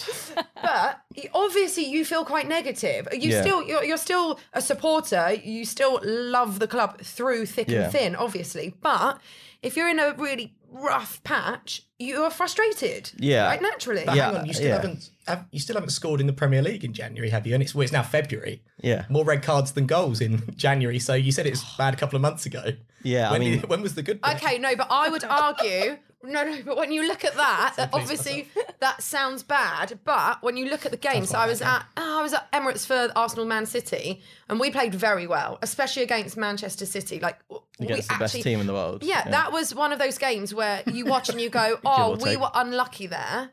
but 0.62 1.02
obviously 1.34 1.86
you 1.86 2.04
feel 2.04 2.26
quite 2.26 2.48
negative. 2.48 3.08
You 3.14 3.30
Yeah. 3.30 3.42
still 3.42 3.64
you're, 3.68 3.84
you're 3.84 3.98
still 3.98 4.40
a 4.54 4.62
supporter. 4.62 5.34
You 5.34 5.64
still 5.66 6.00
love 6.04 6.58
the 6.60 6.68
club 6.68 7.02
through 7.02 7.46
thick 7.46 7.68
Yeah. 7.70 7.84
and 7.84 7.92
thin, 7.92 8.16
obviously. 8.16 8.76
But 8.82 9.20
if 9.62 9.78
you're 9.78 9.88
in 9.90 10.00
a 10.00 10.14
really 10.18 10.52
rough 10.74 11.24
patch, 11.24 11.84
you 12.00 12.24
are 12.24 12.30
frustrated. 12.32 13.12
Yeah. 13.18 13.46
right 13.46 13.62
naturally. 13.62 14.04
But 14.06 14.16
Yeah, 14.16 14.26
hang 14.32 14.36
on, 14.38 14.46
you 14.46 14.54
still 14.54 14.68
yeah. 14.68 14.76
haven't 14.76 15.10
have, 15.28 15.46
you 15.52 15.60
still 15.60 15.76
haven't 15.76 15.92
scored 15.92 16.20
in 16.20 16.28
the 16.28 16.34
Premier 16.34 16.62
League 16.62 16.84
in 16.84 16.94
January, 16.94 17.30
have 17.30 17.46
you? 17.48 17.54
And 17.54 17.64
it's 17.64 17.74
well, 17.74 17.84
it's 17.84 17.94
now 17.94 18.04
February. 18.04 18.62
Yeah. 18.82 19.06
More 19.10 19.24
red 19.24 19.44
cards 19.44 19.72
than 19.74 19.86
goals 19.86 20.20
in 20.20 20.44
January. 20.58 21.00
So 21.00 21.14
you 21.14 21.32
said 21.32 21.46
it's 21.48 21.64
bad 21.78 21.94
a 21.94 21.98
couple 21.98 22.16
of 22.18 22.22
months 22.22 22.46
ago. 22.46 22.64
Yeah, 23.04 23.30
I 23.30 23.32
When, 23.34 23.42
mean- 23.42 23.60
did- 23.62 23.70
when 23.70 23.82
was 23.82 23.96
the 23.96 24.04
good? 24.04 24.22
bit? 24.22 24.36
Okay, 24.36 24.58
no, 24.58 24.76
but 24.76 24.88
I 24.90 25.10
would 25.10 25.24
argue. 25.24 25.98
No, 26.24 26.44
no, 26.44 26.58
but 26.66 26.78
when 26.78 26.92
you 26.94 27.06
look 27.06 27.26
at 27.26 27.36
that, 27.36 27.74
that 27.78 27.90
obviously 27.94 28.48
that 28.80 29.04
sounds 29.04 29.44
bad. 29.44 30.00
But 30.06 30.42
when 30.42 30.56
you 30.56 30.66
look 30.70 30.86
at 30.86 30.92
the 30.92 30.98
game, 30.98 31.26
so 31.26 31.34
like 31.38 31.46
I 31.48 31.50
was 31.50 31.60
that, 31.60 31.82
at 31.82 31.86
oh, 31.98 32.20
I 32.20 32.22
was 32.24 32.34
at 32.34 32.50
Emirates 32.54 32.86
for 32.86 33.12
Arsenal 33.16 33.46
Man 33.46 33.66
City, 33.66 34.22
and 34.48 34.60
we 34.60 34.72
played 34.72 34.96
very 34.96 35.28
well, 35.28 35.60
especially 35.62 36.04
against 36.04 36.38
Manchester 36.38 36.86
City. 36.86 37.20
Like 37.20 37.40
we 37.50 37.58
Against 37.88 38.08
the 38.10 38.16
best 38.16 38.36
actually- 38.36 38.44
team 38.44 38.62
in 38.62 38.68
the 38.68 38.74
world. 38.74 39.04
Yeah, 39.04 39.30
that 39.30 39.52
was 39.52 39.76
one 39.76 39.92
of 39.92 40.00
those 40.00 40.18
games 40.18 40.54
where 40.54 40.82
you 40.92 41.06
watch 41.06 41.28
and 41.30 41.42
you 41.42 41.50
go, 41.50 41.74
or 41.86 41.94
"Oh, 41.98 42.12
we 42.16 42.24
take. 42.32 42.40
were 42.40 42.52
unlucky 42.54 43.08
there." 43.08 43.50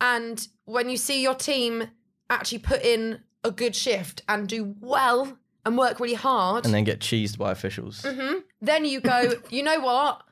And 0.00 0.46
when 0.66 0.88
you 0.90 0.96
see 0.96 1.22
your 1.22 1.34
team 1.34 1.88
actually 2.30 2.58
put 2.58 2.82
in 2.84 3.20
a 3.42 3.50
good 3.50 3.74
shift 3.74 4.22
and 4.28 4.48
do 4.48 4.74
well 4.80 5.36
and 5.66 5.76
work 5.78 5.98
really 6.00 6.14
hard, 6.14 6.64
And 6.64 6.74
then 6.74 6.84
get 6.84 7.00
cheesed 7.00 7.38
by 7.38 7.50
officials. 7.52 8.02
Mm-hmm. 8.02 8.38
then 8.60 8.84
you 8.84 9.00
go, 9.00 9.34
you 9.50 9.62
know 9.62 9.80
what? 9.80 10.22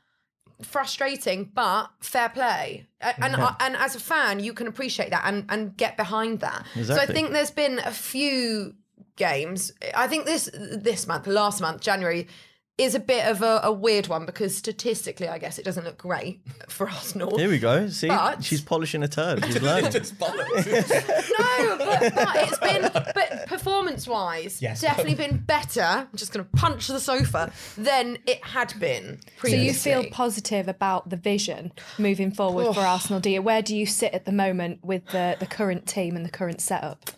Frustrating, 0.63 1.51
but 1.55 1.91
fair 2.01 2.29
play. 2.29 2.89
And 3.01 3.37
I 3.37 3.57
and 3.61 3.77
as 3.77 3.95
a 3.95 4.01
fan, 4.01 4.41
you 4.41 4.53
can 4.55 4.67
appreciate 4.67 5.11
that 5.11 5.23
and 5.25 5.45
and 5.49 5.77
get 5.77 5.97
behind 5.97 6.41
that. 6.41 6.65
So 6.85 6.95
I 6.95 7.07
think 7.07 7.33
there's 7.33 7.51
been 7.51 7.79
a 7.81 7.91
few 7.91 8.75
games. 9.17 9.73
I 9.95 10.07
think 10.07 10.25
this 10.27 10.49
this 10.55 11.07
month, 11.07 11.27
last 11.27 11.61
month, 11.61 11.81
January. 11.81 12.29
Is 12.79 12.95
a 12.95 13.01
bit 13.01 13.27
of 13.27 13.43
a, 13.43 13.61
a 13.65 13.71
weird 13.73 14.09
one 14.09 14.25
because 14.25 14.57
statistically, 14.57 15.29
I 15.29 15.37
guess 15.39 15.59
it 15.59 15.65
doesn't 15.65 15.85
look 15.85 15.99
great 15.99 16.41
for 16.69 16.89
Arsenal. 16.89 17.37
Here 17.39 17.51
we 17.51 17.59
go. 17.59 17.87
See, 17.89 18.09
But- 18.09 18.43
she's 18.43 18.63
polishing 18.63 19.03
a 19.03 19.09
turd. 19.09 19.45
She's 19.45 19.61
learning. 19.61 19.91
Just 19.93 20.19
bollocks. 20.19 21.29
No, 21.39 21.77
but, 21.79 22.15
but 22.15 22.37
it's 22.37 22.59
been, 22.59 22.91
but 22.93 23.47
performance 23.47 24.07
wise, 24.07 24.61
Yes. 24.63 24.81
definitely 24.81 25.15
been 25.15 25.39
better. 25.39 25.83
I'm 25.83 26.09
just 26.15 26.33
going 26.33 26.45
to 26.45 26.51
punch 26.53 26.89
the 26.89 27.01
sofa 27.01 27.53
than 27.77 28.19
it 28.27 28.45
had 28.45 28.75
been 28.79 29.21
Previously. 29.37 29.73
So 29.73 29.91
you 29.91 30.03
feel 30.03 30.11
positive 30.11 30.69
about 30.69 31.11
the 31.11 31.17
vision 31.17 31.73
moving 31.99 32.31
forward 32.33 32.75
for 32.75 32.81
oh. 32.81 32.85
Arsenal, 32.85 33.21
do 33.21 33.31
you? 33.31 33.43
Where 33.43 33.63
do 33.63 33.77
you 33.77 33.87
sit 33.87 34.13
at 34.15 34.25
the 34.25 34.33
moment 34.33 34.85
with 34.85 35.07
the, 35.09 35.37
the 35.41 35.47
current 35.47 35.87
team 35.87 36.17
and 36.17 36.25
the 36.25 36.31
current 36.31 36.61
setup? 36.61 37.11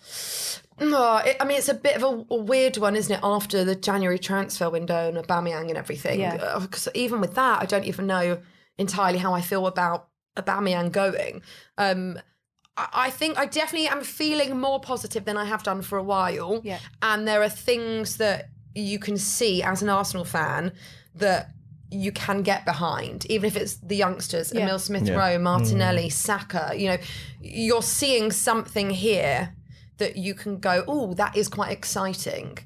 No, 0.81 1.17
it, 1.19 1.37
I 1.41 1.45
mean 1.45 1.59
it's 1.59 1.69
a 1.69 1.75
bit 1.75 1.97
of 1.97 2.03
a, 2.03 2.25
a 2.35 2.37
weird 2.37 2.77
one, 2.79 2.97
isn't 2.97 3.15
it? 3.15 3.21
After 3.23 3.65
the 3.65 3.75
January 3.77 4.19
transfer 4.19 4.69
window 4.71 5.09
and 5.09 5.17
Aubameyang 5.17 5.69
and 5.69 5.77
everything, 5.77 6.21
Yeah. 6.21 6.59
Because 6.61 6.89
even 6.95 7.21
with 7.21 7.35
that, 7.35 7.63
I 7.63 7.67
don't 7.67 7.85
even 7.85 8.07
know 8.07 8.39
entirely 8.79 9.19
how 9.19 9.33
I 9.35 9.41
feel 9.41 9.67
about 9.67 10.09
Aubameyang 10.37 10.91
going. 10.91 11.43
Um, 11.79 12.19
I, 12.77 12.89
I 12.93 13.11
think 13.11 13.39
I 13.39 13.47
definitely 13.47 13.87
am 13.89 14.03
feeling 14.03 14.59
more 14.59 14.81
positive 14.81 15.25
than 15.25 15.37
I 15.37 15.45
have 15.45 15.63
done 15.63 15.81
for 15.83 15.97
a 15.99 16.03
while. 16.03 16.61
Yeah. 16.65 16.79
and 17.03 17.27
there 17.29 17.43
are 17.43 17.49
things 17.49 18.17
that 18.17 18.49
you 18.75 18.99
can 18.99 19.17
see 19.17 19.63
as 19.63 19.83
an 19.83 19.89
Arsenal 19.89 20.25
fan 20.25 20.73
that 21.15 21.51
you 21.93 22.11
can 22.11 22.43
get 22.43 22.65
behind, 22.65 23.25
even 23.27 23.47
if 23.47 23.57
it's 23.57 23.77
the 23.77 23.95
youngsters, 23.95 24.53
Yeah. 24.53 24.63
Emile 24.63 24.81
Smith 24.81 25.07
Yeah. 25.07 25.15
Rowe, 25.15 25.39
Martinelli, 25.39 26.09
Saka. 26.11 26.73
You 26.77 26.89
know, 26.89 26.97
you're 27.41 27.83
seeing 27.83 28.33
something 28.33 28.91
here 28.91 29.55
that 29.99 30.17
you 30.17 30.35
can 30.35 30.59
go, 30.59 30.85
oh, 30.87 31.15
that 31.15 31.37
is 31.37 31.49
quite 31.49 31.71
exciting. 31.71 32.59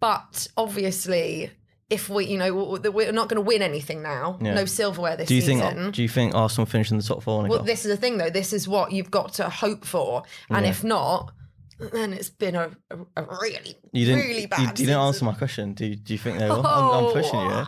But 0.00 0.46
obviously, 0.56 1.50
if 1.90 2.08
we, 2.08 2.26
you 2.26 2.38
know, 2.38 2.78
we're 2.92 3.12
not 3.12 3.28
going 3.28 3.42
to 3.42 3.46
win 3.46 3.62
anything 3.62 4.02
now. 4.02 4.38
Yeah. 4.40 4.54
No 4.54 4.64
silverware 4.66 5.16
this 5.16 5.28
Do 5.28 5.34
you 5.34 5.40
season. 5.40 5.60
think? 5.60 5.94
Do 5.94 6.02
you 6.02 6.08
think 6.08 6.34
Arsenal 6.34 6.66
finish 6.66 6.90
in 6.90 6.98
the 6.98 7.02
top 7.02 7.22
four? 7.22 7.46
Well, 7.48 7.62
this 7.62 7.84
is 7.84 7.90
the 7.90 7.96
thing, 7.96 8.18
though. 8.18 8.30
This 8.30 8.52
is 8.52 8.68
what 8.68 8.92
you've 8.92 9.10
got 9.10 9.32
to 9.34 9.48
hope 9.48 9.84
for, 9.84 10.22
and 10.50 10.66
if 10.66 10.84
not, 10.84 11.32
then 11.78 12.12
it's 12.12 12.30
been 12.30 12.56
a, 12.56 12.70
a, 13.16 13.22
really, 13.40 13.76
you 13.92 14.04
didn't. 14.06 14.20
really 14.20 14.42
you, 14.42 14.48
bad. 14.48 14.78
you 14.78 14.86
didn't 14.86 15.00
answer 15.00 15.24
my 15.24 15.32
question. 15.32 15.74
Do 15.74 15.86
you, 15.86 15.96
Do 15.96 16.12
you 16.12 16.18
think 16.18 16.38
they 16.38 16.48
will? 16.48 16.66
I'm, 16.66 16.66
I'm 16.66 17.04
oh. 17.04 17.12
pushing 17.12 17.40
you. 17.40 17.48
Oh. 17.50 17.66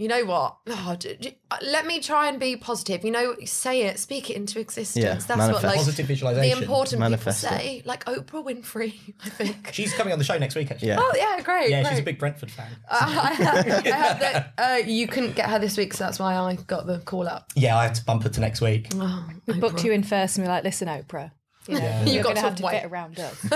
You 0.00 0.08
know 0.08 0.24
what? 0.24 0.56
Oh, 0.66 0.96
d- 0.98 1.16
d- 1.20 1.36
uh, 1.50 1.58
let 1.62 1.86
me 1.86 2.00
try 2.00 2.28
and 2.28 2.40
be 2.40 2.56
positive. 2.56 3.04
You 3.04 3.10
know, 3.10 3.34
say 3.44 3.82
it, 3.82 3.98
speak 3.98 4.30
it 4.30 4.36
into 4.36 4.58
existence. 4.58 4.96
Yeah, 5.04 5.14
That's 5.14 5.28
what 5.28 5.36
manifest. 5.36 5.64
like 5.64 5.76
Positive 5.76 6.06
the 6.06 6.12
visualization. 6.14 6.62
important 6.62 7.00
Manifest 7.00 7.44
it. 7.44 7.48
people 7.50 7.58
say, 7.60 7.82
like 7.84 8.04
Oprah 8.06 8.42
Winfrey. 8.42 8.94
I 9.24 9.28
think. 9.28 9.70
She's 9.74 9.92
coming 9.92 10.12
on 10.14 10.18
the 10.18 10.24
show 10.24 10.38
next 10.38 10.54
week, 10.54 10.70
actually. 10.70 10.88
Yeah. 10.88 10.96
Oh 11.00 11.12
yeah, 11.14 11.40
great. 11.42 11.68
Yeah, 11.68 11.82
great. 11.82 11.90
she's 11.90 11.98
a 11.98 12.02
big 12.02 12.18
Brentford 12.18 12.50
fan. 12.50 12.70
I 12.90 13.34
heard, 13.34 13.46
I 13.46 13.62
heard 13.90 14.20
that 14.20 14.54
uh, 14.58 14.76
you 14.86 15.06
couldn't 15.06 15.36
get 15.36 15.50
her 15.50 15.58
this 15.58 15.76
week, 15.76 15.92
so 15.92 16.04
that's 16.04 16.18
why 16.18 16.34
I 16.34 16.54
got 16.66 16.86
the 16.86 17.00
call 17.00 17.28
up. 17.28 17.52
Yeah, 17.54 17.76
I 17.76 17.82
had 17.84 17.94
to 17.96 18.04
bump 18.06 18.22
her 18.22 18.30
to 18.30 18.40
next 18.40 18.62
week. 18.62 18.88
Oh, 18.94 19.28
We 19.46 19.60
booked 19.60 19.84
you 19.84 19.92
in 19.92 20.02
first 20.02 20.38
and 20.38 20.46
we're 20.46 20.52
like, 20.52 20.64
listen, 20.64 20.88
Oprah. 20.88 21.30
You 21.68 21.78
know, 21.78 22.02
You 22.06 22.14
you're 22.14 22.22
got 22.22 22.34
going 22.34 22.36
to 22.36 22.40
to 22.40 22.48
have 22.48 22.54
to 22.56 22.62
wait. 22.64 22.80
fit 22.80 22.90
around 22.90 23.20
us. 23.20 23.52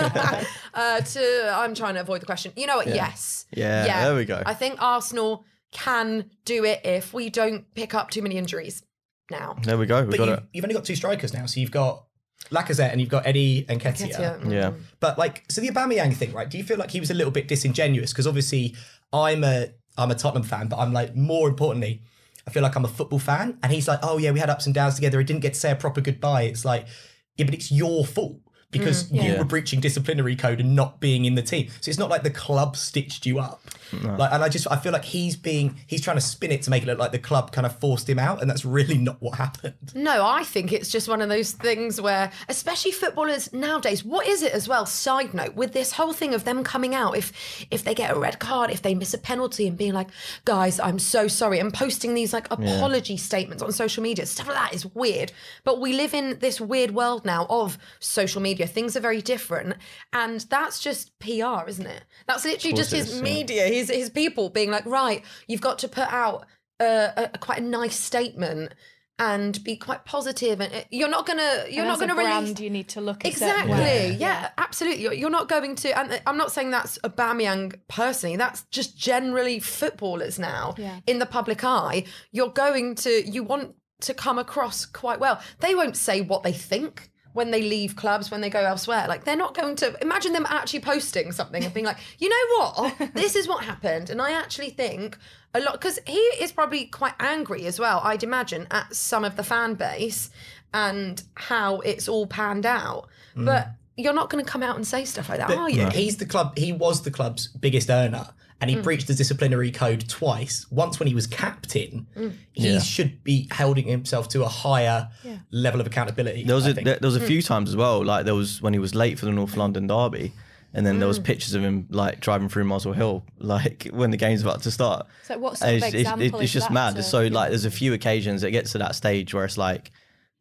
uh, 0.75 1.01
to 1.01 1.51
I'm 1.55 1.73
trying 1.73 1.95
to 1.95 2.01
avoid 2.01 2.21
the 2.21 2.25
question. 2.27 2.51
You 2.55 2.67
know 2.67 2.77
what? 2.77 2.87
Yes. 2.87 3.45
Yeah, 3.51 3.85
Yeah, 3.87 4.05
there 4.05 4.15
we 4.15 4.25
go. 4.25 4.43
I 4.45 4.53
think 4.53 4.79
Arsenal 4.81 5.43
can 5.75 6.31
do 6.45 6.63
it 6.63 6.81
if 6.85 7.13
we 7.13 7.29
don't 7.29 7.71
pick 7.75 7.93
up 7.93 8.09
too 8.09 8.21
many 8.21 8.37
injuries 8.37 8.83
now. 9.29 9.57
There 9.61 9.77
we 9.77 9.85
go. 9.85 10.03
We 10.03 10.11
But 10.11 10.17
got 10.17 10.27
you've, 10.29 10.37
it. 10.37 10.43
you've 10.53 10.65
only 10.65 10.73
got 10.73 10.85
two 10.85 10.95
strikers 10.95 11.33
now, 11.33 11.45
so 11.45 11.59
you've 11.59 11.71
got 11.71 12.05
Lacazette 12.49 12.91
and 12.91 13.01
you've 13.01 13.09
got 13.09 13.25
Eddie 13.27 13.65
Nketiah. 13.67 14.41
Ketia. 14.41 14.51
Yeah. 14.51 14.71
But 14.99 15.17
like, 15.17 15.43
so 15.49 15.61
the 15.61 15.69
Aubameyang 15.69 16.15
thing, 16.15 16.31
right? 16.31 16.49
Do 16.49 16.57
you 16.57 16.63
feel 16.63 16.77
like 16.77 16.91
he 16.91 16.99
was 16.99 17.11
a 17.11 17.13
little 17.13 17.31
bit 17.31 17.47
disingenuous? 17.47 18.13
Because 18.13 18.27
obviously, 18.27 18.75
I'm 19.11 19.43
a 19.43 19.67
I'm 19.97 20.11
a 20.11 20.15
Tottenham 20.15 20.43
fan, 20.43 20.67
but 20.67 20.77
I'm 20.77 20.93
like 20.93 21.15
more 21.15 21.49
importantly, 21.49 22.01
I 22.47 22.51
feel 22.51 22.63
like 22.63 22.75
I'm 22.75 22.85
a 22.85 22.89
football 22.89 23.19
fan. 23.19 23.57
And 23.63 23.71
he's 23.71 23.87
like, 23.87 23.99
oh 24.03 24.17
yeah, 24.17 24.31
we 24.31 24.39
had 24.39 24.49
ups 24.49 24.65
and 24.65 24.75
downs 24.75 24.95
together. 24.95 25.19
He 25.19 25.25
didn't 25.25 25.41
get 25.41 25.53
to 25.53 25.59
say 25.59 25.71
a 25.71 25.75
proper 25.75 26.01
goodbye. 26.01 26.43
It's 26.43 26.65
like, 26.65 26.87
yeah, 27.35 27.45
but 27.45 27.53
it's 27.53 27.71
your 27.71 28.05
fault 28.05 28.39
because 28.77 29.05
mm, 29.05 29.23
you 29.23 29.31
Yeah. 29.31 29.37
were 29.37 29.45
breaching 29.45 29.79
disciplinary 29.79 30.35
code 30.35 30.59
and 30.59 30.75
not 30.75 30.99
being 30.99 31.25
in 31.25 31.35
the 31.35 31.41
team. 31.41 31.69
So 31.81 31.89
it's 31.89 31.99
not 31.99 32.09
like 32.09 32.23
the 32.23 32.29
club 32.31 32.75
stitched 32.75 33.25
you 33.25 33.39
up. 33.39 33.61
Like, 33.93 34.33
and 34.33 34.43
I 34.43 34.49
just 34.49 34.67
I 34.69 34.75
feel 34.77 34.91
like 34.91 35.05
he's 35.05 35.35
being 35.37 35.77
he's 35.87 36.01
trying 36.01 36.17
to 36.17 36.21
spin 36.21 36.51
it 36.51 36.63
to 36.63 36.69
make 36.69 36.83
it 36.83 36.87
look 36.87 36.97
like 36.99 37.11
the 37.13 37.19
club 37.19 37.51
kind 37.53 37.65
of 37.65 37.79
forced 37.79 38.09
him 38.09 38.19
out, 38.19 38.41
and 38.41 38.49
that's 38.49 38.65
really 38.65 38.97
not 38.97 39.21
what 39.21 39.35
happened. 39.37 39.75
No, 39.93 40.25
I 40.25 40.43
think 40.43 40.73
it's 40.73 40.89
just 40.89 41.07
one 41.07 41.21
of 41.21 41.29
those 41.29 41.51
things 41.51 42.01
where, 42.01 42.31
especially 42.49 42.91
footballers 42.91 43.53
nowadays, 43.53 44.03
what 44.03 44.27
is 44.27 44.41
it 44.41 44.51
as 44.51 44.67
well? 44.67 44.85
Side 44.85 45.33
note, 45.33 45.55
with 45.55 45.71
this 45.71 45.93
whole 45.93 46.11
thing 46.11 46.33
of 46.33 46.43
them 46.43 46.63
coming 46.63 46.93
out, 46.93 47.15
if 47.15 47.31
if 47.71 47.83
they 47.85 47.93
get 47.93 48.11
a 48.11 48.19
red 48.19 48.39
card, 48.39 48.69
if 48.69 48.81
they 48.81 48.95
miss 48.95 49.13
a 49.13 49.17
penalty, 49.17 49.67
and 49.67 49.77
being 49.77 49.93
like, 49.93 50.09
"Guys, 50.43 50.77
I'm 50.79 50.99
so 50.99 51.27
sorry," 51.29 51.59
and 51.59 51.73
posting 51.73 52.15
these 52.15 52.33
like 52.33 52.47
apology 52.51 53.15
statements 53.17 53.63
on 53.63 53.71
social 53.71 54.03
media, 54.03 54.25
stuff 54.25 54.47
like 54.47 54.57
that 54.57 54.73
is 54.73 54.85
weird. 54.93 55.31
But 55.63 55.79
we 55.79 55.93
live 55.93 56.13
in 56.13 56.39
this 56.39 56.59
weird 56.59 56.91
world 56.91 57.23
now 57.23 57.45
of 57.49 57.77
social 57.99 58.41
media. 58.41 58.64
Things 58.67 58.95
are 58.97 59.01
very 59.01 59.21
different, 59.21 59.75
and 60.13 60.41
that's 60.49 60.79
just 60.79 61.17
PR, 61.19 61.67
isn't 61.67 61.85
it? 61.87 62.03
That's 62.27 62.45
literally 62.45 62.75
just 62.75 62.91
his 62.91 63.09
is, 63.09 63.15
yeah. 63.17 63.21
media, 63.23 63.67
his 63.67 63.89
his 63.89 64.09
people 64.09 64.49
being 64.49 64.71
like, 64.71 64.85
"Right, 64.85 65.23
you've 65.47 65.61
got 65.61 65.79
to 65.79 65.87
put 65.87 66.11
out." 66.11 66.45
A, 66.81 66.85
a, 66.85 67.29
a 67.35 67.37
quite 67.37 67.59
a 67.59 67.63
nice 67.63 67.97
statement 67.97 68.73
and 69.17 69.63
be 69.63 69.77
quite 69.77 70.03
positive 70.03 70.59
and 70.59 70.73
uh, 70.73 70.81
you're 70.91 71.07
not 71.07 71.25
gonna 71.25 71.63
you're 71.69 71.85
And 71.85 71.87
not 71.87 71.93
as 71.93 71.99
gonna 72.01 72.15
brand, 72.15 72.43
release 72.47 72.59
you 72.59 72.69
need 72.69 72.89
to 72.89 72.99
look 72.99 73.23
a 73.23 73.29
exactly 73.29 73.71
way. 73.71 74.17
yeah, 74.19 74.49
absolutely 74.57 75.01
you're, 75.01 75.13
you're 75.13 75.29
not 75.29 75.47
going 75.47 75.77
to 75.77 75.97
and 75.97 76.21
i'm 76.27 76.35
not 76.35 76.51
saying 76.51 76.71
that's 76.71 76.97
Aubameyang 77.05 77.79
personally 77.87 78.35
that's 78.35 78.63
just 78.71 78.97
generally 78.97 79.59
footballers 79.61 80.37
now 80.37 80.75
Yeah. 80.77 80.99
in 81.07 81.19
the 81.19 81.25
public 81.25 81.63
eye 81.63 82.03
you're 82.33 82.49
going 82.49 82.95
to 82.95 83.25
you 83.25 83.43
want 83.43 83.75
to 84.01 84.13
come 84.13 84.37
across 84.37 84.85
quite 84.85 85.21
well 85.21 85.39
they 85.61 85.75
won't 85.75 85.95
say 85.95 86.19
what 86.19 86.43
they 86.43 86.51
think 86.51 87.09
when 87.35 87.51
they 87.51 87.61
leave 87.61 87.97
clubs, 87.97 88.31
when 88.31 88.39
they 88.39 88.49
go 88.49 88.61
elsewhere. 88.61 89.07
Like 89.09 89.25
they're 89.25 89.35
not 89.35 89.53
going 89.53 89.75
to 89.77 90.01
imagine 90.01 90.31
them 90.31 90.45
actually 90.49 90.79
posting 90.79 91.33
something 91.33 91.65
and 91.65 91.73
being 91.73 91.85
like, 91.85 91.97
you 92.17 92.29
know 92.29 92.57
what, 92.57 93.13
this 93.13 93.35
is 93.35 93.45
what 93.45 93.65
happened. 93.65 94.09
And 94.09 94.21
I 94.21 94.31
actually 94.31 94.69
think 94.69 95.17
a 95.53 95.59
lot 95.59 95.73
because 95.73 95.99
he 96.07 96.17
is 96.17 96.53
probably 96.53 96.85
quite 96.85 97.13
angry 97.19 97.65
as 97.65 97.77
well. 97.77 97.99
I'd 98.05 98.23
imagine 98.23 98.67
at 98.71 98.95
some 98.95 99.25
of 99.25 99.35
the 99.35 99.43
fan 99.43 99.73
base 99.73 100.29
and 100.73 101.21
how 101.33 101.81
it's 101.81 102.07
all 102.07 102.25
panned 102.25 102.65
out. 102.65 103.09
Mm. 103.35 103.45
But 103.45 103.67
you're 103.97 104.13
not 104.13 104.29
going 104.29 104.43
to 104.43 104.49
come 104.49 104.63
out 104.63 104.77
and 104.77 104.87
say 104.87 105.03
stuff 105.03 105.27
like 105.27 105.39
that, 105.39 105.51
are 105.51 105.69
you? 105.69 105.89
He's 105.89 106.15
the 106.15 106.25
club. 106.25 106.57
He 106.57 106.71
was 106.71 107.01
the 107.01 107.11
club's 107.11 107.47
biggest 107.47 107.89
earner, 107.89 108.29
and 108.61 108.69
he 108.69 108.75
mm. 108.77 108.83
breached 108.83 109.07
the 109.07 109.13
disciplinary 109.13 109.69
code 109.71 110.07
twice. 110.07 110.65
Once 110.71 110.99
when 110.99 111.07
he 111.07 111.13
was 111.15 111.27
captain, 111.27 112.07
Hmm. 112.15 112.29
he 112.53 112.69
Yeah. 112.69 112.79
should 112.79 113.23
be 113.23 113.47
holding 113.51 113.85
himself 113.87 114.29
to 114.29 114.43
a 114.43 114.47
higher 114.47 115.09
level 115.51 115.81
of 115.81 115.87
accountability. 115.87 116.43
There 116.43 116.55
was 116.55 116.65
I 116.65 116.69
a 116.69 116.73
think. 116.73 116.85
there, 116.85 116.97
there 116.99 117.07
was 117.07 117.17
a 117.17 117.21
mm. 117.21 117.27
few 117.27 117.41
times 117.41 117.69
as 117.69 117.75
well. 117.75 118.03
Like 118.03 118.25
there 118.25 118.35
was 118.35 118.61
when 118.61 118.73
he 118.73 118.79
was 118.79 118.95
late 118.95 119.19
for 119.19 119.25
the 119.25 119.31
North 119.31 119.57
London 119.57 119.87
derby, 119.87 120.31
and 120.73 120.85
then 120.85 120.99
there 120.99 121.07
was 121.07 121.19
mm. 121.19 121.25
pictures 121.25 121.53
of 121.53 121.63
him 121.63 121.87
like 121.89 122.21
driving 122.21 122.47
through 122.49 122.63
Muswell 122.65 122.93
Hill, 122.93 123.23
like 123.39 123.89
when 123.91 124.11
the 124.11 124.17
game's 124.17 124.41
about 124.41 124.61
to 124.63 124.71
start. 124.71 125.05
So 125.23 125.37
what 125.37 125.57
sort 125.57 125.69
And 125.71 125.77
of 125.77 125.87
it's, 125.87 125.93
it's, 125.93 126.01
example 126.09 126.39
it's 126.39 126.53
just 126.53 126.71
mad. 126.71 126.95
to- 126.95 127.03
so 127.03 127.23
like, 127.27 127.49
there's 127.49 127.65
a 127.65 127.71
few 127.71 127.93
occasions 127.93 128.43
it 128.43 128.51
gets 128.51 128.71
to 128.71 128.77
that 128.79 128.95
stage 128.95 129.33
where 129.33 129.45
it's 129.45 129.57
like. 129.57 129.91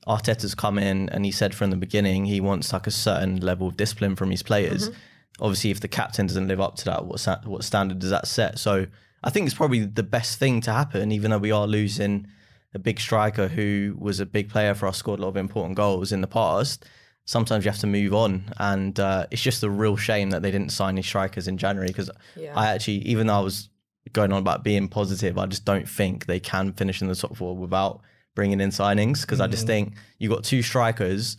Arteta's 0.07 0.55
come 0.55 0.79
in 0.79 1.09
and 1.09 1.25
he 1.25 1.31
said 1.31 1.55
from 1.55 1.71
the 1.71 1.79
beginning 1.79 2.27
he 2.27 2.39
wants 2.39 2.75
like 2.75 2.87
a 2.87 2.91
certain 2.91 3.41
level 3.41 3.67
of 3.69 3.75
discipline 3.79 4.15
from 4.17 4.31
his 4.31 4.43
players. 4.43 4.91
Mm-hmm. 4.91 4.99
Obviously, 5.41 5.71
if 5.71 5.81
the 5.81 5.89
captain 5.89 6.27
doesn't 6.27 6.47
live 6.49 6.61
up 6.61 6.77
to 6.77 6.85
that, 6.87 7.07
what 7.07 7.21
sa- 7.21 7.41
what 7.45 7.65
standard 7.65 7.99
does 7.99 8.11
that 8.11 8.27
set? 8.29 8.59
So 8.59 8.87
I 9.23 9.31
think 9.31 9.47
it's 9.47 9.55
probably 9.57 9.85
the 9.85 10.03
best 10.03 10.39
thing 10.39 10.61
to 10.63 10.73
happen, 10.73 11.11
even 11.13 11.31
though 11.31 11.39
we 11.39 11.51
are 11.51 11.67
losing 11.67 12.27
a 12.75 12.79
big 12.79 13.01
striker 13.01 13.49
who 13.49 13.95
was 13.99 14.21
a 14.21 14.27
big 14.27 14.49
player 14.49 14.75
for 14.75 14.87
us, 14.87 14.99
scored 14.99 15.19
a 15.21 15.23
lot 15.23 15.29
of 15.29 15.37
important 15.37 15.77
goals 15.77 16.13
in 16.13 16.21
the 16.21 16.27
past. 16.27 16.85
Sometimes 17.25 17.65
you 17.65 17.71
have 17.71 17.81
to 17.81 17.87
move 17.87 18.13
on, 18.13 18.45
and 18.59 19.01
uh, 19.01 19.27
it's 19.31 19.41
just 19.43 19.63
a 19.63 19.71
real 19.71 19.97
shame 19.97 20.31
that 20.31 20.43
they 20.43 20.51
didn't 20.51 20.71
sign 20.71 20.95
any 20.95 21.03
strikers 21.03 21.49
in 21.49 21.57
January 21.57 21.89
because 21.89 22.11
Yeah. 22.37 22.53
I 22.55 22.69
actually, 22.69 22.99
even 22.99 23.27
though 23.29 23.39
I 23.39 23.41
was 23.41 23.71
going 24.13 24.31
on 24.33 24.39
about 24.41 24.63
being 24.63 24.89
positive, 24.89 25.39
I 25.39 25.47
just 25.47 25.65
don't 25.65 25.89
think 25.89 26.27
they 26.27 26.39
can 26.39 26.73
finish 26.75 27.01
in 27.01 27.09
the 27.09 27.15
top 27.15 27.35
four 27.37 27.57
without 27.57 28.03
bringing 28.35 28.61
in 28.61 28.69
signings 28.71 29.23
because 29.23 29.41
I 29.41 29.47
just 29.47 29.67
think 29.67 29.95
you 30.19 30.29
got 30.29 30.45
two 30.45 30.61
strikers, 30.61 31.39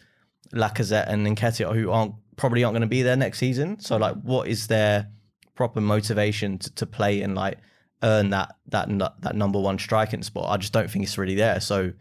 Lacazette 0.53 1.07
and 1.07 1.25
Nketiah, 1.27 1.73
who 1.75 1.91
aren't 1.91 2.15
probably 2.35 2.63
aren't 2.63 2.73
going 2.73 2.81
to 2.81 2.87
be 2.87 3.01
there 3.01 3.15
next 3.15 3.39
season. 3.39 3.79
So 3.79 3.97
like, 3.97 4.15
what 4.21 4.47
is 4.47 4.67
their 4.67 5.09
proper 5.55 5.81
motivation 5.81 6.57
to, 6.59 6.73
to 6.75 6.85
play 6.85 7.21
and 7.21 7.35
like 7.35 7.57
earn 8.03 8.29
that 8.31 8.55
that 8.67 8.89
that 9.21 9.35
number 9.35 9.59
one 9.59 9.79
striking 9.79 10.23
spot? 10.23 10.49
I 10.49 10.57
just 10.57 10.73
don't 10.73 10.89
think 10.89 11.05
it's 11.05 11.17
really 11.17 11.35
there. 11.35 11.59
So. 11.59 11.93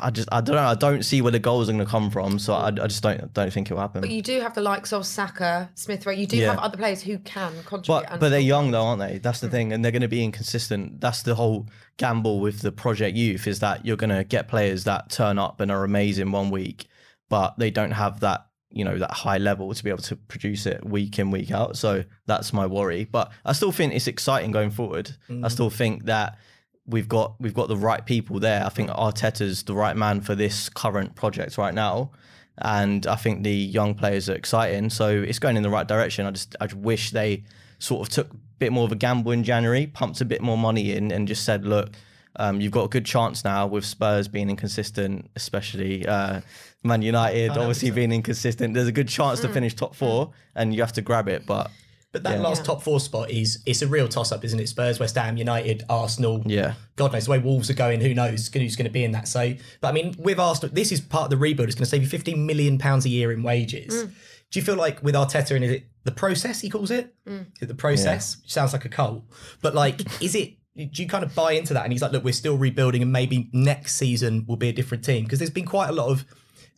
I, 0.00 0.10
just 0.10 0.28
I 0.30 0.40
don't 0.40 0.54
know 0.54 0.62
I 0.62 0.76
don't 0.76 1.02
see 1.02 1.20
where 1.20 1.32
the 1.32 1.40
goals 1.40 1.68
are 1.68 1.72
going 1.72 1.84
to 1.84 1.90
come 1.90 2.08
from 2.08 2.38
so 2.38 2.54
I, 2.54 2.68
I 2.68 2.86
just 2.86 3.02
don't 3.02 3.32
don't 3.32 3.52
think 3.52 3.68
it 3.68 3.74
will 3.74 3.80
happen 3.80 4.02
But 4.02 4.10
you 4.10 4.22
do 4.22 4.40
have 4.40 4.54
the 4.54 4.60
likes 4.60 4.92
of 4.92 5.04
Saka, 5.04 5.68
Smith 5.74 6.06
Rowe. 6.06 6.12
You 6.12 6.28
do 6.28 6.36
Yeah. 6.36 6.50
have 6.50 6.60
other 6.60 6.76
players 6.76 7.02
who 7.02 7.18
can 7.18 7.52
contribute. 7.64 8.08
But 8.08 8.20
but 8.20 8.28
they're 8.28 8.38
young 8.38 8.70
though, 8.70 8.84
aren't 8.84 9.00
they? 9.00 9.18
That's 9.18 9.40
the 9.40 9.48
hmm. 9.48 9.52
thing, 9.52 9.72
and 9.72 9.84
they're 9.84 9.90
going 9.90 10.02
to 10.02 10.06
be 10.06 10.22
inconsistent. 10.22 11.00
That's 11.00 11.22
the 11.22 11.34
whole 11.34 11.66
gamble 11.96 12.38
with 12.38 12.60
the 12.60 12.70
project 12.70 13.16
youth 13.16 13.48
is 13.48 13.58
that 13.60 13.84
you're 13.84 13.96
going 13.96 14.16
to 14.16 14.22
get 14.22 14.46
players 14.46 14.84
that 14.84 15.10
turn 15.10 15.40
up 15.40 15.58
and 15.58 15.72
are 15.72 15.82
amazing 15.82 16.30
one 16.30 16.50
week, 16.50 16.86
but 17.28 17.58
they 17.58 17.72
don't 17.72 17.90
have 17.90 18.20
that 18.20 18.46
you 18.74 18.84
know 18.84 18.98
that 18.98 19.12
high 19.12 19.38
level 19.38 19.72
to 19.72 19.84
be 19.84 19.88
able 19.88 20.02
to 20.02 20.16
produce 20.16 20.66
it 20.66 20.84
week 20.84 21.18
in 21.18 21.30
week 21.30 21.50
out. 21.52 21.76
So 21.76 22.04
that's 22.26 22.52
my 22.52 22.66
worry. 22.66 23.04
But 23.04 23.30
I 23.44 23.52
still 23.52 23.72
think 23.72 23.94
it's 23.94 24.08
exciting 24.08 24.50
going 24.50 24.70
forward. 24.70 25.16
I 25.28 25.32
mm. 25.32 25.50
still 25.50 25.70
think 25.70 26.04
that 26.04 26.36
we've 26.86 27.08
got 27.08 27.40
we've 27.40 27.54
got 27.54 27.68
the 27.68 27.76
right 27.76 28.04
people 28.04 28.40
there. 28.40 28.64
I 28.66 28.68
think 28.68 28.90
Arteta's 28.90 29.62
the 29.62 29.74
right 29.74 29.96
man 29.96 30.20
for 30.20 30.34
this 30.34 30.68
current 30.68 31.14
project 31.14 31.56
right 31.56 31.72
now. 31.74 32.10
And 32.58 33.06
I 33.06 33.16
think 33.16 33.42
the 33.42 33.54
young 33.54 33.94
players 33.94 34.28
are 34.28 34.34
exciting, 34.34 34.90
so 34.90 35.08
it's 35.08 35.40
going 35.40 35.56
in 35.56 35.62
the 35.64 35.70
right 35.70 35.88
direction. 35.88 36.26
I 36.26 36.30
just 36.32 36.56
I 36.60 36.66
just 36.66 36.78
wish 36.78 37.10
they 37.10 37.44
sort 37.78 38.06
of 38.06 38.12
took 38.12 38.32
a 38.32 38.36
bit 38.58 38.72
more 38.72 38.84
of 38.84 38.92
a 38.92 38.96
gamble 38.96 39.32
in 39.32 39.44
January, 39.44 39.86
pumped 39.86 40.20
a 40.20 40.24
bit 40.24 40.40
more 40.40 40.58
money 40.58 40.92
in, 40.92 41.10
and 41.10 41.26
just 41.26 41.44
said, 41.44 41.64
look, 41.64 41.90
um, 42.36 42.60
you've 42.60 42.72
got 42.72 42.84
a 42.84 42.88
good 42.88 43.04
chance 43.06 43.44
now 43.44 43.66
with 43.66 43.84
Spurs 43.84 44.28
being 44.28 44.50
inconsistent, 44.50 45.30
especially 45.36 46.06
uh, 46.06 46.40
Man 46.82 47.02
United 47.02 47.50
obviously 47.52 47.90
being 47.90 48.12
inconsistent. 48.12 48.74
There's 48.74 48.88
a 48.88 48.92
good 48.92 49.08
chance 49.08 49.40
to 49.40 49.48
finish 49.48 49.74
top 49.74 49.94
four, 49.94 50.32
and 50.54 50.74
you 50.74 50.80
have 50.82 50.92
to 50.94 51.02
grab 51.02 51.28
it. 51.28 51.46
But 51.46 51.70
But 52.12 52.22
that 52.22 52.36
Yeah. 52.36 52.42
last 52.42 52.58
Yeah. 52.58 52.66
top 52.66 52.82
four 52.84 53.00
spot 53.00 53.28
is 53.32 53.58
it's 53.66 53.82
a 53.82 53.88
real 53.88 54.06
toss 54.06 54.30
up, 54.30 54.44
isn't 54.44 54.60
it? 54.60 54.68
Spurs, 54.68 55.00
West 55.00 55.16
Ham, 55.16 55.36
United, 55.36 55.82
Arsenal. 55.88 56.44
Yeah. 56.46 56.74
God 56.94 57.12
knows 57.12 57.24
the 57.24 57.32
way 57.32 57.38
Wolves 57.40 57.68
are 57.70 57.74
going. 57.74 58.00
Who 58.00 58.14
knows 58.14 58.48
who's 58.54 58.76
going 58.76 58.84
to 58.84 58.92
be 58.92 59.02
in 59.02 59.10
that? 59.12 59.26
So, 59.26 59.54
but 59.80 59.88
I 59.88 59.92
mean, 59.92 60.14
with 60.16 60.38
Arsenal, 60.38 60.72
this 60.72 60.92
is 60.92 61.00
part 61.00 61.24
of 61.24 61.30
the 61.30 61.36
rebuild. 61.36 61.68
It's 61.68 61.74
going 61.74 61.86
to 61.86 61.90
save 61.90 62.02
you 62.02 62.08
15 62.08 62.46
million 62.46 62.78
pounds 62.78 63.04
a 63.04 63.08
year 63.08 63.32
in 63.32 63.42
wages. 63.42 63.92
Mm. 64.04 64.12
Do 64.52 64.60
you 64.60 64.62
feel 64.64 64.76
like 64.76 65.02
with 65.02 65.16
Arteta 65.16 65.56
and 65.56 65.64
is 65.64 65.72
it 65.72 65.86
the 66.04 66.12
process 66.12 66.60
he 66.60 66.70
calls 66.70 66.92
it? 66.92 67.12
Mm. 67.28 67.46
Is 67.56 67.62
it 67.62 67.66
the 67.66 67.74
process? 67.74 68.36
Which 68.42 68.52
sounds 68.52 68.72
like 68.72 68.84
a 68.84 68.88
cult. 68.88 69.24
But 69.60 69.74
like, 69.74 70.00
is 70.22 70.36
it? 70.36 70.54
Do 70.76 71.02
you 71.02 71.08
kind 71.08 71.22
of 71.22 71.34
buy 71.34 71.52
into 71.52 71.72
that? 71.74 71.84
And 71.84 71.92
he's 71.92 72.02
like, 72.02 72.12
look, 72.12 72.24
we're 72.24 72.32
still 72.32 72.56
rebuilding, 72.56 73.02
and 73.02 73.12
maybe 73.12 73.48
next 73.52 73.96
season 73.96 74.44
will 74.46 74.56
be 74.56 74.68
a 74.68 74.72
different 74.72 75.04
team 75.04 75.24
because 75.24 75.38
there's 75.38 75.50
been 75.50 75.66
quite 75.66 75.88
a 75.88 75.92
lot 75.92 76.08
of 76.08 76.24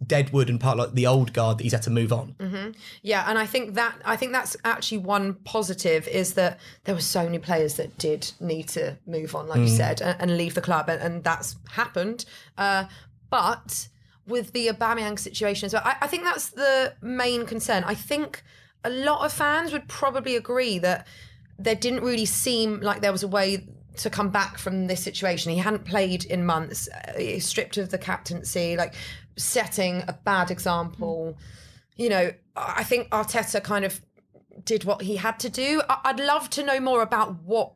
deadwood 0.07 0.51
and 0.51 0.61
part 0.61 0.77
like 0.77 0.93
the 0.93 1.07
old 1.07 1.33
guard 1.33 1.57
that 1.57 1.63
he's 1.63 1.73
had 1.73 1.81
to 1.81 1.91
move 1.91 2.13
on. 2.13 2.75
Yeah, 3.01 3.25
and 3.27 3.39
I 3.39 3.47
think 3.47 3.75
that 3.75 3.97
I 4.05 4.17
think 4.17 4.33
that's 4.33 4.55
actually 4.65 4.99
one 4.99 5.35
positive 5.45 6.07
is 6.09 6.35
that 6.35 6.61
there 6.85 6.95
were 6.95 7.01
so 7.01 7.25
many 7.25 7.39
players 7.39 7.77
that 7.77 7.97
did 7.97 8.31
need 8.39 8.69
to 8.69 8.99
move 9.07 9.35
on, 9.35 9.49
like 9.49 9.61
you 9.61 9.69
said, 9.69 10.03
and, 10.03 10.21
and 10.21 10.37
leave 10.37 10.55
the 10.55 10.61
club, 10.61 10.91
and, 10.91 11.01
and 11.01 11.25
that's 11.25 11.57
happened. 11.71 12.27
Uh, 12.59 12.85
but 13.31 13.89
with 14.27 14.53
the 14.53 14.69
Aubameyang 14.69 15.19
situation 15.19 15.67
as 15.67 15.73
well, 15.73 15.83
I, 15.85 15.97
I 16.03 16.07
think 16.07 16.25
that's 16.25 16.51
the 16.51 16.95
main 17.01 17.47
concern. 17.47 17.83
I 17.85 17.95
think 17.95 18.43
a 18.85 18.91
lot 18.91 19.25
of 19.25 19.33
fans 19.33 19.73
would 19.73 19.89
probably 19.89 20.37
agree 20.37 20.79
that 20.81 21.07
there 21.59 21.75
didn't 21.75 22.03
really 22.03 22.27
seem 22.27 22.81
like 22.81 23.01
there 23.01 23.13
was 23.13 23.23
a 23.23 23.29
way 23.29 23.67
to 23.99 24.11
come 24.11 24.31
back 24.31 24.59
from 24.59 24.87
this 24.87 25.03
situation. 25.03 25.53
He 25.53 25.59
hadn't 25.59 25.85
played 25.85 26.25
in 26.25 26.45
months, 26.47 26.89
uh, 26.89 27.39
stripped 27.41 27.77
of 27.77 27.91
the 27.91 27.99
captaincy, 27.99 28.77
like 28.77 28.95
setting 29.37 30.03
a 30.09 30.13
bad 30.13 30.51
example. 30.51 31.37
You 31.97 32.09
know, 32.09 32.31
I 32.57 32.85
think 32.85 33.09
Arteta 33.11 33.63
kind 33.63 33.85
of 33.85 34.01
did 34.65 34.85
what 34.85 35.03
he 35.03 35.17
had 35.17 35.39
to 35.41 35.49
do. 35.51 35.83
I- 35.89 36.01
I'd 36.05 36.21
love 36.21 36.49
to 36.51 36.63
know 36.65 36.81
more 36.81 37.03
about 37.03 37.43
what 37.43 37.73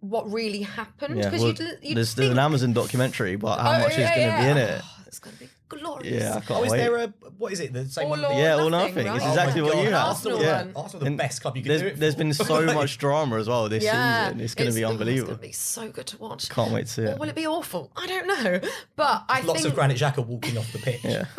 what 0.00 0.32
really 0.32 0.62
happened 0.62 1.18
yeah, 1.18 1.24
because 1.28 1.42
well, 1.42 1.48
you'd, 1.50 1.78
you'd 1.82 1.96
there's, 1.98 2.14
think, 2.14 2.16
there's 2.16 2.30
an 2.30 2.38
Amazon 2.38 2.72
documentary, 2.72 3.36
but 3.36 3.58
how 3.58 3.72
Oh, 3.72 3.78
much 3.80 3.90
is 3.90 3.96
going 3.98 4.30
to 4.30 4.42
be 4.42 4.48
in 4.48 4.56
it? 4.56 4.80
Oh, 4.82 5.02
it's 5.06 5.18
going 5.18 5.36
to 5.36 5.40
be 5.44 5.50
glorious. 5.70 6.22
Yeah, 6.22 6.36
I 6.36 6.40
can't 6.40 6.50
Oh, 6.60 6.64
is 6.64 6.70
wait. 6.72 6.76
there 6.78 6.96
a 6.96 7.06
what 7.38 7.52
is 7.52 7.60
it? 7.60 7.72
The 7.72 7.86
same 7.86 8.04
All 8.04 8.10
one. 8.10 8.24
or 8.26 8.32
Yeah, 8.34 8.56
all 8.56 8.68
nothing, 8.68 9.04
nothing. 9.04 9.06
It's 9.14 9.24
right? 9.24 9.28
exactly 9.30 9.60
Oh 9.62 9.64
my 9.64 9.70
what 9.70 9.78
you 9.84 9.90
God, 9.90 9.96
have. 9.98 10.08
Arsenal, 10.08 10.42
yeah. 10.42 10.62
one. 10.64 10.72
Arsenal, 10.76 11.00
the 11.00 11.06
And 11.06 11.16
best 11.16 11.40
club 11.40 11.56
you 11.56 11.62
could 11.62 11.68
do 11.68 11.74
it 11.74 11.78
There's, 11.78 11.98
there's 11.98 12.14
for. 12.14 12.18
been 12.18 12.34
so 12.34 12.64
much 12.74 12.98
drama 12.98 13.36
as 13.38 13.48
well 13.48 13.68
this 13.70 13.82
Yeah, 13.84 14.26
season. 14.28 14.40
It's 14.42 14.54
going 14.54 14.70
to 14.70 14.76
be 14.76 14.84
oh, 14.84 14.90
unbelievable. 14.90 15.32
It's 15.32 15.38
going 15.38 15.38
to 15.38 15.46
be 15.48 15.52
so 15.52 15.88
good 15.90 16.06
to 16.08 16.18
watch. 16.18 16.48
Can't 16.50 16.70
wait 16.72 16.86
to 16.86 16.92
see 16.92 17.02
Or 17.02 17.06
it. 17.12 17.18
will 17.18 17.28
it 17.30 17.34
be 17.34 17.46
awful? 17.46 17.90
I 17.96 18.06
don't 18.06 18.26
know. 18.26 18.60
But 18.96 19.24
I 19.28 19.40
Lots 19.40 19.60
think 19.62 19.72
of 19.72 19.74
Granit 19.74 19.96
Xhaka 19.96 20.24
walking 20.26 20.58
off 20.58 20.70
the 20.72 20.78
pitch. 20.78 21.00
Yeah. 21.04 21.24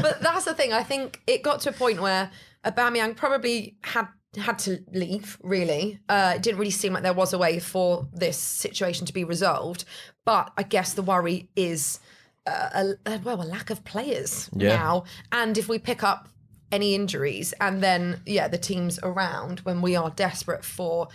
but 0.00 0.20
that's 0.20 0.44
the 0.44 0.54
thing. 0.54 0.72
I 0.72 0.82
think 0.82 1.20
it 1.26 1.42
got 1.42 1.60
to 1.62 1.70
a 1.70 1.72
point 1.72 2.00
where 2.00 2.30
Aubameyang 2.64 3.16
probably 3.16 3.76
had 3.82 4.08
had 4.36 4.58
to 4.60 4.78
leave. 4.92 5.38
Really, 5.42 5.98
uh, 6.08 6.34
it 6.36 6.42
didn't 6.42 6.58
really 6.58 6.70
seem 6.70 6.92
like 6.92 7.02
there 7.02 7.12
was 7.12 7.32
a 7.32 7.38
way 7.38 7.58
for 7.58 8.06
this 8.12 8.36
situation 8.38 9.06
to 9.06 9.12
be 9.12 9.24
resolved. 9.24 9.84
But 10.24 10.52
I 10.56 10.62
guess 10.62 10.92
the 10.94 11.02
worry 11.02 11.48
is 11.56 11.98
a, 12.46 12.94
a 13.06 13.18
well 13.18 13.42
a 13.42 13.44
lack 13.44 13.70
of 13.70 13.84
players 13.84 14.48
Yeah. 14.54 14.76
now, 14.76 15.04
and 15.32 15.56
if 15.58 15.68
we 15.68 15.78
pick 15.78 16.02
up 16.02 16.28
any 16.72 16.94
injuries, 16.94 17.52
and 17.60 17.82
then 17.82 18.20
yeah, 18.26 18.48
the 18.48 18.58
teams 18.58 18.98
around 19.02 19.60
when 19.60 19.82
we 19.82 19.96
are 19.96 20.10
desperate 20.10 20.64
for 20.64 21.08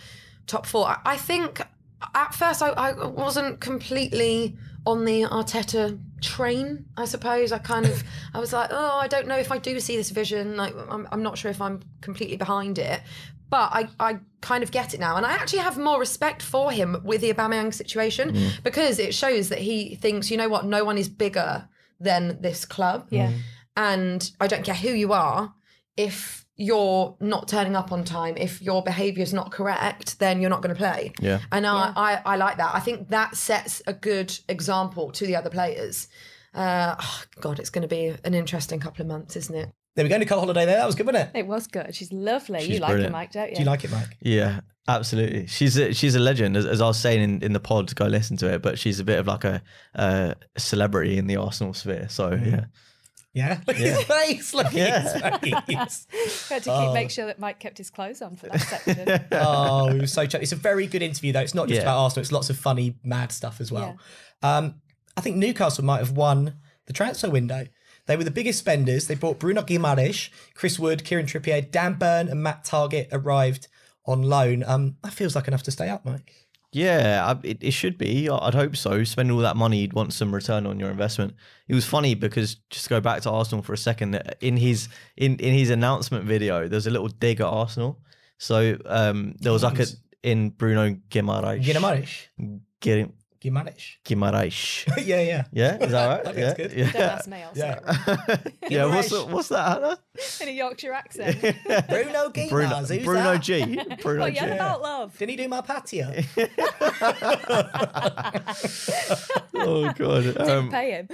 top 0.46 0.66
four. 0.66 0.86
I, 0.88 0.98
I 1.04 1.16
think 1.16 1.62
at 2.14 2.34
first 2.34 2.62
I, 2.62 2.68
I 2.68 3.06
wasn't 3.06 3.60
completely 3.60 4.56
on 4.86 5.04
the 5.04 5.22
Arteta 5.22 5.98
train. 6.20 6.84
I 6.96 7.06
suppose 7.06 7.52
I 7.52 7.58
kind 7.58 7.86
of 7.86 8.04
I 8.34 8.38
was 8.38 8.52
like, 8.52 8.68
oh, 8.70 8.98
I 8.98 9.08
don't 9.08 9.26
know 9.26 9.36
if 9.38 9.50
I 9.50 9.58
do 9.58 9.80
see 9.80 9.96
this 9.96 10.10
vision. 10.10 10.56
Like, 10.56 10.74
I'm, 10.88 11.08
I'm 11.10 11.22
not 11.22 11.38
sure 11.38 11.50
if 11.50 11.60
I'm 11.60 11.80
completely 12.02 12.36
behind 12.36 12.78
it. 12.78 13.00
But 13.48 13.70
I, 13.72 13.88
I 14.00 14.18
kind 14.40 14.62
of 14.64 14.70
get 14.72 14.92
it 14.94 15.00
now, 15.00 15.16
and 15.16 15.24
I 15.24 15.32
actually 15.32 15.60
have 15.60 15.78
more 15.78 15.98
respect 16.00 16.42
for 16.42 16.72
him 16.72 16.96
with 17.04 17.20
the 17.20 17.32
Aubameyang 17.32 17.72
situation 17.72 18.36
because 18.64 18.98
it 18.98 19.14
shows 19.14 19.48
that 19.50 19.58
he 19.60 19.94
thinks, 19.94 20.30
you 20.30 20.36
know 20.36 20.48
what, 20.48 20.64
no 20.66 20.84
one 20.84 20.98
is 20.98 21.08
bigger 21.08 21.68
than 22.00 22.40
this 22.42 22.64
club 22.64 23.06
Yeah. 23.10 23.32
and 23.76 24.30
I 24.40 24.46
don't 24.48 24.64
care 24.64 24.74
who 24.74 24.90
you 24.90 25.12
are, 25.12 25.54
if 25.96 26.44
you're 26.56 27.16
not 27.20 27.48
turning 27.48 27.76
up 27.76 27.92
on 27.92 28.02
time, 28.04 28.36
if 28.36 28.60
your 28.62 28.82
behaviour 28.82 29.22
is 29.22 29.32
not 29.32 29.50
correct, 29.52 30.18
then 30.18 30.40
you're 30.40 30.50
not 30.50 30.62
going 30.62 30.74
to 30.74 30.78
play. 30.78 31.12
Yeah. 31.20 31.40
And 31.52 31.66
I, 31.66 31.92
I, 31.94 32.20
I 32.24 32.36
like 32.36 32.56
that. 32.56 32.74
I 32.74 32.80
think 32.80 33.08
that 33.10 33.36
sets 33.36 33.82
a 33.86 33.92
good 33.92 34.38
example 34.48 35.10
to 35.12 35.26
the 35.26 35.36
other 35.36 35.50
players. 35.50 36.08
Uh, 36.54 36.96
oh, 36.98 37.22
God, 37.40 37.58
it's 37.58 37.68
going 37.70 37.82
to 37.82 37.88
be 37.88 38.14
an 38.24 38.32
interesting 38.34 38.80
couple 38.80 39.02
of 39.02 39.08
months, 39.08 39.36
isn't 39.36 39.54
it? 39.54 39.70
There 39.96 40.04
we 40.04 40.08
go, 40.10 40.18
Nicole 40.18 40.38
Holliday 40.40 40.66
there. 40.66 40.76
That 40.76 40.86
was 40.86 40.94
good, 40.94 41.06
wasn't 41.06 41.34
it? 41.34 41.38
It 41.40 41.46
was 41.46 41.66
good. 41.66 41.94
She's 41.94 42.12
lovely. 42.12 42.60
She's 42.60 42.68
you 42.68 42.78
like 42.80 42.90
brilliant. 42.90 43.12
her, 43.14 43.18
Mike, 43.18 43.32
don't 43.32 43.48
you? 43.48 43.56
Do 43.56 43.62
you 43.62 43.66
like 43.66 43.82
it, 43.82 43.90
Mike? 43.90 44.16
Yeah, 44.20 44.60
absolutely. 44.86 45.46
She's 45.46 45.76
a, 45.78 45.92
she's 45.94 46.14
a 46.14 46.20
legend, 46.20 46.56
as, 46.56 46.66
as 46.66 46.80
I 46.82 46.86
was 46.86 46.98
saying 47.00 47.22
in, 47.22 47.42
in 47.42 47.52
the 47.54 47.60
pod. 47.60 47.88
To 47.88 47.94
go 47.94 48.04
listen 48.06 48.36
to 48.38 48.52
it. 48.52 48.60
But 48.62 48.78
she's 48.78 49.00
a 49.00 49.04
bit 49.04 49.18
of 49.18 49.26
like 49.26 49.44
a, 49.44 49.62
a 49.94 50.34
celebrity 50.58 51.16
in 51.18 51.26
the 51.26 51.36
Arsenal 51.36 51.72
sphere. 51.74 52.08
So 52.10 52.30
Mm-hmm. 52.30 52.50
yeah, 52.50 52.64
Yeah, 53.32 53.60
look 53.66 53.76
at 53.76 53.82
his 53.82 54.02
face. 54.04 54.54
Look 54.54 54.72
Yeah. 54.72 55.18
at 55.42 55.44
his 55.44 56.06
face. 56.06 56.06
We 56.50 56.54
had 56.54 56.62
to 56.64 56.70
keep, 56.84 56.92
make 56.92 57.10
sure 57.10 57.24
that 57.26 57.38
Mike 57.38 57.58
kept 57.58 57.78
his 57.78 57.88
clothes 57.90 58.20
on 58.20 58.36
for 58.36 58.48
that 58.48 58.60
section. 58.60 59.08
oh, 59.32 59.88
it 59.88 60.00
was 60.02 60.12
so. 60.12 60.26
Ch- 60.26 60.34
it's 60.34 60.52
a 60.52 60.56
very 60.56 60.86
good 60.86 61.02
interview 61.02 61.32
though. 61.32 61.40
It's 61.40 61.54
not 61.54 61.68
just 61.68 61.76
Yeah. 61.78 61.82
about 61.84 61.98
Arsenal. 62.02 62.20
It's 62.20 62.32
lots 62.32 62.50
of 62.50 62.58
funny, 62.58 62.96
mad 63.02 63.32
stuff 63.32 63.60
as 63.62 63.72
well. 63.72 63.96
Um, 64.42 64.74
I 65.16 65.22
think 65.22 65.36
Newcastle 65.36 65.84
might 65.84 65.98
have 66.00 66.12
won 66.12 66.56
the 66.86 66.92
transfer 66.92 67.30
window. 67.30 67.64
They 68.06 68.16
were 68.16 68.24
the 68.24 68.30
biggest 68.30 68.58
spenders. 68.58 69.06
They 69.06 69.14
bought 69.14 69.38
Bruno 69.38 69.62
Guimaraes, 69.62 70.30
Chris 70.54 70.78
Wood, 70.78 71.04
Kieran 71.04 71.26
Trippier, 71.26 71.70
Dan 71.70 71.94
Burn, 71.94 72.28
and 72.28 72.42
Matt 72.42 72.64
Targett 72.64 73.08
arrived 73.12 73.68
on 74.04 74.22
loan. 74.22 74.64
Um, 74.66 74.96
that 75.02 75.12
feels 75.12 75.34
like 75.34 75.48
enough 75.48 75.64
to 75.64 75.70
stay 75.70 75.88
up, 75.88 76.04
Mike. 76.04 76.32
Yeah, 76.72 77.24
I, 77.26 77.46
it, 77.46 77.58
it 77.62 77.70
should 77.70 77.96
be. 77.96 78.28
I'd 78.28 78.54
hope 78.54 78.76
so. 78.76 79.02
Spend 79.04 79.30
all 79.30 79.38
that 79.38 79.56
money, 79.56 79.78
you'd 79.78 79.94
want 79.94 80.12
some 80.12 80.34
return 80.34 80.66
on 80.66 80.78
your 80.78 80.90
investment. 80.90 81.34
It 81.68 81.74
was 81.74 81.86
funny 81.86 82.14
because 82.14 82.56
just 82.70 82.84
to 82.84 82.90
go 82.90 83.00
back 83.00 83.22
to 83.22 83.30
Arsenal 83.30 83.62
for 83.62 83.72
a 83.72 83.78
second. 83.78 84.20
In 84.40 84.56
his 84.56 84.88
in 85.16 85.36
in 85.36 85.54
his 85.54 85.70
announcement 85.70 86.24
video, 86.24 86.68
there's 86.68 86.86
a 86.86 86.90
little 86.90 87.08
dig 87.08 87.40
at 87.40 87.46
Arsenal. 87.46 88.00
So 88.38 88.76
um, 88.86 89.36
there 89.40 89.52
was 89.52 89.62
like 89.62 89.78
a 89.78 89.86
in 90.22 90.50
Bruno 90.50 90.96
Guimaraes. 91.08 91.64
Guimaraes. 91.64 92.60
Guim- 92.80 93.12
Guimaraes. 93.40 93.96
Guimaraes. 94.04 94.86
yeah, 95.06 95.20
yeah. 95.20 95.44
Yeah, 95.52 95.76
is 95.78 95.92
that 95.92 96.06
right? 96.08 96.24
That 96.24 96.36
yeah, 96.36 96.44
makes 96.46 96.56
good. 96.56 96.72
yeah. 96.72 96.92
Don't 96.92 97.26
me, 97.28 97.42
I'll 97.42 97.54
say 97.54 97.60
Yeah. 97.60 98.36
yeah, 98.68 98.84
what's 98.86 99.10
the, 99.10 99.24
what's 99.26 99.48
that, 99.48 99.68
Hannah? 99.68 99.98
in 100.40 100.48
a 100.48 100.52
Yorkshire 100.52 100.92
accent. 100.92 101.40
Bruno 101.88 102.30
Guimaraes. 102.30 102.48
Bruno, 102.48 102.76
Who's 102.76 103.04
Bruno 103.04 103.32
that? 103.34 103.42
G. 103.42 103.78
Bruno 104.02 104.24
Oh, 104.24 104.30
G. 104.30 104.34
yeah, 104.36 104.44
about 104.54 104.82
love. 104.82 105.18
Didn't 105.18 105.30
he 105.30 105.36
do 105.36 105.48
my 105.48 105.60
patio? 105.60 106.12
Oh 109.54 109.92
god. 109.96 110.36
Um, 110.38 110.70
Pay 110.70 110.90
him. 110.92 111.08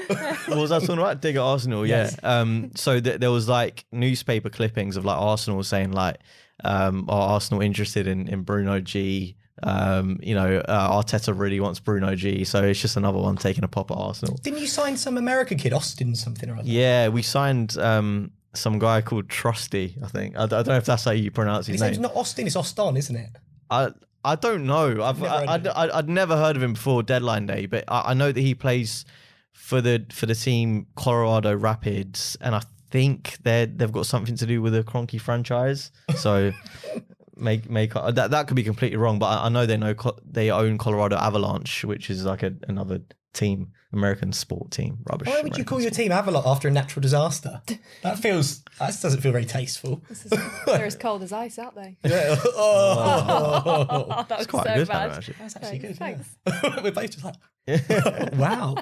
what 0.47 0.59
was 0.59 0.70
that 0.70 0.81
talking 0.81 0.99
about? 0.99 1.20
Dig 1.20 1.37
at 1.37 1.43
Arsenal, 1.43 1.87
yeah. 1.87 2.05
Yes. 2.05 2.16
Um, 2.23 2.70
so 2.75 3.01
th- 3.01 3.20
there 3.20 3.31
was 3.31 3.49
like 3.49 3.85
newspaper 3.93 4.51
clippings 4.51 4.97
of 4.97 5.05
like 5.05 5.18
Arsenal 5.18 5.62
saying 5.62 5.93
like, 5.93 6.18
um, 6.64 7.07
are 7.09 7.31
Arsenal 7.35 7.62
interested 7.62 8.07
in, 8.07 8.29
in 8.29 8.43
Bruno 8.43 8.81
G? 8.81 9.37
Um, 9.62 10.18
you 10.22 10.34
know, 10.34 10.58
uh, 10.58 11.02
Arteta 11.02 11.36
really 11.38 11.60
wants 11.60 11.78
Bruno 11.80 12.14
G, 12.14 12.44
so 12.44 12.62
it's 12.64 12.80
just 12.80 12.96
another 12.96 13.18
one 13.18 13.36
taking 13.36 13.64
a 13.64 13.68
pop 13.68 13.90
at 13.90 13.96
Arsenal. 13.96 14.36
Didn't 14.42 14.60
you 14.60 14.66
sign 14.66 14.96
some 14.96 15.16
American 15.16 15.58
kid, 15.58 15.72
Austin 15.72 16.14
something 16.14 16.48
or 16.50 16.56
other? 16.56 16.68
Yeah, 16.68 17.08
we 17.08 17.22
signed 17.22 17.76
um 17.78 18.32
some 18.54 18.78
guy 18.78 19.00
called 19.00 19.28
Trusty, 19.28 19.96
I 20.04 20.08
think. 20.08 20.36
I 20.36 20.46
don't 20.46 20.66
know 20.66 20.76
if 20.76 20.84
that's 20.84 21.04
how 21.04 21.12
you 21.12 21.30
pronounce 21.30 21.66
his 21.66 21.74
His 21.74 21.82
name's 21.82 21.96
name. 21.98 22.02
not 22.02 22.16
Austin, 22.16 22.46
it's 22.46 22.56
Austin, 22.56 22.96
isn't 22.96 23.16
it? 23.16 23.30
I 23.70 23.90
I 24.24 24.36
don't 24.36 24.66
know. 24.66 25.02
I've 25.02 25.20
Never 25.20 25.34
I, 25.34 25.42
of 25.56 25.66
I'd, 25.66 25.90
I'd 25.90 26.08
never 26.08 26.36
heard 26.36 26.56
of 26.56 26.62
him 26.62 26.74
before 26.74 27.02
deadline 27.02 27.46
day, 27.46 27.66
but 27.66 27.84
I, 27.88 28.10
I 28.10 28.14
know 28.14 28.30
that 28.30 28.40
he 28.40 28.54
plays 28.54 29.04
for 29.52 29.80
the 29.80 30.04
for 30.10 30.26
the 30.26 30.34
team 30.34 30.86
Colorado 30.96 31.56
Rapids, 31.56 32.36
and 32.40 32.54
I 32.54 32.62
think 32.90 33.38
they 33.42 33.64
they've 33.66 33.90
got 33.90 34.06
something 34.06 34.36
to 34.36 34.46
do 34.46 34.60
with 34.60 34.74
the 34.74 34.82
Kroenke 34.84 35.20
franchise. 35.20 35.90
So 36.16 36.52
make 37.37 37.68
make 37.70 37.95
that 37.95 38.30
that 38.30 38.47
could 38.47 38.57
be 38.57 38.62
completely 38.62 38.97
wrong, 38.97 39.18
but 39.18 39.26
I, 39.26 39.47
I 39.47 39.49
know 39.49 39.66
they 39.66 39.76
know 39.76 39.95
Co- 39.95 40.18
they 40.24 40.51
own 40.51 40.78
Colorado 40.78 41.16
Avalanche, 41.16 41.85
which 41.85 42.11
is 42.11 42.24
like 42.24 42.43
a, 42.43 42.53
another 42.68 43.01
team, 43.33 43.72
American 43.95 44.33
sport 44.33 44.70
team. 44.70 44.99
Rubbish. 45.11 45.26
Why 45.28 45.37
would 45.37 45.41
you 45.43 45.47
American 45.49 45.64
call 45.64 45.80
your 45.80 45.91
team 45.91 46.12
Avalon 46.12 46.43
after 46.45 46.68
a 46.68 46.70
natural 46.70 47.01
disaster? 47.01 47.62
That 48.03 48.18
feels 48.18 48.62
that 48.78 48.97
doesn't 49.01 49.20
feel 49.22 49.33
very 49.33 49.45
tasteful. 49.47 50.03
This 50.09 50.26
is- 50.26 50.33
They're 50.66 50.85
as 50.85 50.97
cold 50.97 51.22
as 51.22 51.33
ice, 51.33 51.59
aren't 51.59 51.74
they? 51.76 51.97
Yeah. 52.05 52.37
Oh, 52.47 53.87
Oh, 53.89 54.24
that 54.28 54.39
was 54.39 54.47
Quite 54.47 54.66
so 54.66 54.74
good, 54.74 54.89
bad. 54.89 55.01
Hannah, 55.03 55.14
actually. 55.14 55.37
that's 55.41 55.57
actually 55.57 55.78
good. 55.78 55.97
Thanks. 55.99 56.37
Yeah. 56.47 56.83
We're 56.83 56.93
both 56.93 57.11
just 57.11 57.24
like, 57.24 58.33
wow. 58.35 58.76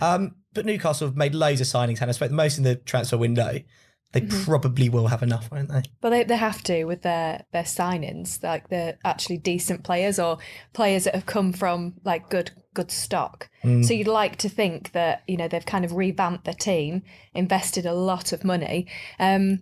Um, 0.00 0.36
but 0.54 0.64
Newcastle 0.64 1.08
have 1.08 1.16
made 1.16 1.34
loads 1.34 1.60
of 1.60 1.66
signings, 1.66 2.00
and 2.00 2.08
I 2.08 2.12
spent 2.12 2.32
most 2.32 2.56
in 2.58 2.64
the 2.64 2.76
transfer 2.76 3.18
window. 3.18 3.58
They 4.14 4.20
Mm-hmm. 4.22 4.44
probably 4.44 4.88
will 4.88 5.08
have 5.08 5.22
enough, 5.22 5.50
won't 5.50 5.68
they? 5.68 5.82
Well, 6.02 6.10
they, 6.12 6.24
they 6.24 6.36
have 6.36 6.62
to 6.64 6.84
with 6.84 7.02
their 7.02 7.44
their 7.52 7.64
signings, 7.64 8.42
like 8.42 8.68
they're 8.68 8.96
actually 9.04 9.36
decent 9.38 9.82
players 9.84 10.18
or 10.18 10.38
players 10.72 11.04
that 11.04 11.14
have 11.14 11.26
come 11.26 11.52
from 11.52 11.94
like 12.04 12.30
good 12.30 12.52
good 12.72 12.90
stock. 12.90 13.48
So 13.62 13.94
you'd 13.94 14.08
like 14.08 14.36
to 14.38 14.48
think 14.48 14.92
that 14.92 15.22
you 15.26 15.36
know 15.36 15.48
they've 15.48 15.64
kind 15.66 15.84
of 15.84 15.92
revamped 15.92 16.44
their 16.44 16.54
team, 16.54 17.02
invested 17.34 17.84
a 17.86 17.94
lot 17.94 18.32
of 18.32 18.44
money. 18.44 18.86
Um, 19.18 19.60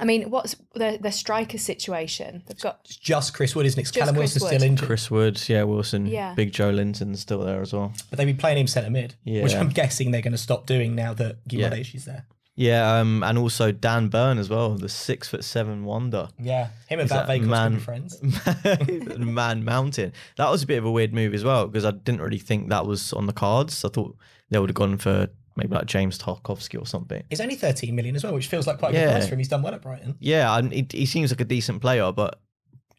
I 0.00 0.04
mean, 0.06 0.30
what's 0.30 0.56
their 0.74 0.96
their 0.98 1.12
striker 1.12 1.58
situation? 1.58 2.42
They've 2.46 2.58
got 2.60 2.80
It's 2.84 2.96
just 2.96 3.34
Chris 3.34 3.54
Wood, 3.54 3.66
isn't 3.66 3.78
it? 3.78 3.82
'Cause 3.84 3.90
Just 3.90 3.98
Callum 4.00 4.14
Chris 4.16 4.34
Wilson's 4.34 4.46
still 4.48 4.58
Wood. 4.60 4.66
injured, 4.70 4.86
Chris 4.86 5.10
Wood, 5.10 5.48
yeah, 5.48 5.62
Wilson, 5.64 6.06
Yeah. 6.06 6.34
Big 6.34 6.52
Joelinton's 6.52 7.20
still 7.20 7.40
there 7.40 7.60
as 7.60 7.72
well. 7.74 7.92
but 8.08 8.16
they've 8.16 8.26
been 8.26 8.36
playing 8.38 8.58
him 8.58 8.66
centre 8.66 8.90
mid, 8.90 9.14
which 9.24 9.54
I'm 9.54 9.68
guessing 9.68 10.10
they're 10.10 10.22
going 10.22 10.32
to 10.32 10.38
stop 10.38 10.66
doing 10.66 10.94
now 10.94 11.12
that 11.14 11.36
Yeah. 11.48 11.68
Guimaraes 11.68 11.94
is 11.94 12.04
there. 12.06 12.26
Yeah, 12.54 12.98
um, 12.98 13.22
and 13.22 13.38
also 13.38 13.72
Dan 13.72 14.08
Burn 14.08 14.36
as 14.36 14.50
well, 14.50 14.74
the 14.74 14.88
six 14.88 15.26
foot 15.28 15.42
seven 15.42 15.84
wonder. 15.84 16.28
Yeah, 16.38 16.68
him 16.88 17.00
and 17.00 17.08
that 17.08 17.26
Vegas 17.26 17.48
man- 17.48 17.80
friends. 17.80 18.20
Man 19.18 19.64
Mountain. 19.64 20.12
That 20.36 20.50
was 20.50 20.62
a 20.62 20.66
bit 20.66 20.78
of 20.78 20.84
a 20.84 20.90
weird 20.90 21.14
move 21.14 21.34
as 21.34 21.44
well 21.44 21.66
because 21.66 21.84
I 21.84 21.92
didn't 21.92 22.20
really 22.20 22.38
think 22.38 22.68
that 22.68 22.86
was 22.86 23.12
on 23.14 23.26
the 23.26 23.32
cards. 23.32 23.84
I 23.84 23.88
thought 23.88 24.16
they 24.50 24.58
would 24.58 24.68
have 24.68 24.74
gone 24.74 24.98
for 24.98 25.28
maybe 25.56 25.74
like 25.74 25.86
James 25.86 26.18
Tarkowski 26.18 26.80
or 26.80 26.86
something. 26.86 27.22
He's 27.30 27.40
only 27.40 27.54
13 27.56 27.94
million 27.94 28.16
as 28.16 28.24
well, 28.24 28.34
which 28.34 28.46
feels 28.48 28.66
like 28.66 28.78
quite 28.78 28.90
a 28.90 28.92
good 28.92 29.00
Yeah. 29.00 29.10
price 29.12 29.28
for 29.28 29.34
him. 29.34 29.38
He's 29.38 29.48
done 29.48 29.62
well 29.62 29.74
at 29.74 29.82
Brighton. 29.82 30.16
Yeah, 30.20 30.56
and 30.56 30.72
he, 30.72 30.86
he 30.90 31.06
seems 31.06 31.30
like 31.30 31.40
a 31.40 31.44
decent 31.46 31.80
player, 31.80 32.12
but 32.12 32.40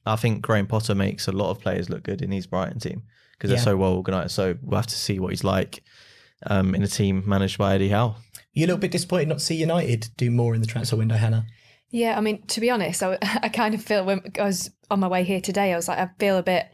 I 0.06 0.16
think 0.16 0.42
Graham 0.42 0.68
Potter 0.68 0.96
makes 0.96 1.28
a 1.28 1.32
lot 1.32 1.50
of 1.52 1.60
players 1.60 1.90
look 1.90 2.04
good 2.04 2.22
in 2.22 2.32
his 2.32 2.46
Brighton 2.48 2.80
team 2.80 3.04
because 3.34 3.50
they're 3.50 3.60
so 3.60 3.78
well 3.78 3.94
organised. 3.94 4.36
So 4.36 4.56
we'll 4.62 4.78
have 4.78 4.88
to 4.88 4.96
see 4.96 5.20
what 5.20 5.30
he's 5.30 5.44
like 5.44 5.84
um, 6.48 6.76
in 6.76 6.84
a 6.84 6.88
team 6.88 7.24
managed 7.26 7.58
by 7.58 7.76
Eddie 7.76 7.90
Howe. 7.90 8.16
You're 8.54 8.66
a 8.66 8.68
little 8.68 8.80
bit 8.82 8.92
disappointed 8.92 9.30
not 9.30 9.40
to 9.40 9.44
see 9.44 9.56
United 9.56 10.10
do 10.18 10.30
more 10.32 10.54
in 10.56 10.62
the 10.62 10.68
transfer 10.68 10.96
window, 10.96 11.16
Hannah. 11.16 11.46
Yeah, 11.90 12.18
I 12.18 12.22
mean, 12.22 12.42
to 12.48 12.60
be 12.62 12.70
honest, 12.70 13.02
I, 13.04 13.18
I 13.22 13.50
kind 13.50 13.74
of 13.76 13.84
feel 13.84 14.06
when 14.06 14.22
I 14.40 14.44
was 14.44 14.72
on 14.90 15.00
my 15.00 15.08
way 15.08 15.24
here 15.24 15.42
today, 15.42 15.74
I 15.74 15.76
was 15.76 15.88
like, 15.88 16.00
I 16.00 16.10
feel 16.20 16.38
a 16.38 16.44
bit 16.44 16.68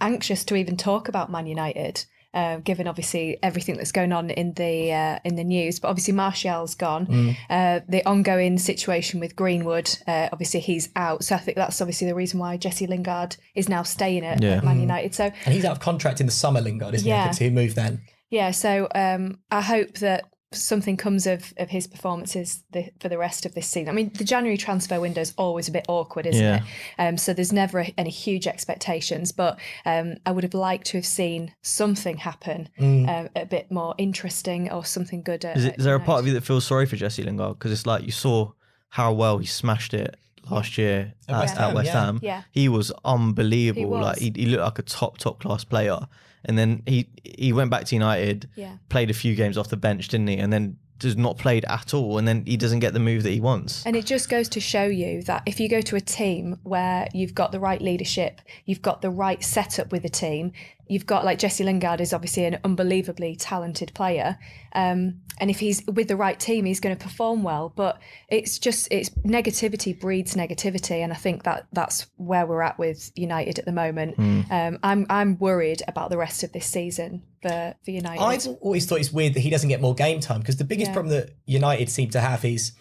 anxious 0.00 0.44
to 0.44 0.56
even 0.56 0.76
talk 0.76 1.08
about 1.08 1.30
Man 1.30 1.46
United, 1.46 2.04
uh, 2.34 2.56
given 2.58 2.88
obviously 2.88 3.38
everything 3.42 3.76
that's 3.76 3.92
going 3.92 4.12
on 4.12 4.30
in 4.30 4.52
the 4.54 4.92
uh, 4.92 5.18
in 5.24 5.36
the 5.36 5.44
news. 5.44 5.78
But 5.80 5.88
obviously, 5.88 6.14
Martial's 6.14 6.74
gone. 6.74 7.36
Uh, 7.48 7.80
the 7.88 8.04
ongoing 8.08 8.58
situation 8.58 9.20
with 9.20 9.36
Greenwood, 9.36 9.96
uh, 10.08 10.28
obviously 10.32 10.60
he's 10.60 10.88
out. 10.96 11.22
So 11.24 11.36
I 11.36 11.38
think 11.38 11.56
that's 11.56 11.80
obviously 11.80 12.06
the 12.08 12.14
reason 12.14 12.38
why 12.40 12.56
Jesse 12.56 12.86
Lingard 12.88 13.36
is 13.54 13.68
now 13.68 13.82
staying 13.84 14.24
at, 14.24 14.42
Yeah. 14.42 14.56
at 14.56 14.64
Man 14.64 14.80
United. 14.80 15.14
So 15.14 15.30
And 15.44 15.54
he's 15.54 15.64
out 15.64 15.72
of 15.72 15.80
contract 15.80 16.20
in 16.20 16.26
the 16.26 16.32
summer, 16.32 16.60
Lingard, 16.60 16.94
isn't 16.94 17.06
he? 17.06 17.12
I 17.12 17.16
Yeah. 17.16 17.26
could 17.28 17.36
see 17.36 17.46
him 17.46 17.54
move 17.54 17.74
then. 17.76 18.02
yeah, 18.30 18.50
so 18.50 18.88
um, 18.94 19.38
I 19.52 19.60
hope 19.60 19.98
that 19.98 20.24
something 20.54 20.96
comes 20.96 21.26
of, 21.26 21.52
of 21.56 21.70
his 21.70 21.86
performances 21.86 22.62
the, 22.72 22.90
for 23.00 23.08
the 23.08 23.18
rest 23.18 23.44
of 23.46 23.54
this 23.54 23.66
season. 23.66 23.88
I 23.88 23.92
mean, 23.92 24.10
the 24.14 24.24
January 24.24 24.56
transfer 24.56 25.00
window 25.00 25.20
is 25.20 25.34
always 25.36 25.68
a 25.68 25.72
bit 25.72 25.84
awkward, 25.88 26.26
isn't 26.26 26.42
Yeah. 26.42 26.62
it? 26.98 27.02
Um, 27.02 27.18
so 27.18 27.32
there's 27.34 27.52
never 27.52 27.80
a- 27.80 27.94
any 27.98 28.10
huge 28.10 28.46
expectations, 28.46 29.32
but 29.32 29.58
um, 29.84 30.14
I 30.26 30.30
would 30.32 30.44
have 30.44 30.54
liked 30.54 30.86
to 30.88 30.98
have 30.98 31.06
seen 31.06 31.54
something 31.62 32.18
happen 32.18 32.68
um, 32.80 33.28
a 33.36 33.46
bit 33.46 33.70
more 33.70 33.94
interesting 33.98 34.70
or 34.70 34.84
something 34.84 35.22
good. 35.22 35.44
At, 35.44 35.56
Is, 35.56 35.64
it, 35.64 35.72
at 35.74 35.78
is 35.80 35.84
there 35.84 35.94
a 35.94 36.00
part 36.00 36.20
of 36.20 36.26
you 36.26 36.32
that 36.34 36.42
feels 36.44 36.64
sorry 36.64 36.86
for 36.86 36.96
Jesse 36.96 37.22
Lingard? 37.22 37.58
Because 37.58 37.72
it's 37.72 37.86
like 37.86 38.04
you 38.04 38.12
saw 38.12 38.52
how 38.90 39.12
well 39.12 39.38
he 39.38 39.46
smashed 39.46 39.92
it 39.94 40.16
last 40.50 40.76
year 40.78 41.14
At 41.28 41.34
at, 41.34 41.40
West 41.40 41.54
at 41.56 41.60
Ham, 41.60 41.74
West 41.74 41.86
yeah. 41.86 42.04
Ham. 42.04 42.20
Yeah. 42.22 42.42
He 42.52 42.68
was 42.68 42.92
unbelievable. 43.04 43.80
He 43.80 43.86
was. 43.86 44.04
Like 44.04 44.18
he, 44.18 44.32
he 44.36 44.46
looked 44.46 44.62
like 44.62 44.78
a 44.78 44.82
top 44.82 45.18
top 45.18 45.40
class 45.40 45.64
player. 45.64 45.98
And 46.46 46.58
then 46.58 46.82
he 46.86 47.08
he 47.24 47.52
went 47.52 47.70
back 47.70 47.84
to 47.86 47.94
United, 47.94 48.48
Yeah. 48.56 48.76
played 48.88 49.10
a 49.10 49.14
few 49.14 49.34
games 49.34 49.56
off 49.58 49.68
the 49.68 49.76
bench, 49.76 50.08
didn't 50.08 50.28
he? 50.28 50.36
And 50.36 50.52
then 50.52 50.76
just 51.00 51.18
not 51.18 51.36
played 51.38 51.64
at 51.66 51.92
all. 51.92 52.18
And 52.18 52.26
then 52.26 52.44
he 52.46 52.56
doesn't 52.56 52.78
get 52.78 52.92
the 52.92 53.00
move 53.00 53.24
that 53.24 53.30
he 53.30 53.40
wants. 53.40 53.84
And 53.84 53.96
it 53.96 54.06
just 54.06 54.28
goes 54.28 54.48
to 54.50 54.60
show 54.60 54.84
you 54.84 55.22
that 55.22 55.42
if 55.44 55.58
you 55.58 55.68
go 55.68 55.80
to 55.80 55.96
a 55.96 56.00
team 56.00 56.58
where 56.62 57.08
you've 57.12 57.34
got 57.34 57.50
the 57.52 57.58
right 57.60 57.82
leadership, 57.82 58.40
you've 58.64 58.82
got 58.82 59.02
the 59.02 59.10
right 59.10 59.42
setup 59.42 59.90
with 59.90 60.02
the 60.02 60.08
team, 60.08 60.52
you've 60.86 61.06
got 61.06 61.24
like 61.24 61.38
Jesse 61.38 61.64
Lingard 61.64 62.00
is 62.00 62.12
obviously 62.12 62.44
an 62.44 62.58
unbelievably 62.64 63.36
talented 63.36 63.92
player. 63.94 64.38
Um, 64.74 65.20
and 65.38 65.50
if 65.50 65.58
he's 65.60 65.84
with 65.86 66.08
the 66.08 66.16
right 66.16 66.38
team, 66.38 66.64
he's 66.64 66.80
going 66.80 66.96
to 66.96 67.02
perform 67.02 67.42
well. 67.42 67.72
But 67.74 68.00
it's 68.28 68.58
just 68.58 68.88
it's 68.92 69.10
negativity 69.24 69.98
breeds 69.98 70.34
negativity, 70.34 71.02
and 71.02 71.12
I 71.12 71.16
think 71.16 71.42
that 71.44 71.66
that's 71.72 72.06
where 72.16 72.46
we're 72.46 72.62
at 72.62 72.78
with 72.78 73.10
United 73.16 73.58
at 73.58 73.64
the 73.64 73.72
moment. 73.72 74.18
Um, 74.50 74.78
I'm 74.82 75.06
I'm 75.10 75.38
worried 75.38 75.82
about 75.88 76.10
the 76.10 76.18
rest 76.18 76.42
of 76.42 76.52
this 76.52 76.66
season 76.66 77.22
for 77.42 77.74
for 77.84 77.90
United. 77.90 78.22
I've 78.22 78.46
always 78.60 78.86
thought 78.86 79.00
it's 79.00 79.12
weird 79.12 79.34
that 79.34 79.40
he 79.40 79.50
doesn't 79.50 79.68
get 79.68 79.80
more 79.80 79.94
game 79.94 80.20
time 80.20 80.40
because 80.40 80.56
the 80.56 80.64
biggest 80.64 80.90
Yeah. 80.90 80.94
problem 80.94 81.12
that 81.14 81.30
United 81.46 81.88
seem 81.90 82.10
to 82.10 82.20
have 82.20 82.44
is 82.44 82.72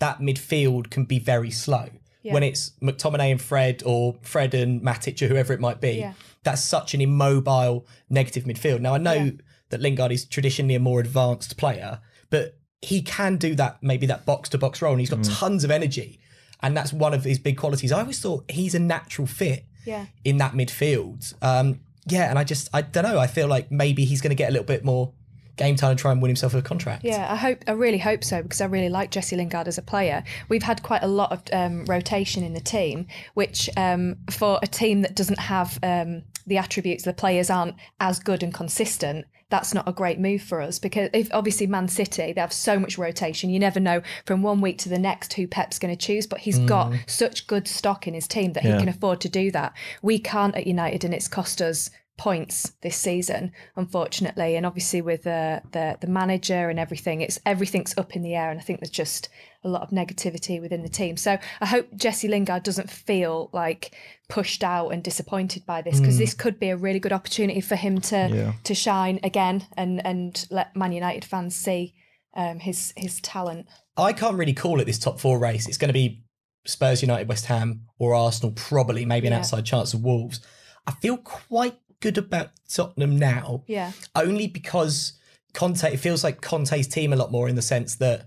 that 0.00 0.18
midfield 0.18 0.90
can 0.90 1.04
be 1.04 1.18
very 1.18 1.50
slow. 1.50 1.88
When 2.22 2.42
it's 2.42 2.72
McTominay 2.82 3.32
and 3.32 3.40
Fred 3.40 3.82
or 3.84 4.16
Fred 4.22 4.54
and 4.54 4.80
Matic 4.80 5.20
or 5.20 5.26
whoever 5.28 5.52
it 5.52 5.60
might 5.60 5.78
be, 5.82 5.98
Yeah. 5.98 6.14
That's 6.44 6.62
such 6.62 6.94
an 6.94 7.00
immobile 7.00 7.86
negative 8.08 8.44
midfield. 8.44 8.80
Now 8.80 8.94
I 8.94 8.98
know 8.98 9.14
Yeah. 9.14 9.30
that 9.70 9.80
Lingard 9.80 10.12
is 10.12 10.24
traditionally 10.24 10.74
a 10.74 10.80
more 10.80 11.00
advanced 11.00 11.56
player, 11.56 12.00
but 12.30 12.58
he 12.82 13.00
can 13.02 13.36
do 13.36 13.54
that 13.54 13.82
maybe 13.82 14.06
that 14.06 14.26
box 14.26 14.48
to 14.50 14.58
box 14.58 14.82
role 14.82 14.92
and 14.92 15.00
he's 15.00 15.10
got 15.10 15.24
tons 15.24 15.64
of 15.64 15.70
energy. 15.70 16.20
And 16.62 16.76
that's 16.76 16.92
one 16.92 17.12
of 17.14 17.24
his 17.24 17.38
big 17.38 17.56
qualities. 17.56 17.92
I 17.92 18.00
always 18.00 18.20
thought 18.20 18.50
he's 18.50 18.74
a 18.74 18.78
natural 18.78 19.26
fit 19.26 19.64
yeah. 19.84 20.06
in 20.24 20.38
that 20.38 20.52
midfield. 20.52 21.34
Um, 21.42 21.80
yeah, 22.06 22.28
and 22.30 22.38
I 22.38 22.44
just 22.44 22.68
I 22.72 22.82
don't 22.82 23.04
know. 23.04 23.18
I 23.18 23.26
feel 23.26 23.48
like 23.48 23.70
maybe 23.70 24.04
he's 24.04 24.20
going 24.20 24.30
to 24.30 24.36
get 24.36 24.48
a 24.50 24.52
little 24.52 24.66
bit 24.66 24.84
more 24.84 25.12
game 25.56 25.76
time 25.76 25.90
and 25.90 25.98
try 25.98 26.12
and 26.12 26.20
win 26.20 26.28
himself 26.30 26.54
a 26.54 26.62
contract. 26.62 27.04
Yeah, 27.04 27.26
I 27.30 27.36
hope 27.36 27.64
I 27.66 27.72
really 27.72 27.98
hope 27.98 28.24
so 28.24 28.42
because 28.42 28.60
I 28.60 28.66
really 28.66 28.88
like 28.88 29.10
Jesse 29.10 29.36
Lingard 29.36 29.68
as 29.68 29.78
a 29.78 29.82
player. 29.82 30.24
We've 30.48 30.62
had 30.62 30.82
quite 30.82 31.02
a 31.02 31.08
lot 31.08 31.32
of 31.32 31.42
um, 31.52 31.84
rotation 31.86 32.42
in 32.42 32.54
the 32.54 32.60
team, 32.60 33.06
which 33.34 33.70
um, 33.76 34.16
for 34.30 34.58
a 34.62 34.66
team 34.66 35.02
that 35.02 35.14
doesn't 35.14 35.38
have 35.38 35.78
um, 35.82 36.22
the 36.46 36.58
attributes, 36.58 37.04
the 37.04 37.12
players 37.12 37.50
aren't 37.50 37.76
as 38.00 38.18
good 38.18 38.42
and 38.42 38.52
consistent. 38.52 39.26
That's 39.50 39.74
not 39.74 39.86
a 39.88 39.92
great 39.92 40.18
move 40.18 40.42
for 40.42 40.60
us 40.60 40.80
because 40.80 41.10
if 41.12 41.28
obviously 41.32 41.68
Man 41.68 41.86
City 41.86 42.32
they 42.32 42.40
have 42.40 42.52
so 42.52 42.78
much 42.78 42.98
rotation, 42.98 43.50
you 43.50 43.60
never 43.60 43.78
know 43.78 44.02
from 44.26 44.42
one 44.42 44.60
week 44.60 44.78
to 44.78 44.88
the 44.88 44.98
next 44.98 45.34
who 45.34 45.46
Pep's 45.46 45.78
going 45.78 45.96
to 45.96 46.06
choose. 46.06 46.26
But 46.26 46.40
he's 46.40 46.58
got 46.58 46.92
such 47.06 47.46
good 47.46 47.68
stock 47.68 48.08
in 48.08 48.14
his 48.14 48.26
team 48.26 48.54
that 48.54 48.64
Yeah. 48.64 48.72
he 48.72 48.78
can 48.80 48.88
afford 48.88 49.20
to 49.20 49.28
do 49.28 49.52
that. 49.52 49.74
We 50.02 50.18
can't 50.18 50.56
at 50.56 50.66
United, 50.66 51.04
and 51.04 51.14
it's 51.14 51.28
cost 51.28 51.62
us 51.62 51.90
points 52.16 52.72
this 52.82 52.96
season, 52.96 53.50
unfortunately. 53.76 54.56
And 54.56 54.64
obviously 54.64 55.02
with 55.02 55.26
uh, 55.26 55.60
the 55.72 55.96
the 56.00 56.06
manager 56.06 56.68
and 56.68 56.78
everything, 56.78 57.20
it's 57.20 57.38
everything's 57.44 57.96
up 57.98 58.14
in 58.16 58.22
the 58.22 58.34
air. 58.34 58.50
And 58.50 58.58
I 58.58 58.62
think 58.62 58.80
there's 58.80 58.90
just 58.90 59.28
a 59.64 59.68
lot 59.68 59.82
of 59.82 59.90
negativity 59.90 60.60
within 60.60 60.82
the 60.82 60.88
team. 60.88 61.16
So 61.16 61.38
I 61.60 61.66
hope 61.66 61.94
Jesse 61.96 62.28
Lingard 62.28 62.62
doesn't 62.62 62.90
feel 62.90 63.50
like 63.52 63.94
pushed 64.28 64.62
out 64.62 64.90
and 64.90 65.02
disappointed 65.02 65.64
by 65.66 65.82
this 65.82 66.00
because 66.00 66.18
this 66.18 66.34
could 66.34 66.58
be 66.58 66.68
a 66.70 66.76
really 66.76 67.00
good 67.00 67.12
opportunity 67.12 67.60
for 67.60 67.76
him 67.76 68.00
to 68.02 68.28
Yeah. 68.32 68.52
to 68.64 68.74
shine 68.74 69.20
again 69.22 69.66
and 69.76 70.04
and 70.06 70.46
let 70.50 70.74
Man 70.76 70.92
United 70.92 71.24
fans 71.24 71.56
see 71.56 71.94
um, 72.36 72.58
his 72.60 72.92
his 72.96 73.20
talent. 73.20 73.66
I 73.96 74.12
can't 74.12 74.36
really 74.36 74.54
call 74.54 74.80
it 74.80 74.84
this 74.86 74.98
top 74.98 75.20
four 75.20 75.38
race. 75.38 75.68
It's 75.68 75.78
going 75.78 75.88
to 75.88 75.92
be 75.92 76.24
Spurs, 76.66 77.02
United, 77.02 77.28
West 77.28 77.46
Ham, 77.46 77.82
or 77.98 78.14
Arsenal, 78.14 78.52
probably, 78.52 79.04
maybe 79.04 79.26
an 79.26 79.32
Yeah. 79.32 79.40
outside 79.40 79.64
chance 79.66 79.92
of 79.94 80.02
Wolves. 80.02 80.40
I 80.86 80.92
feel 80.92 81.16
quite 81.18 81.76
good 82.04 82.18
about 82.18 82.50
Tottenham 82.68 83.18
now, 83.18 83.64
Yeah, 83.66 83.92
only 84.14 84.46
because 84.46 85.14
Conte, 85.54 85.90
it 85.90 85.96
feels 85.96 86.22
like 86.22 86.42
Conte's 86.42 86.86
team 86.86 87.14
a 87.14 87.16
lot 87.16 87.32
more 87.32 87.48
in 87.48 87.54
the 87.54 87.62
sense 87.62 87.94
that 87.96 88.26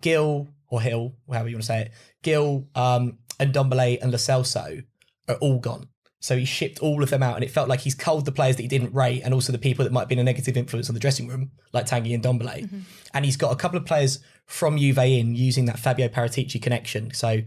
Gil 0.00 0.48
or 0.68 0.80
Hill, 0.80 1.14
however 1.30 1.48
you 1.48 1.54
want 1.54 1.62
to 1.62 1.66
say 1.66 1.80
it, 1.82 1.92
Gil 2.22 2.66
um, 2.74 3.18
and 3.38 3.54
Dombele 3.54 4.02
and 4.02 4.10
Lo 4.10 4.18
Celso 4.18 4.84
are 5.28 5.36
all 5.36 5.60
gone. 5.60 5.86
So 6.20 6.36
he 6.36 6.44
shipped 6.44 6.80
all 6.80 7.04
of 7.04 7.10
them 7.10 7.22
out, 7.22 7.36
and 7.36 7.44
it 7.44 7.52
felt 7.52 7.68
like 7.68 7.78
he's 7.80 7.94
culled 7.94 8.24
the 8.24 8.32
players 8.32 8.56
that 8.56 8.62
he 8.62 8.68
didn't 8.68 8.92
rate, 8.92 9.22
and 9.24 9.32
also 9.32 9.52
the 9.52 9.58
people 9.58 9.84
that 9.84 9.92
might 9.92 10.00
have 10.00 10.08
been 10.08 10.18
a 10.18 10.24
negative 10.24 10.56
influence 10.56 10.90
on 10.90 10.94
the 10.94 11.00
dressing 11.00 11.28
room, 11.28 11.52
like 11.72 11.86
Tanguy 11.86 12.12
and 12.12 12.24
Dombele. 12.24 12.68
And 13.14 13.24
he's 13.24 13.36
got 13.36 13.52
a 13.52 13.56
couple 13.56 13.78
of 13.78 13.86
players 13.86 14.18
from 14.44 14.76
Juve 14.76 14.98
in 14.98 15.36
using 15.36 15.66
that 15.66 15.78
Fabio 15.78 16.08
Paratici 16.08 16.60
connection. 16.60 17.14
So 17.14 17.42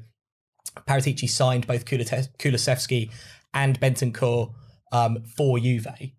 Paratici 0.87 1.29
signed 1.29 1.67
both 1.67 1.83
Kulusevski 1.83 3.11
and 3.53 3.77
Bentancur 3.81 4.53
um, 4.91 5.23
for 5.23 5.59
Juve. 5.59 6.11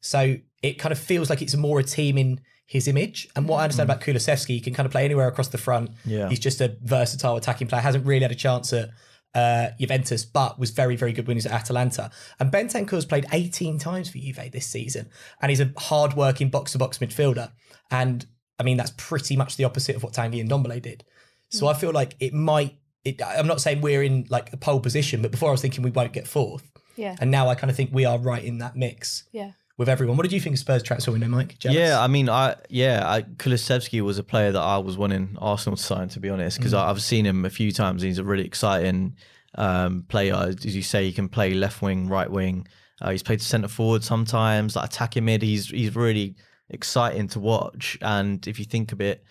So 0.00 0.36
it 0.62 0.74
kind 0.74 0.92
of 0.92 0.98
feels 0.98 1.30
like 1.30 1.42
it's 1.42 1.56
more 1.56 1.80
a 1.80 1.84
team 1.84 2.18
in 2.18 2.40
his 2.66 2.86
image. 2.86 3.28
And 3.34 3.48
what 3.48 3.58
I 3.58 3.64
understand 3.64 3.90
about 3.90 4.02
Kulusevski, 4.02 4.48
he 4.48 4.60
can 4.60 4.74
kind 4.74 4.86
of 4.86 4.92
play 4.92 5.04
anywhere 5.04 5.28
across 5.28 5.48
the 5.48 5.58
front. 5.58 5.90
Yeah. 6.04 6.28
He's 6.28 6.38
just 6.38 6.60
a 6.60 6.76
versatile 6.82 7.36
attacking 7.36 7.66
player. 7.66 7.82
Hasn't 7.82 8.06
really 8.06 8.22
had 8.22 8.30
a 8.30 8.36
chance 8.36 8.72
at 8.72 8.90
uh, 9.34 9.68
Juventus, 9.78 10.24
but 10.24 10.58
was 10.58 10.70
very, 10.70 10.96
very 10.96 11.12
good 11.12 11.26
when 11.26 11.36
he 11.36 11.38
was 11.38 11.46
at 11.46 11.52
Atalanta. 11.52 12.10
And 12.38 12.52
Bentancur's 12.52 13.04
played 13.04 13.26
18 13.32 13.78
times 13.78 14.10
for 14.10 14.18
Juve 14.18 14.52
this 14.52 14.66
season. 14.66 15.08
And 15.40 15.50
he's 15.50 15.60
a 15.60 15.72
hard-working 15.76 16.50
box-to-box 16.50 16.98
midfielder. 16.98 17.50
And 17.90 18.26
I 18.58 18.62
mean, 18.62 18.76
that's 18.76 18.92
pretty 18.96 19.36
much 19.36 19.56
the 19.56 19.64
opposite 19.64 19.96
of 19.96 20.02
what 20.02 20.12
Tanguy 20.12 20.40
and 20.40 20.50
Dombele 20.50 20.80
did. 20.80 21.04
So 21.48 21.66
I 21.66 21.74
feel 21.74 21.92
like 21.92 22.14
it 22.20 22.32
might. 22.32 22.76
It, 23.04 23.20
I'm 23.22 23.46
not 23.46 23.60
saying 23.60 23.80
we're 23.80 24.02
in 24.02 24.26
like 24.28 24.52
a 24.52 24.56
pole 24.56 24.78
position, 24.78 25.22
but 25.22 25.30
before 25.30 25.48
I 25.48 25.52
was 25.52 25.62
thinking 25.62 25.82
we 25.82 25.90
won't 25.90 26.12
get 26.12 26.28
fourth, 26.28 26.70
yeah, 26.96 27.16
and 27.20 27.30
now 27.30 27.48
I 27.48 27.54
kind 27.54 27.70
of 27.70 27.76
think 27.76 27.90
we 27.92 28.04
are 28.04 28.18
right 28.18 28.42
in 28.42 28.58
that 28.58 28.76
mix 28.76 29.24
yeah. 29.32 29.52
with 29.76 29.88
everyone. 29.88 30.16
What 30.16 30.24
did 30.24 30.32
you 30.32 30.40
think 30.40 30.54
of 30.54 30.60
Spurs 30.60 30.82
transfer 30.82 31.12
window, 31.12 31.28
Mike? 31.28 31.58
Jealous? 31.58 31.76
Yeah, 31.76 32.00
I 32.00 32.06
mean, 32.06 32.28
I 32.28 32.56
yeah, 32.68 33.02
I, 33.04 33.22
Kulusevski 33.22 34.00
was 34.00 34.18
a 34.18 34.22
player 34.22 34.52
that 34.52 34.60
I 34.60 34.78
was 34.78 34.96
wanting 34.96 35.36
Arsenal 35.40 35.76
to 35.76 35.82
sign, 35.82 36.08
to 36.10 36.20
be 36.20 36.28
honest, 36.28 36.58
because 36.58 36.74
I've 36.74 37.02
seen 37.02 37.24
him 37.24 37.44
a 37.44 37.50
few 37.50 37.72
times. 37.72 38.02
He's 38.02 38.18
a 38.18 38.24
really 38.24 38.44
exciting 38.44 39.16
um, 39.56 40.04
player. 40.08 40.34
As 40.34 40.64
you 40.64 40.82
say, 40.82 41.04
he 41.04 41.12
can 41.12 41.28
play 41.28 41.54
left 41.54 41.82
wing, 41.82 42.08
right 42.08 42.30
wing. 42.30 42.66
Uh, 43.00 43.10
he's 43.10 43.22
played 43.22 43.40
centre 43.40 43.68
forward 43.68 44.04
sometimes, 44.04 44.76
like 44.76 44.86
attacking 44.86 45.24
mid. 45.24 45.42
He's 45.42 45.70
he's 45.70 45.96
really 45.96 46.36
exciting 46.68 47.28
to 47.28 47.40
watch. 47.40 47.98
And 48.02 48.46
if 48.46 48.58
you 48.58 48.64
think 48.64 48.92
a 48.92 48.96
bit 48.96 49.24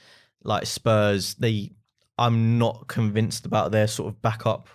like 0.44 0.66
Spurs, 0.66 1.36
they 1.36 1.72
I'm 2.18 2.58
not 2.58 2.88
convinced 2.88 3.46
about 3.46 3.72
their 3.72 3.88
sort 3.88 4.14
of 4.14 4.22
backup 4.22 4.68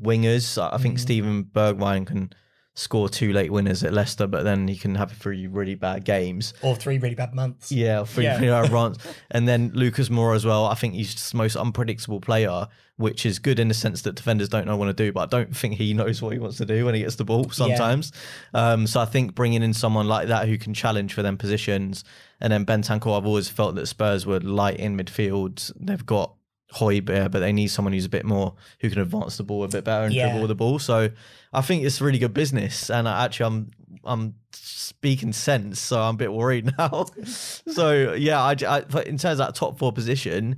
wingers. 0.00 0.60
I 0.72 0.76
think 0.78 0.98
Steven 0.98 1.44
Bergwijn 1.44 2.06
can 2.06 2.30
score 2.76 3.08
two 3.08 3.32
late 3.32 3.52
winners 3.52 3.84
at 3.84 3.92
Leicester, 3.92 4.26
but 4.26 4.42
then 4.42 4.66
he 4.66 4.76
can 4.76 4.96
have 4.96 5.12
three 5.12 5.46
really 5.46 5.76
bad 5.76 6.04
games. 6.04 6.52
or 6.60 6.74
three 6.74 6.98
really 6.98 7.14
bad 7.14 7.32
months. 7.32 7.70
Yeah, 7.70 8.04
Yeah. 8.16 8.40
you 8.40 8.46
know, 8.46 8.62
runs. 8.64 8.98
And 9.30 9.46
then 9.46 9.70
Lucas 9.74 10.08
Moura 10.08 10.34
as 10.34 10.44
well. 10.44 10.66
I 10.66 10.74
think 10.74 10.94
he's 10.94 11.14
just 11.14 11.30
the 11.30 11.38
most 11.38 11.54
unpredictable 11.54 12.20
player, 12.20 12.66
which 12.96 13.24
is 13.24 13.38
good 13.38 13.60
in 13.60 13.68
the 13.68 13.74
sense 13.74 14.02
that 14.02 14.16
defenders 14.16 14.48
don't 14.48 14.66
know 14.66 14.76
what 14.76 14.86
to 14.86 14.92
do, 14.92 15.12
but 15.12 15.20
I 15.20 15.26
don't 15.26 15.56
think 15.56 15.74
he 15.74 15.94
knows 16.00 16.20
what 16.20 16.32
he 16.32 16.40
wants 16.40 16.56
to 16.56 16.64
do 16.66 16.84
when 16.84 16.96
he 16.96 17.02
gets 17.02 17.14
the 17.14 17.24
ball 17.24 17.48
sometimes. 17.50 18.10
Um, 18.52 18.88
so 18.88 18.98
I 18.98 19.04
think 19.04 19.36
bringing 19.36 19.62
in 19.62 19.72
someone 19.72 20.08
like 20.08 20.26
that 20.26 20.48
who 20.48 20.58
can 20.58 20.74
challenge 20.74 21.14
for 21.14 21.22
them 21.22 21.36
positions, 21.36 22.02
and 22.40 22.52
then 22.52 22.66
Bentancur, 22.66 23.16
I've 23.16 23.24
always 23.26 23.48
felt 23.48 23.76
that 23.76 23.86
Spurs 23.86 24.26
were 24.26 24.40
light 24.40 24.78
in 24.78 24.96
midfield. 24.96 25.70
They've 25.78 26.04
got 26.04 26.34
Højbjerg, 26.72 27.30
but 27.30 27.40
they 27.40 27.52
need 27.52 27.68
someone 27.68 27.92
who's 27.92 28.04
a 28.06 28.08
bit 28.08 28.24
more 28.24 28.54
who 28.80 28.90
can 28.90 29.00
advance 29.00 29.36
the 29.36 29.44
ball 29.44 29.64
a 29.64 29.68
bit 29.68 29.84
better 29.84 30.04
and 30.06 30.14
Yeah. 30.14 30.30
dribble 30.30 30.48
the 30.48 30.54
ball. 30.54 30.78
So 30.78 31.10
I 31.52 31.60
think 31.60 31.84
it's 31.84 32.00
really 32.00 32.18
good 32.18 32.34
business, 32.34 32.90
and 32.90 33.08
I, 33.08 33.24
actually 33.24 33.46
I'm 33.46 33.70
I'm 34.04 34.34
speaking 34.52 35.32
sense, 35.32 35.80
so 35.80 36.00
I'm 36.02 36.14
a 36.14 36.18
bit 36.18 36.32
worried 36.32 36.72
now. 36.78 37.06
so 37.24 38.12
yeah, 38.14 38.42
I, 38.42 38.56
I 38.66 38.80
but 38.82 39.06
in 39.06 39.18
terms 39.18 39.38
of 39.40 39.46
that 39.46 39.54
top 39.54 39.78
four 39.78 39.92
position, 39.92 40.56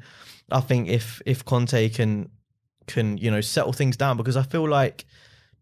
I 0.50 0.60
think 0.60 0.88
if 0.88 1.20
if 1.26 1.44
Conte 1.44 1.88
can 1.90 2.30
can 2.86 3.18
you 3.18 3.30
know 3.30 3.40
settle 3.42 3.72
things 3.72 3.96
down 3.96 4.16
because 4.16 4.36
I 4.36 4.42
feel 4.42 4.66
like 4.68 5.04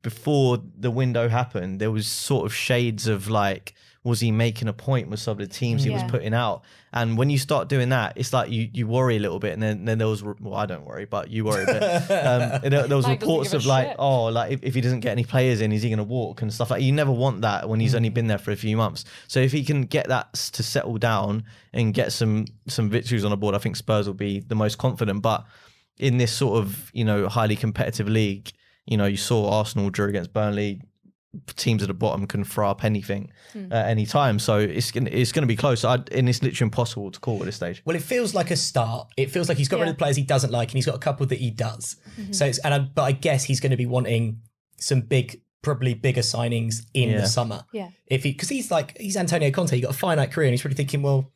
before 0.03 0.59
the 0.79 0.91
window 0.91 1.29
happened, 1.29 1.81
there 1.81 1.91
was 1.91 2.07
sort 2.07 2.45
of 2.45 2.55
shades 2.55 3.07
of 3.07 3.29
like, 3.31 3.73
was 4.05 4.21
he 4.21 4.31
making 4.31 4.69
a 4.69 4.73
point 4.73 5.09
with 5.09 5.19
some 5.19 5.33
of 5.33 5.39
the 5.39 5.47
teams 5.47 5.83
he 5.83 5.89
was 5.89 6.03
putting 6.05 6.35
out? 6.35 6.63
And 6.93 7.17
when 7.17 7.31
you 7.31 7.39
start 7.39 7.69
doing 7.69 7.89
that, 7.89 8.13
it's 8.17 8.35
like 8.35 8.51
you 8.51 8.69
you 8.73 8.87
worry 8.87 9.17
a 9.17 9.19
little 9.19 9.39
bit, 9.39 9.55
and 9.55 9.63
then, 9.63 9.87
then 9.87 9.97
there 9.97 10.07
was 10.07 10.23
well, 10.23 10.55
I 10.55 10.67
don't 10.67 10.85
worry, 10.85 11.07
but 11.07 11.31
you 11.31 11.45
worry 11.45 11.65
a 11.65 11.67
bit. 11.67 11.83
Um, 12.25 12.61
there, 12.71 12.87
there 12.87 12.97
was 12.97 13.07
Mike 13.07 13.21
reports 13.21 13.55
of 13.55 13.67
like, 13.67 13.89
shit. 13.89 13.97
oh, 13.99 14.27
like 14.27 14.53
if, 14.53 14.63
if 14.63 14.75
he 14.75 14.81
doesn't 14.81 15.01
get 15.01 15.13
any 15.13 15.25
players 15.25 15.61
in, 15.61 15.73
is 15.73 15.83
he 15.83 15.89
going 15.89 15.99
to 15.99 16.05
walk 16.05 16.43
and 16.43 16.53
stuff 16.53 16.71
like. 16.71 16.83
You 16.83 16.93
never 16.93 17.11
want 17.11 17.41
that 17.43 17.69
when 17.69 17.81
he's 17.81 17.95
only 17.95 18.11
been 18.11 18.27
there 18.27 18.39
for 18.39 18.51
a 18.51 18.57
few 18.57 18.77
months. 18.77 19.05
So 19.27 19.41
if 19.41 19.53
he 19.53 19.65
can 19.65 19.83
get 19.83 20.09
that 20.09 20.35
to 20.35 20.63
settle 20.63 20.99
down 20.99 21.45
and 21.73 21.95
get 21.95 22.13
some 22.13 22.45
some 22.69 22.91
victories 22.91 23.25
on 23.25 23.31
the 23.31 23.37
board, 23.37 23.55
I 23.55 23.59
think 23.59 23.77
Spurs 23.77 24.07
will 24.07 24.15
be 24.15 24.41
the 24.41 24.55
most 24.55 24.79
confident. 24.79 25.23
But 25.23 25.45
in 25.99 26.19
this 26.19 26.33
sort 26.33 26.59
of 26.59 26.91
you 26.93 27.05
know 27.05 27.29
highly 27.29 27.57
competitive 27.57 28.09
league, 28.09 28.53
you 28.87 28.97
know 28.97 29.07
you 29.07 29.17
saw 29.17 29.51
Arsenal 29.51 29.91
drew 29.91 30.09
against 30.09 30.33
Burnley. 30.33 30.83
Teams 31.57 31.82
at 31.82 31.89
the 31.89 31.95
bottom 31.95 32.26
can 32.26 32.45
throw 32.45 32.70
up 32.70 32.85
anything 32.85 33.30
hmm. 33.53 33.72
at 33.72 33.89
any 33.89 34.07
time, 34.07 34.39
so 34.39 34.59
it's 34.59 34.91
gonna 34.91 35.11
it's 35.11 35.32
gonna 35.32 35.47
be 35.47 35.57
close. 35.57 35.85
I, 35.85 35.97
and 36.12 36.28
it's 36.28 36.43
literally 36.43 36.66
impossible 36.66 37.11
to 37.11 37.20
call 37.20 37.41
at 37.41 37.47
this 37.47 37.57
stage. 37.57 37.82
Well, 37.85 37.97
it 37.97 38.03
feels 38.03 38.35
like 38.35 38.51
a 38.51 38.57
start. 38.57 39.09
It 39.16 39.30
feels 39.30 39.49
like 39.49 39.59
he's 39.59 39.68
got 39.68 39.80
rid 39.80 39.89
of 39.89 39.95
the 39.95 39.99
players 39.99 40.16
he 40.16 40.22
doesn't 40.22 40.51
like, 40.51 40.68
and 40.68 40.76
he's 40.76 40.87
got 40.87 40.95
a 40.95 40.99
couple 40.99 41.26
that 41.26 41.39
he 41.39 41.51
does. 41.51 41.97
Mm-hmm. 42.18 42.32
So, 42.32 42.47
it's, 42.47 42.59
and 42.59 42.74
I, 42.74 42.78
but 42.78 43.03
I 43.03 43.12
guess 43.12 43.45
he's 43.45 43.61
going 43.61 43.70
to 43.70 43.76
be 43.76 43.87
wanting 43.87 44.41
some 44.76 45.01
big, 45.01 45.41
probably 45.62 45.95
bigger 45.95 46.22
signings 46.22 46.87
in 46.95 47.11
Yeah. 47.11 47.20
the 47.22 47.26
summer. 47.26 47.64
Yeah. 47.72 47.91
If 48.07 48.24
he, 48.24 48.32
because 48.32 48.49
he's 48.49 48.70
like 48.70 48.97
he's 48.99 49.16
Antonio 49.16 49.51
Conte, 49.51 49.74
he 49.74 49.80
got 49.80 49.91
a 49.93 49.99
finite 49.99 50.32
career, 50.32 50.49
and 50.49 50.53
he's 50.53 50.62
probably 50.62 50.76
thinking, 50.76 51.03
well, 51.03 51.30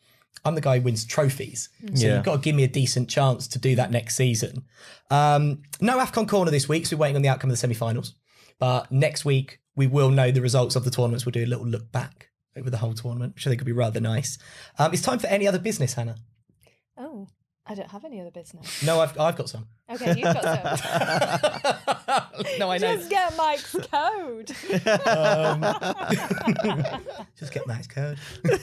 I'm 0.45 0.55
the 0.55 0.61
guy 0.61 0.79
who 0.79 0.85
wins 0.85 1.05
trophies, 1.05 1.69
hmm. 1.81 1.95
so 1.95 2.07
Yeah. 2.07 2.15
you've 2.17 2.25
got 2.25 2.37
to 2.37 2.41
give 2.41 2.55
me 2.55 2.65
a 2.65 2.69
decent 2.69 3.09
chance 3.09 3.49
to 3.49 3.59
do 3.59 3.75
that 3.77 3.91
next 3.91 4.17
season. 4.17 4.65
Um, 5.11 5.63
no 5.81 5.99
Afcon 5.99 6.29
corner 6.29 6.51
this 6.51 6.69
week, 6.69 6.87
so 6.87 6.97
we're 6.97 7.03
waiting 7.03 7.17
on 7.17 7.23
the 7.23 7.29
outcome 7.29 7.51
of 7.51 7.53
the 7.53 7.59
semi-finals. 7.59 8.15
But 8.59 8.91
next 8.91 9.25
week 9.25 9.61
we 9.79 9.87
will 9.87 10.11
know 10.11 10.31
the 10.33 10.43
results 10.43 10.77
of 10.77 10.85
the 10.85 10.91
tournaments. 10.91 11.25
We'll 11.25 11.31
do 11.31 11.45
a 11.45 11.47
little 11.47 11.67
look 11.67 11.91
back 11.93 12.31
over 12.57 12.69
the 12.69 12.79
whole 12.79 12.95
tournament, 12.95 13.37
which 13.37 13.47
I 13.47 13.51
think 13.51 13.61
would 13.61 13.67
be 13.67 13.71
rather 13.73 14.01
nice. 14.01 14.37
Um, 14.77 14.93
it's 14.93 15.03
time 15.03 15.21
for 15.21 15.29
any 15.29 15.47
other 15.47 15.61
business, 15.61 15.95
Hannah. 15.95 16.17
Oh, 16.97 17.29
I 17.65 17.77
don't 17.77 17.89
have 17.91 18.05
any 18.05 18.21
other 18.21 18.33
business. 18.33 18.83
No, 18.83 18.99
I've 19.01 19.17
I've 19.21 19.37
got 19.37 19.49
some. 19.49 19.69
Okay, 19.89 20.15
you've 20.17 20.25
got 20.25 20.43
some. 20.43 20.65
no, 22.59 22.73
I 22.73 22.79
know. 22.79 22.97
Just 22.97 23.09
get 23.09 23.37
Mike's 23.37 23.73
code. 23.73 24.49
Just 27.39 27.53
get 27.53 27.65
Mike's 27.69 27.87
code. 27.87 28.19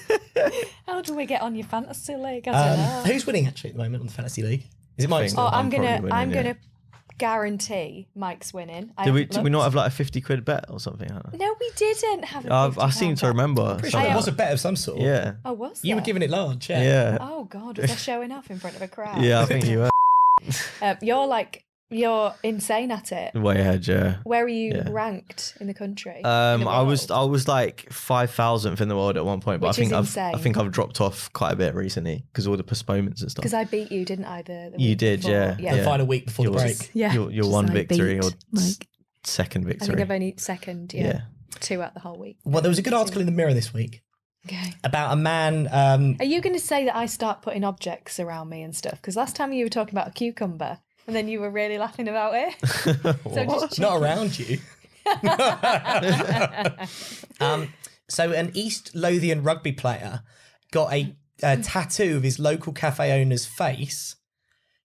How 0.86 1.00
do 1.02 1.16
we 1.16 1.26
get 1.26 1.42
on 1.42 1.56
your 1.56 1.66
fantasy 1.66 2.18
league? 2.18 2.50
I 2.50 2.52
don't 2.52 2.78
know. 2.78 3.00
Um, 3.00 3.06
who's 3.06 3.26
winning 3.26 3.48
actually 3.48 3.70
at 3.70 3.78
the 3.78 3.84
moment 3.84 4.02
on 4.02 4.08
the 4.08 4.14
fantasy 4.14 4.44
league? 4.44 4.66
Is 4.98 5.06
it 5.06 5.10
Mike? 5.10 5.32
Oh, 5.38 5.48
I'm 5.48 5.54
I'm 5.54 5.70
gonna, 5.70 6.02
winning, 6.02 6.12
I'm 6.12 6.30
yeah. 6.32 6.44
gonna 6.44 6.58
guarantee 7.18 8.08
Mike's 8.16 8.54
winning. 8.54 8.92
I 8.98 9.06
Did 9.06 9.14
we 9.14 9.20
haven't 9.22 9.36
did 9.36 9.44
we 9.44 9.50
not 9.50 9.64
have 9.64 9.76
like 9.76 9.88
a 9.88 9.96
fifty 9.96 10.22
quid 10.22 10.46
bet 10.46 10.66
or 10.70 10.80
something? 10.80 11.10
No, 11.34 11.56
we 11.60 11.72
didn't 11.76 12.26
have. 12.26 12.46
a 12.46 12.54
I've, 12.54 12.78
I 12.80 12.90
seem 12.90 13.16
to 13.16 13.22
bet. 13.24 13.28
remember. 13.30 13.76
Pretty 13.76 13.90
sure 13.90 13.92
something 13.92 14.04
there 14.08 14.14
I 14.14 14.16
was 14.16 14.28
a 14.28 14.32
bet 14.32 14.54
of 14.54 14.60
some 14.60 14.76
sort. 14.76 15.00
Yeah. 15.00 15.34
Oh, 15.44 15.54
was 15.54 15.84
You 15.84 15.96
were 15.96 16.02
giving 16.02 16.22
it 16.22 16.30
large, 16.30 16.70
yeah. 16.70 16.82
yeah, 16.82 17.12
yeah, 17.14 17.18
Oh 17.22 17.44
God, 17.46 17.78
was 17.78 17.92
I 17.92 17.96
showing 18.10 18.32
off 18.32 18.50
in 18.50 18.60
front 18.60 18.76
of 18.76 18.82
a 18.82 18.88
crowd? 18.88 19.22
yeah. 19.22 19.42
I 19.42 19.46
think 19.46 19.66
you 19.66 19.80
were. 19.80 19.90
Um, 20.82 20.98
you're 21.02 21.26
like 21.26 21.64
You're 21.92 22.34
insane 22.42 22.90
at 22.92 23.12
it. 23.12 23.36
Way 23.36 23.60
ahead, 23.60 23.88
yeah. 23.88 24.18
Where 24.24 24.44
are 24.44 24.48
you 24.48 24.72
Yeah. 24.74 24.88
ranked 24.90 25.56
in 25.60 25.68
the 25.68 25.74
country? 25.74 26.24
Um, 26.24 26.62
the 26.62 26.68
I 26.68 26.82
was? 26.82 27.12
I 27.12 27.22
was 27.24 27.48
like 27.48 27.92
five 27.92 28.32
thousandth 28.32 28.82
in 28.82 28.88
the 28.88 28.96
world 28.96 29.18
at 29.18 29.26
one 29.26 29.40
point, 29.40 29.62
but 29.62 29.68
Which 29.68 29.78
I 29.78 29.82
think 29.82 29.92
is 30.08 30.18
I've 30.18 30.36
I 30.36 30.38
think 30.40 30.58
I've 30.58 30.72
dropped 30.72 31.00
off 31.00 31.32
quite 31.34 31.52
a 31.54 31.56
bit 31.56 31.76
recently 31.76 32.26
because 32.32 32.48
all 32.48 32.58
the 32.58 32.64
postponements 32.64 33.22
and 33.22 33.30
stuff. 33.30 33.44
Because 33.44 33.54
I 33.54 33.66
beat 33.66 33.92
you, 33.92 34.04
didn't 34.04 34.26
I? 34.26 34.42
The, 34.42 34.72
the 34.76 34.82
You 34.82 34.96
did, 34.96 35.20
before? 35.22 35.32
yeah, 35.32 35.58
yeah. 35.60 35.76
The 35.76 35.84
final 35.84 36.08
week 36.08 36.26
before 36.26 36.46
the 36.46 36.52
Yours. 36.54 36.64
break. 36.80 36.92
Yeah, 36.96 37.14
your 37.14 37.30
your 37.32 37.50
one 37.52 37.66
like 37.68 37.88
victory 37.88 38.16
beat, 38.16 38.24
or 38.26 38.32
s- 38.58 38.78
like- 38.80 38.88
second 39.24 39.66
I 39.66 39.70
think 39.70 39.80
victory. 39.82 40.02
I've 40.02 40.12
only 40.12 40.34
second, 40.38 40.92
yeah, 40.94 41.04
yeah. 41.06 41.22
two 41.60 41.84
out 41.84 41.94
the 41.94 42.00
whole 42.00 42.18
week. 42.18 42.38
Well, 42.46 42.62
there 42.64 42.70
was 42.70 42.80
a 42.80 42.84
good 42.84 42.94
article 42.94 43.20
in 43.22 43.28
the 43.28 43.32
Mirror 43.32 43.54
this 43.54 43.74
week 43.76 44.02
Okay. 44.48 44.74
about 44.84 45.14
a 45.14 45.16
man. 45.16 45.68
Um, 45.72 46.16
Are 46.20 46.26
you 46.26 46.42
going 46.42 46.56
to 46.56 46.62
say 46.62 46.86
that 46.86 46.96
I 46.96 47.06
start 47.06 47.42
putting 47.44 47.64
objects 47.64 48.20
around 48.20 48.50
me 48.50 48.64
and 48.64 48.76
stuff? 48.76 48.94
Because 49.02 49.16
last 49.16 49.36
time 49.36 49.54
you 49.54 49.66
were 49.66 49.70
talking 49.70 49.94
about 49.94 50.08
a 50.08 50.12
cucumber, 50.12 50.80
and 51.08 51.16
then 51.16 51.28
you 51.28 51.40
were 51.40 51.50
really 51.50 51.78
laughing 51.78 52.08
about 52.08 52.34
it. 52.36 52.56
so 53.34 53.46
just 53.46 53.80
not 53.80 54.02
around 54.02 54.40
you. 54.40 54.60
um, 57.40 57.72
so, 58.08 58.32
an 58.32 58.52
East 58.54 58.96
Lothian 58.96 59.44
rugby 59.44 59.72
player 59.72 60.22
got 60.72 60.94
a, 60.94 61.16
a 61.44 61.58
tattoo 61.58 62.18
of 62.18 62.24
his 62.24 62.40
local 62.40 62.74
cafe 62.74 63.22
owner's 63.22 63.46
face 63.46 64.16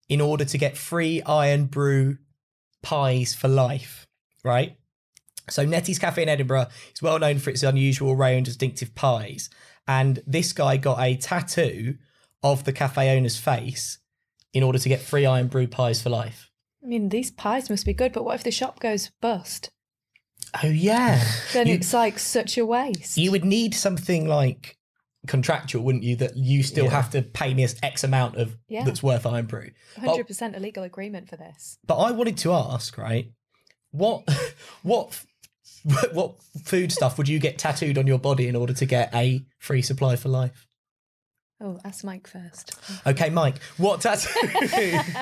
in 0.09 0.21
order 0.21 0.45
to 0.45 0.59
get 0.59 0.77
free 0.77 1.23
Irn-Bru 1.27 2.19
pies 2.83 3.35
for 3.35 3.49
life, 3.49 4.07
right? 4.45 4.77
So, 5.49 5.65
Nettie's 5.65 5.99
Cafe 5.99 6.23
in 6.23 6.29
Edinburgh 6.29 6.67
is 6.95 7.03
well 7.03 7.19
known 7.19 7.39
for 7.39 7.51
its 7.51 7.63
unusual 7.63 8.15
range 8.15 8.49
of 8.49 8.53
distinctive 8.53 8.95
pies. 8.95 9.49
And 9.89 10.23
this 10.27 10.53
guy 10.53 10.77
got 10.77 11.01
a 11.01 11.17
tattoo 11.17 11.97
of 12.43 12.65
the 12.65 12.73
cafe 12.73 13.17
owner's 13.17 13.39
face 13.39 13.99
in 14.53 14.63
order 14.63 14.79
to 14.79 14.89
get 14.89 15.01
free 15.01 15.27
Irn-Bru 15.27 15.69
pies 15.69 16.03
for 16.03 16.11
life. 16.11 16.51
I 16.83 16.87
mean, 16.87 17.09
these 17.11 17.31
pies 17.31 17.69
must 17.71 17.85
be 17.87 17.93
good, 17.93 18.13
but 18.13 18.25
what 18.25 18.35
if 18.37 18.43
the 18.45 18.51
shop 18.51 18.81
goes 18.81 19.11
bust? 19.21 19.71
Oh, 20.63 20.67
yeah. 20.69 21.23
Then 21.53 21.67
You- 21.69 21.75
it's 21.75 21.93
like 21.93 22.19
such 22.19 22.57
a 22.59 22.65
waste. 22.67 23.17
you 23.17 23.31
would 23.31 23.45
need 23.45 23.75
something 23.75 24.27
like 24.27 24.77
contractual, 25.27 25.85
wouldn't 25.85 26.03
you? 26.05 26.17
That 26.17 26.37
you 26.37 26.63
still 26.63 26.87
Yeah. 26.87 26.91
have 26.93 27.11
to 27.11 27.23
pay 27.23 27.53
me 27.55 27.67
X 27.83 28.03
amount 28.05 28.37
of 28.37 28.57
Yeah. 28.69 28.85
that's 28.85 29.03
worth 29.03 29.27
Irn-Bru. 29.27 29.71
100% 29.99 30.57
a 30.57 30.61
legal 30.61 30.83
agreement 30.83 31.29
for 31.29 31.37
this. 31.37 31.79
but 31.87 31.97
I 31.99 32.11
wanted 32.13 32.39
to 32.39 32.53
ask, 32.55 32.97
right? 32.97 33.31
What 33.93 34.25
what 34.83 35.21
what 36.13 36.43
food 36.65 36.91
stuff 36.93 37.17
would 37.19 37.29
you 37.29 37.39
get 37.39 37.59
tattooed 37.59 37.97
on 37.99 38.07
your 38.07 38.19
body 38.19 38.49
in 38.49 38.57
order 38.57 38.73
to 38.75 38.87
get 38.87 39.15
a 39.15 39.45
free 39.59 39.83
supply 39.83 40.17
for 40.17 40.29
life? 40.29 40.67
Oh, 41.61 41.79
ask 41.85 42.05
Mike 42.05 42.27
first. 42.27 42.73
Okay, 43.07 43.29
Mike, 43.31 43.61
what 43.77 44.01
tattoo? 44.01 44.99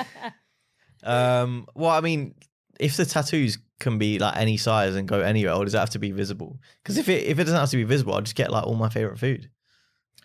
Um, 1.03 1.65
well, 1.75 1.91
I 1.91 2.01
mean, 2.01 2.35
if 2.79 2.97
the 2.97 3.05
tattoos 3.05 3.57
can 3.79 3.97
be 3.97 4.19
like 4.19 4.35
any 4.35 4.57
size 4.57 4.95
and 4.95 5.07
go 5.07 5.21
anywhere, 5.21 5.53
or 5.53 5.63
does 5.63 5.73
it 5.73 5.79
have 5.79 5.91
to 5.91 5.99
be 5.99 6.11
visible? 6.11 6.59
Because 6.83 6.97
if 6.97 7.07
it 7.07 7.23
if 7.25 7.39
it 7.39 7.45
doesn't 7.45 7.59
have 7.59 7.69
to 7.69 7.77
be 7.77 7.83
visible, 7.85 8.13
I'll 8.13 8.21
just 8.21 8.35
get 8.35 8.51
like 8.51 8.65
all 8.65 8.75
my 8.75 8.89
favorite 8.89 9.17
food. 9.17 9.49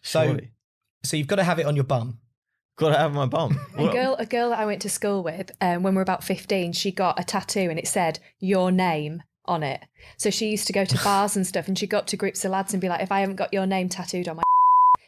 so 0.02 0.24
Surely. 0.24 0.50
so 1.04 1.16
you've 1.16 1.28
got 1.28 1.36
to 1.36 1.44
have 1.44 1.58
it 1.60 1.66
on 1.66 1.76
your 1.76 1.84
bum. 1.84 2.18
gotta 2.76 2.98
have 2.98 3.14
my 3.14 3.26
bum. 3.26 3.58
A 3.78 3.88
girl, 3.88 4.16
a 4.18 4.26
girl 4.26 4.50
that 4.50 4.58
I 4.58 4.66
went 4.66 4.82
to 4.82 4.88
school 4.90 5.22
with, 5.22 5.52
um, 5.60 5.84
when 5.84 5.94
we 5.94 5.98
were 5.98 6.02
about 6.02 6.24
fifteen, 6.24 6.72
she 6.72 6.90
got 6.90 7.20
a 7.20 7.24
tattoo 7.24 7.68
and 7.70 7.78
it 7.78 7.86
said 7.86 8.18
"your 8.40 8.72
name" 8.72 9.22
on 9.44 9.62
it. 9.62 9.84
So 10.16 10.30
she 10.30 10.48
used 10.50 10.66
to 10.66 10.72
go 10.72 10.84
to 10.84 11.04
bars 11.04 11.36
and 11.36 11.46
stuff, 11.46 11.68
and 11.68 11.78
she 11.78 11.86
got 11.86 12.08
to 12.08 12.16
groups 12.16 12.44
of 12.44 12.50
lads 12.50 12.74
and 12.74 12.80
be 12.80 12.88
like, 12.88 13.00
"If 13.02 13.12
I 13.12 13.20
haven't 13.20 13.36
got 13.36 13.52
your 13.52 13.66
name 13.66 13.88
tattooed 13.88 14.26
on 14.28 14.36
my, 14.38 14.42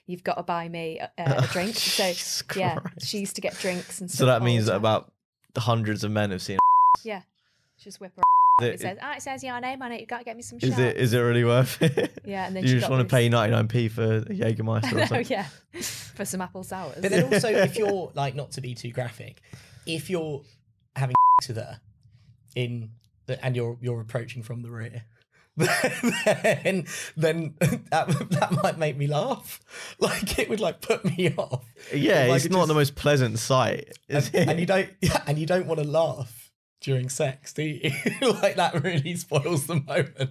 you've 0.06 0.24
got 0.24 0.34
to 0.36 0.42
buy 0.42 0.68
me 0.68 0.98
a, 1.00 1.10
a 1.18 1.46
drink." 1.52 1.74
So 1.76 2.12
yeah, 2.58 2.76
Christ. 2.76 3.06
she 3.06 3.18
used 3.18 3.34
to 3.36 3.40
get 3.40 3.58
drinks 3.58 4.00
and 4.00 4.10
stuff. 4.10 4.18
So 4.20 4.26
that 4.26 4.40
all 4.40 4.46
means 4.46 4.66
the 4.66 4.72
that 4.72 4.76
about 4.78 5.12
hundreds 5.56 6.04
of 6.04 6.10
men 6.10 6.30
have 6.30 6.42
seen. 6.42 6.58
yeah, 7.02 7.22
just 7.78 8.00
whip 8.00 8.12
her. 8.16 8.22
It. 8.62 8.74
It 8.74 8.80
says, 8.80 8.96
"Ah, 9.02 9.16
it 9.16 9.22
says 9.22 9.44
your 9.44 9.60
name 9.60 9.82
on 9.82 9.92
it. 9.92 10.00
You've 10.00 10.08
got 10.08 10.18
to 10.18 10.24
get 10.24 10.34
me 10.36 10.42
some 10.42 10.58
shit. 10.58 10.70
Is 10.70 10.74
shots." 10.76 10.80
it 10.86 10.96
is 10.96 11.12
it 11.12 11.18
really 11.18 11.44
worth 11.44 11.80
it? 11.82 12.22
Yeah, 12.24 12.46
and 12.46 12.56
then 12.56 12.64
you 12.64 12.78
just 12.78 12.88
want 12.88 13.00
to 13.00 13.04
this- 13.04 13.10
pay 13.10 13.28
ninety 13.28 13.54
nine 13.54 13.68
p 13.68 13.88
for 13.88 14.02
a 14.16 14.20
Jägermeister 14.22 14.92
or 14.92 14.94
no, 14.96 15.04
something. 15.06 15.26
yeah, 15.28 15.46
for 16.14 16.24
some 16.24 16.40
apple 16.40 16.64
sours. 16.64 16.96
But 17.00 17.10
then 17.10 17.24
also, 17.32 17.48
if 17.50 17.76
you're 17.76 18.10
like 18.14 18.34
not 18.34 18.52
to 18.52 18.62
be 18.62 18.74
too 18.74 18.92
graphic, 18.92 19.42
if 19.84 20.08
you're 20.08 20.40
having 20.94 21.14
sex 21.42 21.48
with 21.48 21.58
her 21.58 21.80
in 22.54 22.88
the, 23.26 23.44
and 23.44 23.54
you're 23.54 23.76
you're 23.82 24.00
approaching 24.00 24.42
from 24.42 24.62
the 24.62 24.70
rear, 24.70 25.04
then 25.56 26.86
then 27.16 27.54
that, 27.90 28.08
that 28.30 28.58
might 28.62 28.78
make 28.78 28.96
me 28.96 29.06
laugh. 29.06 29.60
Like 29.98 30.38
it 30.38 30.48
would 30.50 30.60
like 30.60 30.80
put 30.82 31.04
me 31.04 31.32
off. 31.36 31.64
Yeah, 31.94 32.26
Like, 32.26 32.36
it's 32.44 32.50
not 32.50 32.58
just- 32.60 32.68
the 32.68 32.74
most 32.74 32.94
pleasant 32.96 33.38
sight. 33.38 33.96
Is 34.08 34.26
And, 34.28 34.34
it? 34.34 34.48
and 34.48 34.60
you 34.60 34.66
don't 34.66 34.88
yeah, 35.00 35.22
and 35.26 35.38
you 35.38 35.46
don't 35.46 35.66
want 35.66 35.80
to 35.80 35.86
laugh 35.86 36.50
during 36.82 37.08
sex, 37.08 37.52
do 37.54 37.62
you? 37.62 37.90
like 38.42 38.56
that 38.56 38.82
really 38.84 39.14
spoils 39.16 39.66
the 39.66 39.76
moment. 39.76 40.30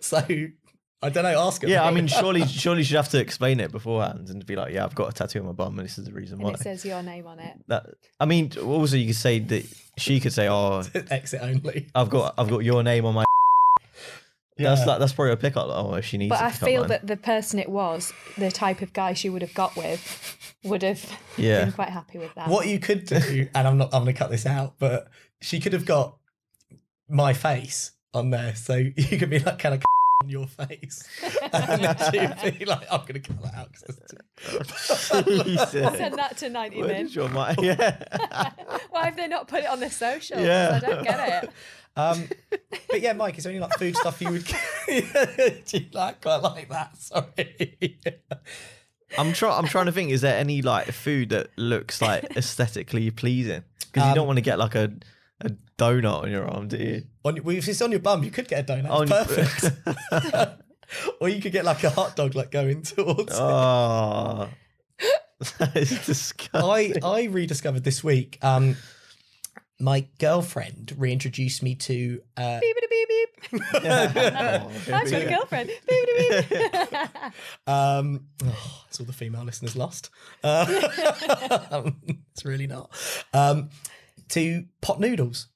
So 0.00 0.18
I 1.02 1.10
don't 1.10 1.22
know. 1.24 1.38
Ask 1.46 1.62
her. 1.62 1.68
yeah, 1.68 1.84
I 1.84 1.90
mean, 1.90 2.06
surely 2.06 2.44
surely 2.46 2.82
she'd 2.82 2.96
have 2.96 3.10
to 3.10 3.20
explain 3.20 3.60
it 3.60 3.70
beforehand 3.70 4.28
and 4.30 4.44
be 4.46 4.56
like, 4.56 4.72
"Yeah, 4.72 4.84
I've 4.84 4.94
got 4.94 5.10
a 5.10 5.12
tattoo 5.12 5.40
on 5.40 5.46
my 5.46 5.52
bum, 5.52 5.78
and 5.78 5.86
this 5.86 5.98
is 5.98 6.06
the 6.06 6.12
reason 6.12 6.36
and 6.38 6.44
why." 6.44 6.50
it 6.52 6.60
says 6.60 6.84
your 6.84 7.02
name 7.02 7.26
on 7.26 7.38
it. 7.38 7.58
That 7.68 7.86
I 8.18 8.24
mean, 8.24 8.50
also 8.60 8.96
you 8.96 9.06
could 9.08 9.16
say 9.16 9.38
that 9.38 9.66
she 9.98 10.18
could 10.18 10.32
say, 10.32 10.48
"Oh, 10.48 10.82
exit 11.10 11.40
only. 11.42 11.86
I've 11.94 12.08
got 12.10 12.34
I've 12.38 12.48
got 12.48 12.64
your 12.64 12.82
name 12.82 13.04
on 13.04 13.14
my." 13.14 13.24
That's 14.58 14.86
like 14.86 14.98
that's 14.98 15.12
probably 15.12 15.32
a 15.32 15.36
pickup. 15.36 15.66
Oh, 15.68 15.94
if 15.94 16.04
she 16.06 16.16
needs. 16.16 16.30
But 16.30 16.38
to 16.38 16.44
I 16.44 16.50
feel 16.50 16.80
mine. 16.82 16.88
that 16.88 17.06
the 17.06 17.16
person 17.16 17.58
it 17.58 17.68
was, 17.68 18.12
the 18.38 18.50
type 18.50 18.80
of 18.80 18.92
guy 18.92 19.12
she 19.12 19.28
would 19.28 19.42
have 19.42 19.52
got 19.54 19.76
with, 19.76 20.54
would 20.64 20.82
have 20.82 21.04
Yeah. 21.36 21.64
been 21.64 21.72
quite 21.72 21.90
happy 21.90 22.18
with 22.18 22.34
that. 22.36 22.48
What 22.48 22.66
you 22.66 22.78
could 22.78 23.04
do, 23.04 23.48
and 23.54 23.68
I'm 23.68 23.76
not, 23.78 23.92
I'm 23.92 24.04
going 24.04 24.14
to 24.14 24.18
cut 24.18 24.30
this 24.30 24.46
out, 24.46 24.74
but 24.78 25.08
she 25.42 25.60
could 25.60 25.74
have 25.74 25.84
got 25.84 26.16
my 27.08 27.32
face 27.34 27.92
on 28.14 28.30
there, 28.30 28.54
so 28.54 28.74
you 28.96 29.18
could 29.18 29.28
be 29.30 29.38
like 29.40 29.58
kind 29.58 29.74
of 29.74 29.82
on 30.22 30.28
your 30.30 30.46
face, 30.46 31.06
and 31.52 31.82
then 31.82 31.96
she'd 32.42 32.58
be 32.58 32.64
like, 32.64 32.86
I'm 32.90 33.00
going 33.00 33.14
to 33.14 33.20
cut 33.20 33.42
that 33.42 33.54
out. 33.54 33.72
'cause 33.72 33.84
it's 33.88 35.24
too-" 35.24 35.44
Jesus. 35.44 35.70
Send 35.70 36.18
that 36.18 36.36
to 36.38 36.48
90 36.48 36.78
Where 36.78 36.88
min. 36.88 37.06
did 37.06 37.14
your 37.14 37.28
mind? 37.28 37.58
Yeah. 37.62 37.96
Why 38.90 39.04
have 39.06 39.16
they 39.16 39.28
not 39.28 39.48
put 39.48 39.60
it 39.60 39.66
on 39.68 39.80
their 39.80 39.90
social 39.90 40.40
Yeah. 40.40 40.80
I 40.82 40.86
don't 40.86 41.04
get 41.04 41.44
it. 41.44 41.50
Um, 41.98 42.28
but 42.90 43.00
yeah, 43.00 43.14
Mike, 43.14 43.38
is 43.38 43.44
there 43.44 43.50
any 43.52 43.60
like 43.60 43.72
food 43.78 43.96
stuff 43.96 44.20
you 44.20 44.30
would? 44.30 44.44
do 44.46 45.78
you 45.78 45.86
like 45.92 46.20
quite 46.20 46.36
like 46.42 46.68
that? 46.68 46.96
Sorry. 46.98 47.98
I'm 49.16 49.32
trying. 49.32 49.58
I'm 49.58 49.66
trying 49.66 49.86
to 49.86 49.92
think. 49.92 50.10
Is 50.10 50.20
there 50.20 50.36
any 50.36 50.60
like 50.60 50.88
food 50.92 51.30
that 51.30 51.48
looks 51.56 52.02
like 52.02 52.36
aesthetically 52.36 53.10
pleasing? 53.10 53.62
Because 53.80 54.04
you 54.04 54.10
Um, 54.10 54.14
don't 54.14 54.26
want 54.26 54.36
to 54.36 54.42
get 54.42 54.58
like 54.58 54.74
a 54.74 54.84
a 54.84 54.90
donut 55.78 56.22
on 56.24 56.30
your 56.30 56.46
arm, 56.48 56.68
do 56.68 56.76
you? 56.76 57.02
on, 57.24 57.42
well, 57.42 57.56
if 57.56 57.68
it's 57.68 57.82
on 57.82 57.90
your 57.90 58.00
bum, 58.00 58.24
you 58.24 58.30
could 58.30 58.48
get 58.48 58.68
a 58.68 58.72
donut. 58.72 58.90
On- 58.90 59.08
It's 59.08 59.70
perfect. 60.10 60.60
or 61.20 61.28
you 61.28 61.40
could 61.40 61.52
get 61.52 61.64
like 61.64 61.82
a 61.84 61.90
hot 61.90 62.16
dog, 62.16 62.34
like 62.34 62.50
going 62.50 62.82
towards. 62.82 63.32
it. 63.32 63.38
Oh, 63.40 64.48
that 65.58 65.76
is 65.76 66.06
disgusting. 66.06 66.60
I 66.62 66.92
I 67.02 67.24
rediscovered 67.24 67.84
this 67.84 68.02
week. 68.02 68.38
Um, 68.42 68.76
my 69.78 70.06
girlfriend 70.18 70.94
reintroduced 70.96 71.62
me 71.62 71.74
to. 71.74 72.22
Uh, 72.36 72.60
Beep 72.60 72.76
beep 72.76 72.90
beep. 73.08 73.62
Oh, 73.74 73.78
I've 73.84 74.86
got 74.86 75.12
a 75.12 75.28
girlfriend. 75.28 75.68
Beep 75.68 76.06
beep 76.18 76.48
beep. 76.48 76.92
um, 77.66 78.26
oh, 78.44 78.82
it's 78.88 78.98
all 78.98 79.04
the 79.06 79.12
female 79.12 79.44
listeners 79.44 79.76
lost. 79.76 80.08
Uh, 80.42 80.64
it's 82.32 82.44
really 82.46 82.66
not. 82.66 82.90
Um, 83.34 83.68
to 84.30 84.64
pot 84.80 84.98
noodles. 85.00 85.48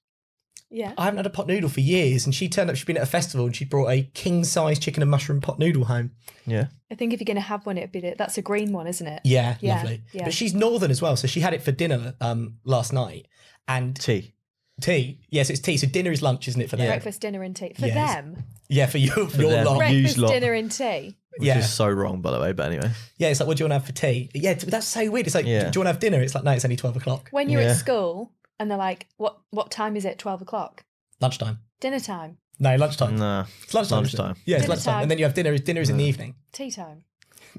Yeah. 0.70 0.92
I 0.96 1.04
haven't 1.04 1.18
had 1.18 1.26
a 1.26 1.30
pot 1.30 1.46
noodle 1.46 1.68
for 1.68 1.80
years, 1.80 2.24
and 2.24 2.34
she 2.34 2.48
turned 2.48 2.70
up. 2.70 2.76
She'd 2.76 2.86
been 2.86 2.96
at 2.96 3.02
a 3.02 3.06
festival, 3.06 3.46
and 3.46 3.54
she 3.54 3.64
brought 3.64 3.88
a 3.90 4.02
king 4.14 4.44
size 4.44 4.78
chicken 4.78 5.02
and 5.02 5.10
mushroom 5.10 5.40
pot 5.40 5.58
noodle 5.58 5.84
home. 5.84 6.12
yeah. 6.46 6.66
I 6.90 6.96
think 6.96 7.12
if 7.12 7.20
you're 7.20 7.26
going 7.26 7.36
to 7.36 7.40
have 7.42 7.66
one, 7.66 7.78
it'd 7.78 7.92
be 7.92 8.00
the, 8.00 8.14
that's 8.18 8.36
a 8.38 8.42
green 8.42 8.72
one, 8.72 8.86
isn't 8.88 9.06
it? 9.06 9.20
Yeah, 9.24 9.56
Yeah, 9.60 9.76
lovely. 9.76 10.02
yeah. 10.12 10.24
But 10.24 10.34
she's 10.34 10.54
northern 10.54 10.90
as 10.90 11.00
well, 11.00 11.14
so 11.16 11.26
she 11.28 11.40
had 11.40 11.54
it 11.54 11.62
for 11.62 11.70
dinner 11.72 12.14
um, 12.20 12.58
last 12.64 12.92
night. 12.92 13.26
And 13.68 13.94
Tea. 13.94 14.34
tea, 14.80 15.20
yes, 15.28 15.50
it's 15.50 15.60
tea. 15.60 15.76
So 15.76 15.86
dinner 15.86 16.10
is 16.10 16.20
lunch, 16.22 16.48
isn't 16.48 16.60
it 16.60 16.68
for 16.70 16.76
them? 16.76 16.88
Breakfast, 16.88 17.20
dinner, 17.20 17.42
and 17.42 17.54
tea. 17.54 17.74
For 17.78 17.86
Yes. 17.86 18.14
them, 18.14 18.42
Yeah, 18.68 18.86
for 18.86 18.98
you, 18.98 19.10
for 19.28 19.40
your 19.40 19.50
them. 19.50 19.66
lot. 19.66 19.78
Breakfast, 19.78 20.18
lot. 20.18 20.32
dinner, 20.32 20.52
and 20.54 20.70
tea. 20.72 21.16
Which 21.38 21.46
Yeah. 21.46 21.58
is 21.58 21.72
so 21.72 21.88
wrong, 21.88 22.20
by 22.22 22.32
the 22.32 22.40
way. 22.40 22.52
But 22.52 22.66
anyway, 22.72 22.90
Yeah, 23.18 23.28
it's 23.28 23.38
like, 23.38 23.46
what 23.46 23.56
do 23.56 23.62
you 23.62 23.70
want 23.70 23.82
to 23.84 23.86
have 23.86 23.86
for 23.86 23.92
tea? 23.92 24.30
Yeah, 24.34 24.54
that's 24.54 24.86
so 24.88 25.08
weird. 25.10 25.26
It's 25.26 25.34
like, 25.36 25.46
Yeah. 25.46 25.70
do 25.70 25.78
you 25.78 25.80
want 25.80 25.86
to 25.86 25.92
have 25.92 26.00
dinner? 26.00 26.20
It's 26.20 26.34
like, 26.34 26.42
no, 26.42 26.50
it's 26.50 26.64
only 26.64 26.76
12 26.76 26.96
o'clock. 26.96 27.28
When 27.30 27.48
you're 27.48 27.60
Yeah. 27.62 27.68
at 27.70 27.76
school 27.76 28.32
and 28.60 28.70
they're 28.70 28.78
like, 28.78 29.08
"What 29.16 29.38
what 29.50 29.72
time 29.72 29.96
is 29.96 30.04
it? 30.04 30.18
Twelve 30.18 30.40
o'clock. 30.42 30.84
Lunchtime. 31.20 31.58
Dinner 31.80 31.98
time. 31.98 32.38
No, 32.60 32.76
lunchtime. 32.76 33.16
No, 33.16 33.46
It's 33.64 33.74
lunchtime. 33.74 34.04
isn't 34.04 34.20
it? 34.20 34.22
Lunchtime. 34.22 34.42
Yeah, 34.44 34.56
it's 34.56 34.64
Dinner 34.64 34.74
lunchtime. 34.74 34.92
time. 34.94 35.02
And 35.02 35.10
then 35.10 35.18
you 35.18 35.24
have 35.24 35.34
dinner. 35.34 35.56
Dinner 35.58 35.80
is 35.80 35.90
in 35.90 35.96
the 35.96 36.04
evening. 36.04 36.34
Tea 36.52 36.70
time. 36.70 37.04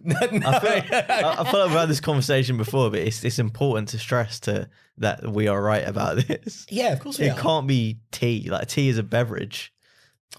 no, 0.04 0.16
no. 0.32 0.48
I 0.48 0.60
feel, 0.60 0.72
I, 0.72 1.36
I 1.40 1.52
feel 1.52 1.60
like 1.60 1.70
we've 1.70 1.78
had 1.80 1.90
this 1.90 2.00
conversation 2.00 2.56
before, 2.56 2.90
but 2.92 3.00
it's 3.00 3.24
it's 3.26 3.40
important 3.40 3.90
to 3.90 4.00
stress 4.00 4.40
to 4.42 4.70
that 5.00 5.28
we 5.28 5.48
are 5.50 5.62
right 5.62 5.86
about 5.88 6.18
this. 6.28 6.66
yeah, 6.70 6.94
of 6.94 7.00
course 7.02 7.20
we 7.20 7.26
It 7.26 7.32
are. 7.32 7.42
can't 7.42 7.68
be 7.68 8.00
tea. 8.12 8.48
Like 8.50 8.68
tea 8.68 8.88
is 8.90 8.98
a 8.98 9.04
beverage. 9.04 9.74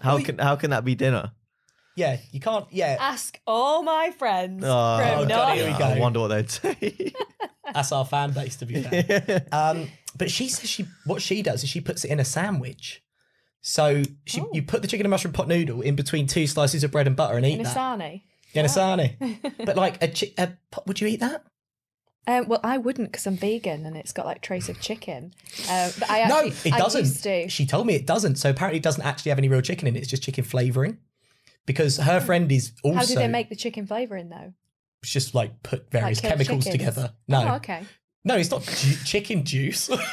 How 0.01 0.15
We- 0.15 0.23
can 0.23 0.37
how 0.39 0.55
can 0.55 0.71
that 0.71 0.83
be 0.85 0.95
dinner? 0.95 1.33
Yeah, 1.95 2.17
you 2.31 2.39
can't. 2.39 2.65
Yeah, 2.71 2.97
Ask 2.99 3.39
all 3.45 3.83
my 3.83 4.09
friends 4.17 4.63
Oh, 4.65 4.97
from 4.97 5.27
God, 5.27 5.55
here 5.55 5.71
we 5.71 5.77
go. 5.77 5.83
I 5.85 5.99
wonder 5.99 6.21
what 6.21 6.29
they'd 6.29 6.49
say. 6.49 7.13
that's 7.73 7.91
our 7.91 8.03
fan 8.03 8.31
base, 8.31 8.55
to 8.55 8.65
be 8.65 8.81
fair. 8.81 9.45
Um, 9.51 9.87
but 10.17 10.29
she 10.31 10.47
says 10.49 10.69
she 10.69 10.85
what 11.05 11.21
she 11.21 11.41
does 11.41 11.63
is 11.63 11.69
she 11.69 11.81
puts 11.81 12.03
it 12.05 12.11
in 12.11 12.19
a 12.19 12.25
sandwich. 12.25 13.01
So 13.61 14.03
she 14.25 14.41
Oh. 14.41 14.49
you 14.53 14.61
put 14.61 14.81
the 14.81 14.87
chicken 14.87 15.05
and 15.05 15.11
mushroom 15.11 15.33
pot 15.33 15.47
noodle 15.47 15.81
in 15.81 15.95
between 15.95 16.27
two 16.27 16.47
slices 16.47 16.83
of 16.83 16.91
bread 16.91 17.07
and 17.07 17.15
butter 17.15 17.37
and 17.37 17.45
eat 17.45 17.57
In 17.57 17.63
that. 17.63 17.75
sarnie. 17.75 18.21
In 18.53 19.55
but 19.65 19.75
like 19.77 20.03
a, 20.03 20.07
chi- 20.09 20.33
a 20.37 20.49
pot, 20.69 20.85
would 20.85 20.99
you 21.01 21.07
eat 21.07 21.21
that? 21.21 21.45
Um, 22.27 22.47
well, 22.47 22.59
I 22.63 22.77
wouldn't 22.77 23.11
because 23.11 23.25
I'm 23.27 23.35
vegan 23.35 23.85
and 23.85 23.97
it's 23.97 24.13
got 24.13 24.25
like 24.25 24.41
trace 24.41 24.69
of 24.69 24.79
chicken. 24.79 25.33
Um, 25.69 25.91
but 25.99 26.09
I 26.09 26.25
No, 26.27 26.39
it 26.45 26.73
I 26.73 26.77
doesn't. 26.77 27.49
She 27.51 27.65
told 27.65 27.87
me 27.87 27.95
it 27.95 28.05
doesn't. 28.05 28.35
So 28.35 28.49
apparently 28.49 28.77
it 28.79 28.83
doesn't 28.83 29.03
actually 29.03 29.29
have 29.29 29.39
any 29.39 29.49
real 29.49 29.61
chicken 29.61 29.87
in 29.87 29.95
it. 29.95 29.99
It's 29.99 30.07
just 30.09 30.23
chicken 30.23 30.43
flavoring. 30.43 30.99
Because 31.65 31.97
her 31.97 32.19
friend 32.21 32.51
is 32.51 32.73
also 32.83 32.97
How 32.99 33.05
do 33.05 33.15
they 33.15 33.27
make 33.27 33.49
the 33.49 33.55
chicken 33.55 33.87
flavouring 33.87 34.29
though? 34.29 34.53
It's 35.01 35.11
just 35.11 35.33
like 35.35 35.63
put 35.63 35.89
various 35.91 36.19
killed 36.21 36.33
chemicals 36.33 36.65
chickens? 36.65 36.71
together. 36.85 37.13
No, 37.27 37.47
Oh, 37.49 37.55
okay. 37.55 37.83
No, 38.25 38.35
it's 38.37 38.51
not 38.51 38.63
ju- 38.63 38.95
chicken 39.05 39.43
juice. 39.43 39.87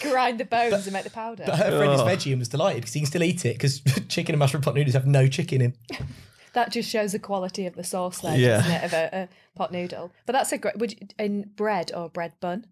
Grind 0.00 0.38
the 0.40 0.46
bones 0.48 0.86
and 0.86 0.92
make 0.92 1.04
the 1.04 1.10
powder. 1.10 1.44
But 1.46 1.56
her 1.58 1.76
friend 1.76 1.92
is 1.92 2.00
Ugh. 2.00 2.08
veggie 2.08 2.30
and 2.32 2.38
was 2.38 2.48
delighted 2.48 2.82
because 2.82 2.94
he 2.94 3.00
can 3.00 3.06
still 3.06 3.22
eat 3.22 3.44
it 3.44 3.54
because 3.54 3.80
chicken 4.08 4.34
and 4.34 4.38
mushroom 4.38 4.62
pot 4.62 4.74
noodles 4.74 4.94
have 4.94 5.06
no 5.06 5.26
chicken 5.28 5.60
in. 5.60 5.74
That 6.52 6.72
just 6.72 6.88
shows 6.88 7.12
the 7.12 7.18
quality 7.18 7.66
of 7.66 7.74
the 7.74 7.84
sauce 7.84 8.20
there, 8.20 8.34
Yeah. 8.34 8.56
doesn't 8.56 8.72
it, 8.72 8.84
of 8.84 8.92
a, 8.94 9.16
a 9.24 9.28
pot 9.58 9.72
noodle? 9.72 10.10
But 10.24 10.32
that's 10.32 10.52
a 10.52 10.56
great. 10.56 10.78
Would 10.78 10.92
you, 10.92 11.06
in 11.18 11.50
bread 11.54 11.92
or 11.94 12.08
bread 12.08 12.32
bun? 12.40 12.64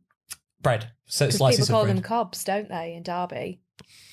Bread, 0.62 0.90
so 1.04 1.26
Because 1.26 1.36
slices 1.36 1.66
people 1.66 1.74
call 1.74 1.80
of 1.82 1.86
bread. 1.88 1.96
them 1.98 2.02
cobs, 2.02 2.44
don't 2.44 2.70
they? 2.70 2.94
In 2.94 3.02
Derby, 3.02 3.60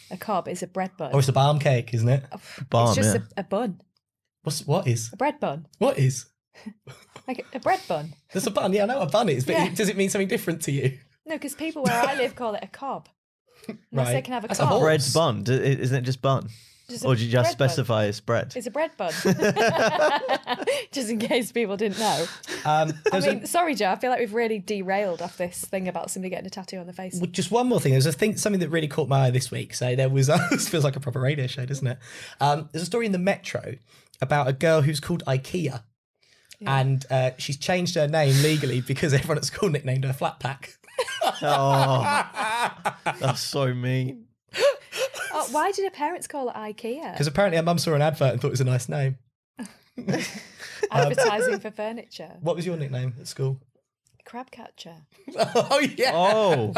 a 0.09 0.17
cob 0.17 0.49
is 0.49 0.61
a 0.61 0.67
bread 0.67 0.91
bun. 0.97 1.13
Or 1.13 1.19
it's 1.19 1.29
a 1.29 1.31
barm 1.31 1.57
cake, 1.57 1.93
isn't 1.93 2.09
it? 2.09 2.25
Barm, 2.69 2.87
it's 2.89 2.97
just 2.97 3.15
yeah. 3.15 3.21
a, 3.37 3.39
a 3.39 3.43
bun, 3.45 3.79
What's 4.43 4.67
what 4.67 4.87
is? 4.87 5.09
a 5.13 5.15
bread 5.15 5.39
bun, 5.39 5.67
What 5.77 5.97
is? 5.97 6.25
Like 7.27 7.39
a, 7.53 7.57
a 7.57 7.59
bread 7.59 7.79
bun. 7.87 8.13
There's 8.33 8.47
a 8.47 8.51
bun. 8.51 8.73
Yeah, 8.73 8.83
I 8.83 8.85
know 8.87 8.99
what 8.99 9.07
a 9.07 9.11
bun 9.11 9.29
is, 9.29 9.45
but 9.45 9.53
Yeah. 9.55 9.69
does 9.73 9.89
it 9.89 9.97
mean 9.97 10.09
something 10.09 10.27
different 10.27 10.61
to 10.63 10.71
you? 10.71 10.97
No, 11.25 11.35
because 11.35 11.53
people 11.55 11.83
where 11.83 11.93
I 11.93 12.15
live 12.15 12.35
call 12.35 12.55
it 12.55 12.63
a 12.63 12.67
cob. 12.67 13.07
Unless 13.91 14.07
they 14.09 14.13
Right. 14.15 14.23
can 14.23 14.33
have 14.33 14.43
a 14.43 14.47
That's 14.47 14.59
cob. 14.59 14.69
horse. 14.69 14.81
Bread 14.81 15.03
bun. 15.13 15.43
D- 15.43 15.53
Isn't 15.53 15.97
it 15.97 16.01
just 16.01 16.21
bun? 16.21 16.49
Just 16.89 17.05
Or 17.05 17.15
do 17.15 17.23
you 17.23 17.31
just 17.31 17.57
bread 17.57 17.57
bun. 17.57 17.69
specify 17.69 18.05
it's 18.05 18.19
bread? 18.19 18.53
It's 18.55 18.67
a 18.67 18.71
bread 18.71 18.91
bun. 18.97 19.13
just 20.91 21.09
in 21.09 21.19
case 21.19 21.51
people 21.51 21.77
didn't 21.77 21.99
know. 21.99 22.25
Um, 22.65 22.93
I 23.05 23.09
there's 23.11 23.25
a- 23.25 23.35
mean, 23.35 23.45
sorry, 23.45 23.75
Joe. 23.75 23.91
I 23.91 23.95
feel 23.95 24.09
like 24.09 24.19
we've 24.19 24.33
really 24.33 24.59
derailed 24.59 25.21
off 25.21 25.37
this 25.37 25.63
thing 25.63 25.87
about 25.87 26.11
somebody 26.11 26.31
getting 26.31 26.47
a 26.47 26.49
tattoo 26.49 26.77
on 26.77 26.87
the 26.87 26.93
face. 26.93 27.15
Well, 27.15 27.29
just 27.31 27.51
one 27.51 27.67
more 27.67 27.79
thing. 27.79 27.91
There's 27.93 28.05
a 28.05 28.11
thing, 28.11 28.35
something 28.35 28.59
that 28.59 28.69
really 28.69 28.87
caught 28.87 29.07
my 29.07 29.27
eye 29.27 29.31
this 29.31 29.51
week. 29.51 29.73
So 29.73 29.95
there 29.95 30.09
was, 30.09 30.27
this 30.49 30.67
feels 30.67 30.83
like 30.83 30.95
a 30.95 30.99
proper 30.99 31.19
radio 31.19 31.47
show, 31.47 31.65
doesn't 31.65 31.87
it? 31.87 31.97
Um, 32.39 32.69
there's 32.71 32.83
a 32.83 32.87
story 32.87 33.05
in 33.05 33.11
the 33.13 33.19
Metro 33.19 33.75
about 34.21 34.47
a 34.47 34.53
girl 34.53 34.81
who's 34.81 34.99
called 34.99 35.23
IKEA, 35.25 35.83
and 36.65 37.05
uh, 37.09 37.31
she's 37.37 37.57
changed 37.57 37.95
her 37.95 38.07
name 38.07 38.35
legally 38.43 38.81
because 38.81 39.13
everyone 39.13 39.37
at 39.37 39.45
school 39.45 39.69
nicknamed 39.69 40.03
her 40.05 40.13
Flat 40.13 40.39
Pack. 40.39 40.73
Oh, 41.41 42.25
that's 43.19 43.41
so 43.41 43.73
mean. 43.73 44.25
Oh, 45.33 45.47
why 45.51 45.71
did 45.71 45.83
her 45.85 45.89
parents 45.91 46.27
call 46.27 46.49
it 46.49 46.55
IKEA? 46.55 47.13
Because 47.13 47.27
apparently 47.27 47.57
her 47.57 47.63
mum 47.63 47.77
saw 47.77 47.93
an 47.93 48.01
advert 48.01 48.33
and 48.33 48.41
thought 48.41 48.47
it 48.47 48.51
was 48.51 48.61
a 48.61 48.65
nice 48.65 48.89
name. 48.89 49.17
Advertising 50.91 51.59
for 51.59 51.71
furniture. 51.71 52.31
What 52.41 52.55
was 52.55 52.65
your 52.65 52.77
nickname 52.77 53.13
at 53.19 53.27
school? 53.27 53.59
Crab 54.25 54.51
catcher. 54.51 54.95
oh 55.37 55.79
yeah, 55.97 56.11
Oh, 56.13 56.73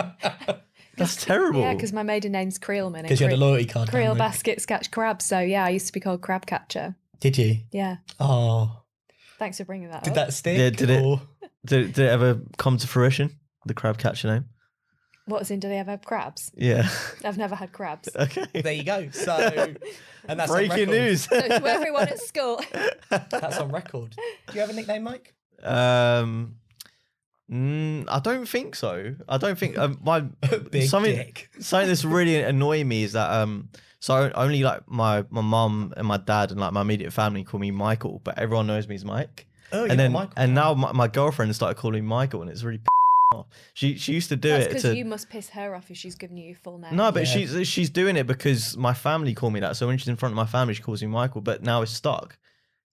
that's 0.97 1.23
terrible. 1.25 1.61
Yeah, 1.61 1.73
because 1.73 1.91
my 1.93 2.03
maiden 2.03 2.31
name's 2.31 2.57
Creelman. 2.59 2.95
and 2.99 3.03
because 3.03 3.19
you 3.19 3.27
had 3.27 3.33
a 3.33 3.37
loyalty 3.37 3.65
card. 3.65 3.89
Creel 3.89 4.13
download. 4.13 4.17
baskets 4.19 4.65
catch 4.65 4.91
crabs. 4.91 5.25
So 5.25 5.39
yeah, 5.39 5.65
I 5.65 5.69
used 5.69 5.87
to 5.87 5.93
be 5.93 5.99
called 5.99 6.21
crab 6.21 6.45
catcher. 6.45 6.95
Did 7.19 7.37
you? 7.37 7.57
Yeah. 7.71 7.97
Oh, 8.19 8.82
Thanks 9.39 9.57
for 9.57 9.65
bringing 9.65 9.89
that 9.89 10.03
did 10.03 10.11
up. 10.11 10.15
that 10.15 10.33
stick? 10.33 10.57
Yeah, 10.57 10.69
did 10.69 10.89
it- 10.89 11.19
did, 11.65 11.93
did 11.93 12.05
it 12.05 12.09
ever 12.09 12.41
come 12.57 12.77
to 12.77 12.87
fruition? 12.87 13.39
The 13.65 13.73
crab 13.73 13.97
catcher 13.97 14.27
name? 14.27 14.45
What's 15.25 15.49
in? 15.49 15.61
Do 15.61 15.69
they 15.69 15.77
ever 15.79 15.91
have 15.91 16.01
crabs? 16.03 16.51
Yeah. 16.55 16.89
I've 17.23 17.37
never 17.37 17.55
had 17.55 17.71
crabs. 17.71 18.09
okay. 18.15 18.45
There 18.61 18.73
you 18.73 18.83
go. 18.83 19.09
So, 19.11 19.33
and 20.27 20.37
that's 20.39 20.51
on 20.51 20.57
Breaking 20.57 20.89
record. 20.89 20.89
news. 20.89 21.21
So 21.23 21.39
to 21.39 21.65
everyone 21.65 22.09
at 22.09 22.19
school, 22.19 22.59
That's 23.09 23.57
on 23.57 23.71
record. 23.71 24.15
Do 24.47 24.53
you 24.53 24.59
have 24.59 24.69
a 24.69 24.73
nickname, 24.73 25.03
Mike? 25.03 25.33
um, 25.63 26.55
mm, 27.49 28.05
I 28.09 28.19
don't 28.19 28.47
think 28.47 28.75
so. 28.75 29.15
I 29.29 29.37
don't 29.37 29.57
think 29.57 29.77
um, 29.77 29.99
my 30.03 30.21
Big 30.71 30.83
something 30.89 31.15
dick. 31.15 31.49
something 31.59 31.87
that's 31.87 32.03
really 32.03 32.41
annoying 32.41 32.89
me 32.89 33.03
is 33.03 33.13
that 33.13 33.31
um 33.31 33.69
so 34.03 34.29
only 34.35 34.63
like 34.63 34.81
my 34.91 35.23
my 35.29 35.39
mum 35.39 35.93
and 35.95 36.05
my 36.05 36.17
dad 36.17 36.51
and 36.51 36.59
like 36.59 36.73
my 36.73 36.81
immediate 36.81 37.13
family 37.13 37.45
call 37.45 37.61
me 37.61 37.71
Michael, 37.71 38.19
but 38.25 38.37
everyone 38.37 38.67
knows 38.67 38.85
me 38.85 38.95
as 38.95 39.05
Mike. 39.05 39.45
Oh, 39.71 39.85
and 39.85 39.97
then 39.97 40.11
Michael. 40.11 40.33
and 40.35 40.53
now 40.53 40.73
my, 40.73 40.91
my 40.91 41.07
girlfriend 41.07 41.55
started 41.55 41.75
calling 41.75 42.03
me 42.03 42.09
Michael, 42.09 42.41
and 42.41 42.51
it's 42.51 42.63
really 42.63 42.81
off. 43.33 43.47
She 43.73 43.97
she 43.97 44.11
used 44.11 44.27
to 44.27 44.35
do 44.35 44.49
that's 44.49 44.65
it 44.65 44.67
because 44.67 44.83
to 44.83 44.97
you 44.97 45.05
must 45.05 45.29
piss 45.29 45.47
her 45.51 45.73
off 45.73 45.89
if 45.89 45.95
she's 45.95 46.15
giving 46.15 46.35
you 46.35 46.47
your 46.47 46.57
full 46.57 46.79
name. 46.79 46.97
no, 46.97 47.13
but 47.13 47.21
Yeah. 47.21 47.45
she's 47.45 47.65
she's 47.69 47.89
doing 47.89 48.17
it 48.17 48.27
because 48.27 48.75
my 48.75 48.93
family 48.93 49.33
call 49.33 49.51
me 49.51 49.61
that. 49.61 49.77
So 49.77 49.87
when 49.87 49.97
she's 49.97 50.09
in 50.09 50.17
front 50.17 50.33
of 50.33 50.35
my 50.35 50.47
family, 50.47 50.73
she 50.73 50.83
calls 50.83 51.01
me 51.01 51.07
Michael. 51.07 51.39
But 51.39 51.63
now 51.63 51.81
it's 51.81 51.93
stuck, 51.93 52.37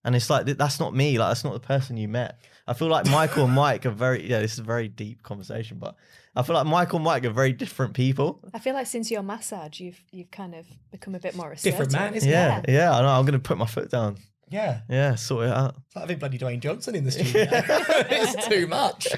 and 0.04 0.14
it's 0.14 0.30
like 0.30 0.46
that's 0.46 0.78
not 0.78 0.94
me. 0.94 1.18
Like 1.18 1.30
that's 1.30 1.42
not 1.42 1.54
the 1.54 1.66
person 1.74 1.96
you 1.96 2.06
met. 2.06 2.38
I 2.68 2.72
feel 2.74 2.86
like 2.86 3.06
Michael 3.06 3.46
and 3.46 3.54
Mike 3.64 3.84
are 3.84 3.90
very 3.90 4.30
yeah. 4.30 4.38
This 4.38 4.52
is 4.52 4.60
a 4.60 4.62
very 4.62 4.86
deep 4.86 5.24
conversation, 5.24 5.78
but 5.80 5.96
I 6.36 6.42
feel 6.42 6.54
like 6.54 6.66
Michael 6.66 6.96
and 6.96 7.04
Mike 7.04 7.24
are 7.24 7.30
very 7.30 7.52
different 7.52 7.94
people. 7.94 8.40
I 8.54 8.60
feel 8.60 8.74
like 8.74 8.86
since 8.86 9.10
your 9.10 9.22
massage, 9.22 9.80
you've 9.80 10.00
you've 10.12 10.30
kind 10.30 10.54
of 10.54 10.66
become 10.92 11.14
a 11.14 11.18
bit 11.18 11.34
more 11.34 11.52
assertive. 11.52 11.72
Different 11.72 11.92
man, 11.92 12.14
isn't 12.14 12.30
Yeah, 12.30 12.62
yeah. 12.68 12.96
I 12.96 13.02
know. 13.02 13.08
I'm 13.08 13.24
gonna 13.24 13.38
put 13.38 13.58
my 13.58 13.66
foot 13.66 13.90
down. 13.90 14.16
Yeah. 14.48 14.80
Yeah, 14.88 15.14
sort 15.14 15.46
it 15.46 15.52
out. 15.52 15.76
It's 15.86 15.96
like 15.96 16.02
having 16.02 16.18
bloody 16.18 16.38
Dwayne 16.38 16.60
Johnson 16.60 16.94
in 16.96 17.04
the 17.04 17.12
studio. 17.12 17.46
it's 17.50 18.48
too 18.48 18.66
much. 18.66 19.08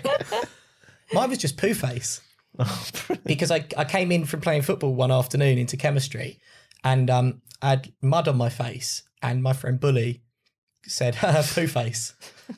Mine 1.12 1.30
was 1.30 1.38
just 1.38 1.56
poo 1.56 1.74
face. 1.74 2.20
because 3.24 3.50
I, 3.50 3.64
I 3.78 3.84
came 3.84 4.12
in 4.12 4.26
from 4.26 4.42
playing 4.42 4.62
football 4.62 4.94
one 4.94 5.10
afternoon 5.10 5.56
into 5.56 5.78
chemistry 5.78 6.38
and 6.84 7.08
um, 7.08 7.40
I 7.62 7.70
had 7.70 7.92
mud 8.02 8.28
on 8.28 8.36
my 8.36 8.50
face 8.50 9.04
and 9.22 9.42
my 9.42 9.54
friend 9.54 9.80
Bully 9.80 10.22
said 10.86 11.14
poo 11.54 11.66
face. 11.66 12.14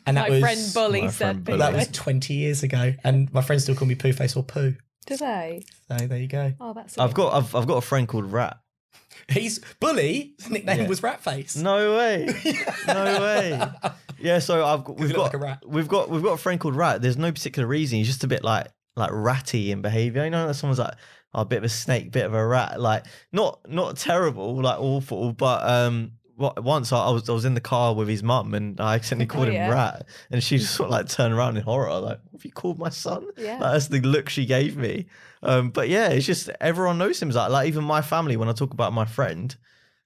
And 0.07 0.17
that 0.17 0.29
My 0.29 0.31
was 0.31 0.41
friend 0.41 0.61
Bully 0.75 1.03
My 1.03 1.07
said, 1.09 1.17
friend 1.19 1.45
Bully. 1.45 1.59
that 1.59 1.73
was 1.73 1.89
20 1.89 2.35
years 2.35 2.63
ago. 2.63 2.95
And 3.05 3.33
my 3.33 3.43
friends 3.43 3.63
still 3.65 3.75
call 3.75 3.87
me 3.89 3.95
poo 3.95 4.13
face 4.13 4.37
or 4.37 4.43
poo. 4.43 4.75
Do 5.07 5.17
they? 5.17 5.65
So 5.89 6.07
there 6.07 6.19
you 6.19 6.27
go. 6.29 6.53
Oh, 6.61 6.73
that's. 6.73 6.97
a 6.97 7.03
I've 7.03 7.15
got 7.15 7.35
I've, 7.35 7.55
I've 7.55 7.67
got 7.67 7.77
a 7.77 7.81
friend 7.83 8.09
called 8.09 8.33
Rat. 8.33 8.59
He's 9.29 9.61
Bully. 9.81 10.35
His 10.39 10.51
nickname 10.51 10.81
Yeah. 10.81 10.89
was 10.89 11.03
Rat 11.03 11.23
Face. 11.23 11.57
No 11.57 11.97
way. 11.97 12.27
no 12.89 13.21
way. 13.21 13.63
Yeah, 14.19 14.39
so 14.39 14.65
I've 14.65 14.85
got, 14.85 14.97
we've 14.97 15.13
got 15.15 15.25
like 15.25 15.35
a 15.35 15.39
rat. 15.39 15.63
we've 15.67 15.89
got 15.89 16.09
we've 16.09 16.23
got 16.23 16.33
a 16.33 16.39
friend 16.39 16.59
called 16.59 16.75
Rat. 16.77 17.03
There's 17.03 17.19
no 17.19 17.31
particular 17.31 17.69
reason. 17.69 17.99
He's 17.99 18.07
just 18.07 18.25
a 18.25 18.29
bit 18.29 18.43
like 18.43 18.69
like 18.97 19.11
ratty 19.13 19.71
in 19.71 19.83
behaviour. 19.83 20.25
You 20.25 20.31
know, 20.31 20.47
that 20.49 20.55
someone's 20.55 20.79
like 20.79 20.95
oh, 21.35 21.43
a 21.43 21.45
bit 21.45 21.59
of 21.59 21.65
a 21.65 21.69
snake, 21.69 22.11
bit 22.11 22.25
of 22.25 22.33
a 22.35 22.47
rat. 22.47 22.81
Like 22.81 23.05
not 23.33 23.61
not 23.71 23.97
terrible, 23.99 24.61
like 24.63 24.81
awful, 24.81 25.33
but 25.33 25.63
um. 25.69 26.13
Wa- 26.37 26.55
Once 26.57 26.93
I 26.93 26.99
I 26.99 27.11
was 27.11 27.29
I 27.29 27.33
was 27.33 27.45
in 27.45 27.55
the 27.55 27.61
car 27.61 27.95
with 27.95 28.09
his 28.09 28.23
mum 28.23 28.55
and 28.55 28.81
I 28.81 28.95
accidentally 28.97 29.27
called 29.27 29.49
him 29.49 29.55
yeah. 29.55 29.71
rat 29.71 30.07
and 30.31 30.43
she 30.43 30.59
just 30.59 30.75
sort 30.75 30.89
of 30.89 30.93
like 30.93 31.09
turned 31.09 31.35
around 31.35 31.57
in 31.57 31.63
horror 31.63 31.99
like 32.01 32.21
have 32.33 32.45
you 32.45 32.51
called 32.53 32.79
my 32.79 32.89
son 32.91 33.27
Yeah. 33.37 33.53
like, 33.59 33.73
that's 33.73 33.89
the 33.89 34.01
look 34.01 34.29
she 34.29 34.47
gave 34.47 34.77
me 34.77 35.07
um 35.43 35.71
but 35.71 35.89
yeah 35.89 36.09
it's 36.09 36.27
just 36.27 36.51
everyone 36.61 36.99
knows 36.99 37.21
him 37.21 37.29
as 37.29 37.35
that 37.35 37.51
like 37.51 37.69
even 37.69 37.85
my 37.85 38.03
family 38.03 38.37
when 38.37 38.49
I 38.49 38.53
talk 38.53 38.73
about 38.73 38.93
my 38.93 39.05
friend 39.05 39.55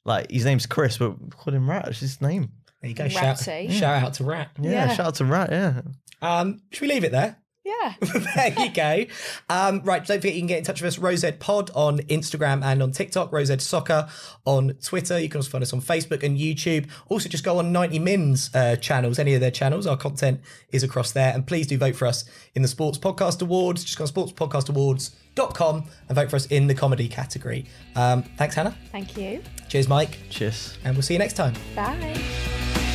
like 0.05 0.31
his 0.31 0.45
name's 0.45 0.67
Chris 0.67 0.99
but 0.99 1.21
we 1.21 1.31
call 1.31 1.55
him 1.55 1.69
rat 1.69 1.89
it's 1.89 2.01
his 2.01 2.21
name 2.21 2.51
There 2.81 2.89
you 2.91 2.95
go. 2.97 3.09
Shout, 3.09 3.39
shout 3.41 3.83
out 4.05 4.15
to 4.15 4.25
Rat. 4.25 4.51
yeah, 4.61 4.71
Yeah. 4.71 4.95
shout 4.95 5.07
out 5.07 5.15
to 5.17 5.25
rat 5.25 5.51
yeah 5.51 5.81
Um, 6.23 6.61
should 6.73 6.83
we 6.83 6.89
leave 6.89 7.05
it 7.05 7.13
there? 7.13 7.37
Yeah. 7.69 7.95
there 8.35 8.55
you 8.59 8.71
go. 8.71 9.05
Um, 9.51 9.83
right, 9.85 10.05
don't 10.05 10.19
forget 10.19 10.35
you 10.35 10.41
can 10.41 10.47
get 10.47 10.59
in 10.59 10.65
touch 10.65 10.81
with 10.81 10.89
us, 10.89 10.99
Rowz 10.99 11.39
Pod 11.39 11.71
on 11.75 11.99
Instagram 11.99 12.65
and 12.65 12.83
on 12.83 12.93
TikTok, 12.93 13.31
Rowz 13.31 13.61
Soccer 13.61 14.09
on 14.47 14.71
Twitter. 14.83 15.19
You 15.19 15.29
can 15.29 15.39
also 15.39 15.51
find 15.51 15.63
us 15.63 15.75
on 15.75 15.83
Facebook 15.83 16.23
and 16.23 16.39
YouTube. 16.39 16.89
Also, 17.09 17.29
just 17.29 17.45
go 17.45 17.59
on 17.59 17.71
90 17.71 17.99
Min's 17.99 18.55
uh, 18.55 18.77
channels, 18.77 19.19
any 19.19 19.35
of 19.35 19.43
their 19.43 19.51
channels. 19.51 19.87
Our 19.87 19.99
content 19.99 20.41
is 20.71 20.83
across 20.83 21.13
there. 21.13 21.33
And 21.35 21.47
please 21.47 21.67
do 21.67 21.77
vote 21.77 21.95
for 21.95 22.07
us 22.07 22.25
in 22.55 22.63
the 22.63 22.69
Sports 22.69 22.97
Podcast 22.97 23.43
Awards. 23.43 23.85
Just 23.85 23.99
go 23.99 24.05
on 24.05 24.11
sportspodcastawards.com 24.11 25.85
and 26.09 26.17
vote 26.17 26.31
for 26.31 26.37
us 26.37 26.47
in 26.47 26.69
the 26.69 26.75
comedy 26.75 27.09
category. 27.09 27.67
Um, 27.95 28.23
thanks, 28.23 28.55
Hannah. 28.55 28.77
Thank 28.93 29.17
you. 29.19 29.43
Cheers, 29.69 29.89
Mike. 29.89 30.19
cheers 30.31 30.79
And 30.85 30.97
we'll 30.97 31.03
see 31.03 31.15
you 31.15 31.19
next 31.19 31.35
time. 31.35 31.55
Bye. 31.77 32.88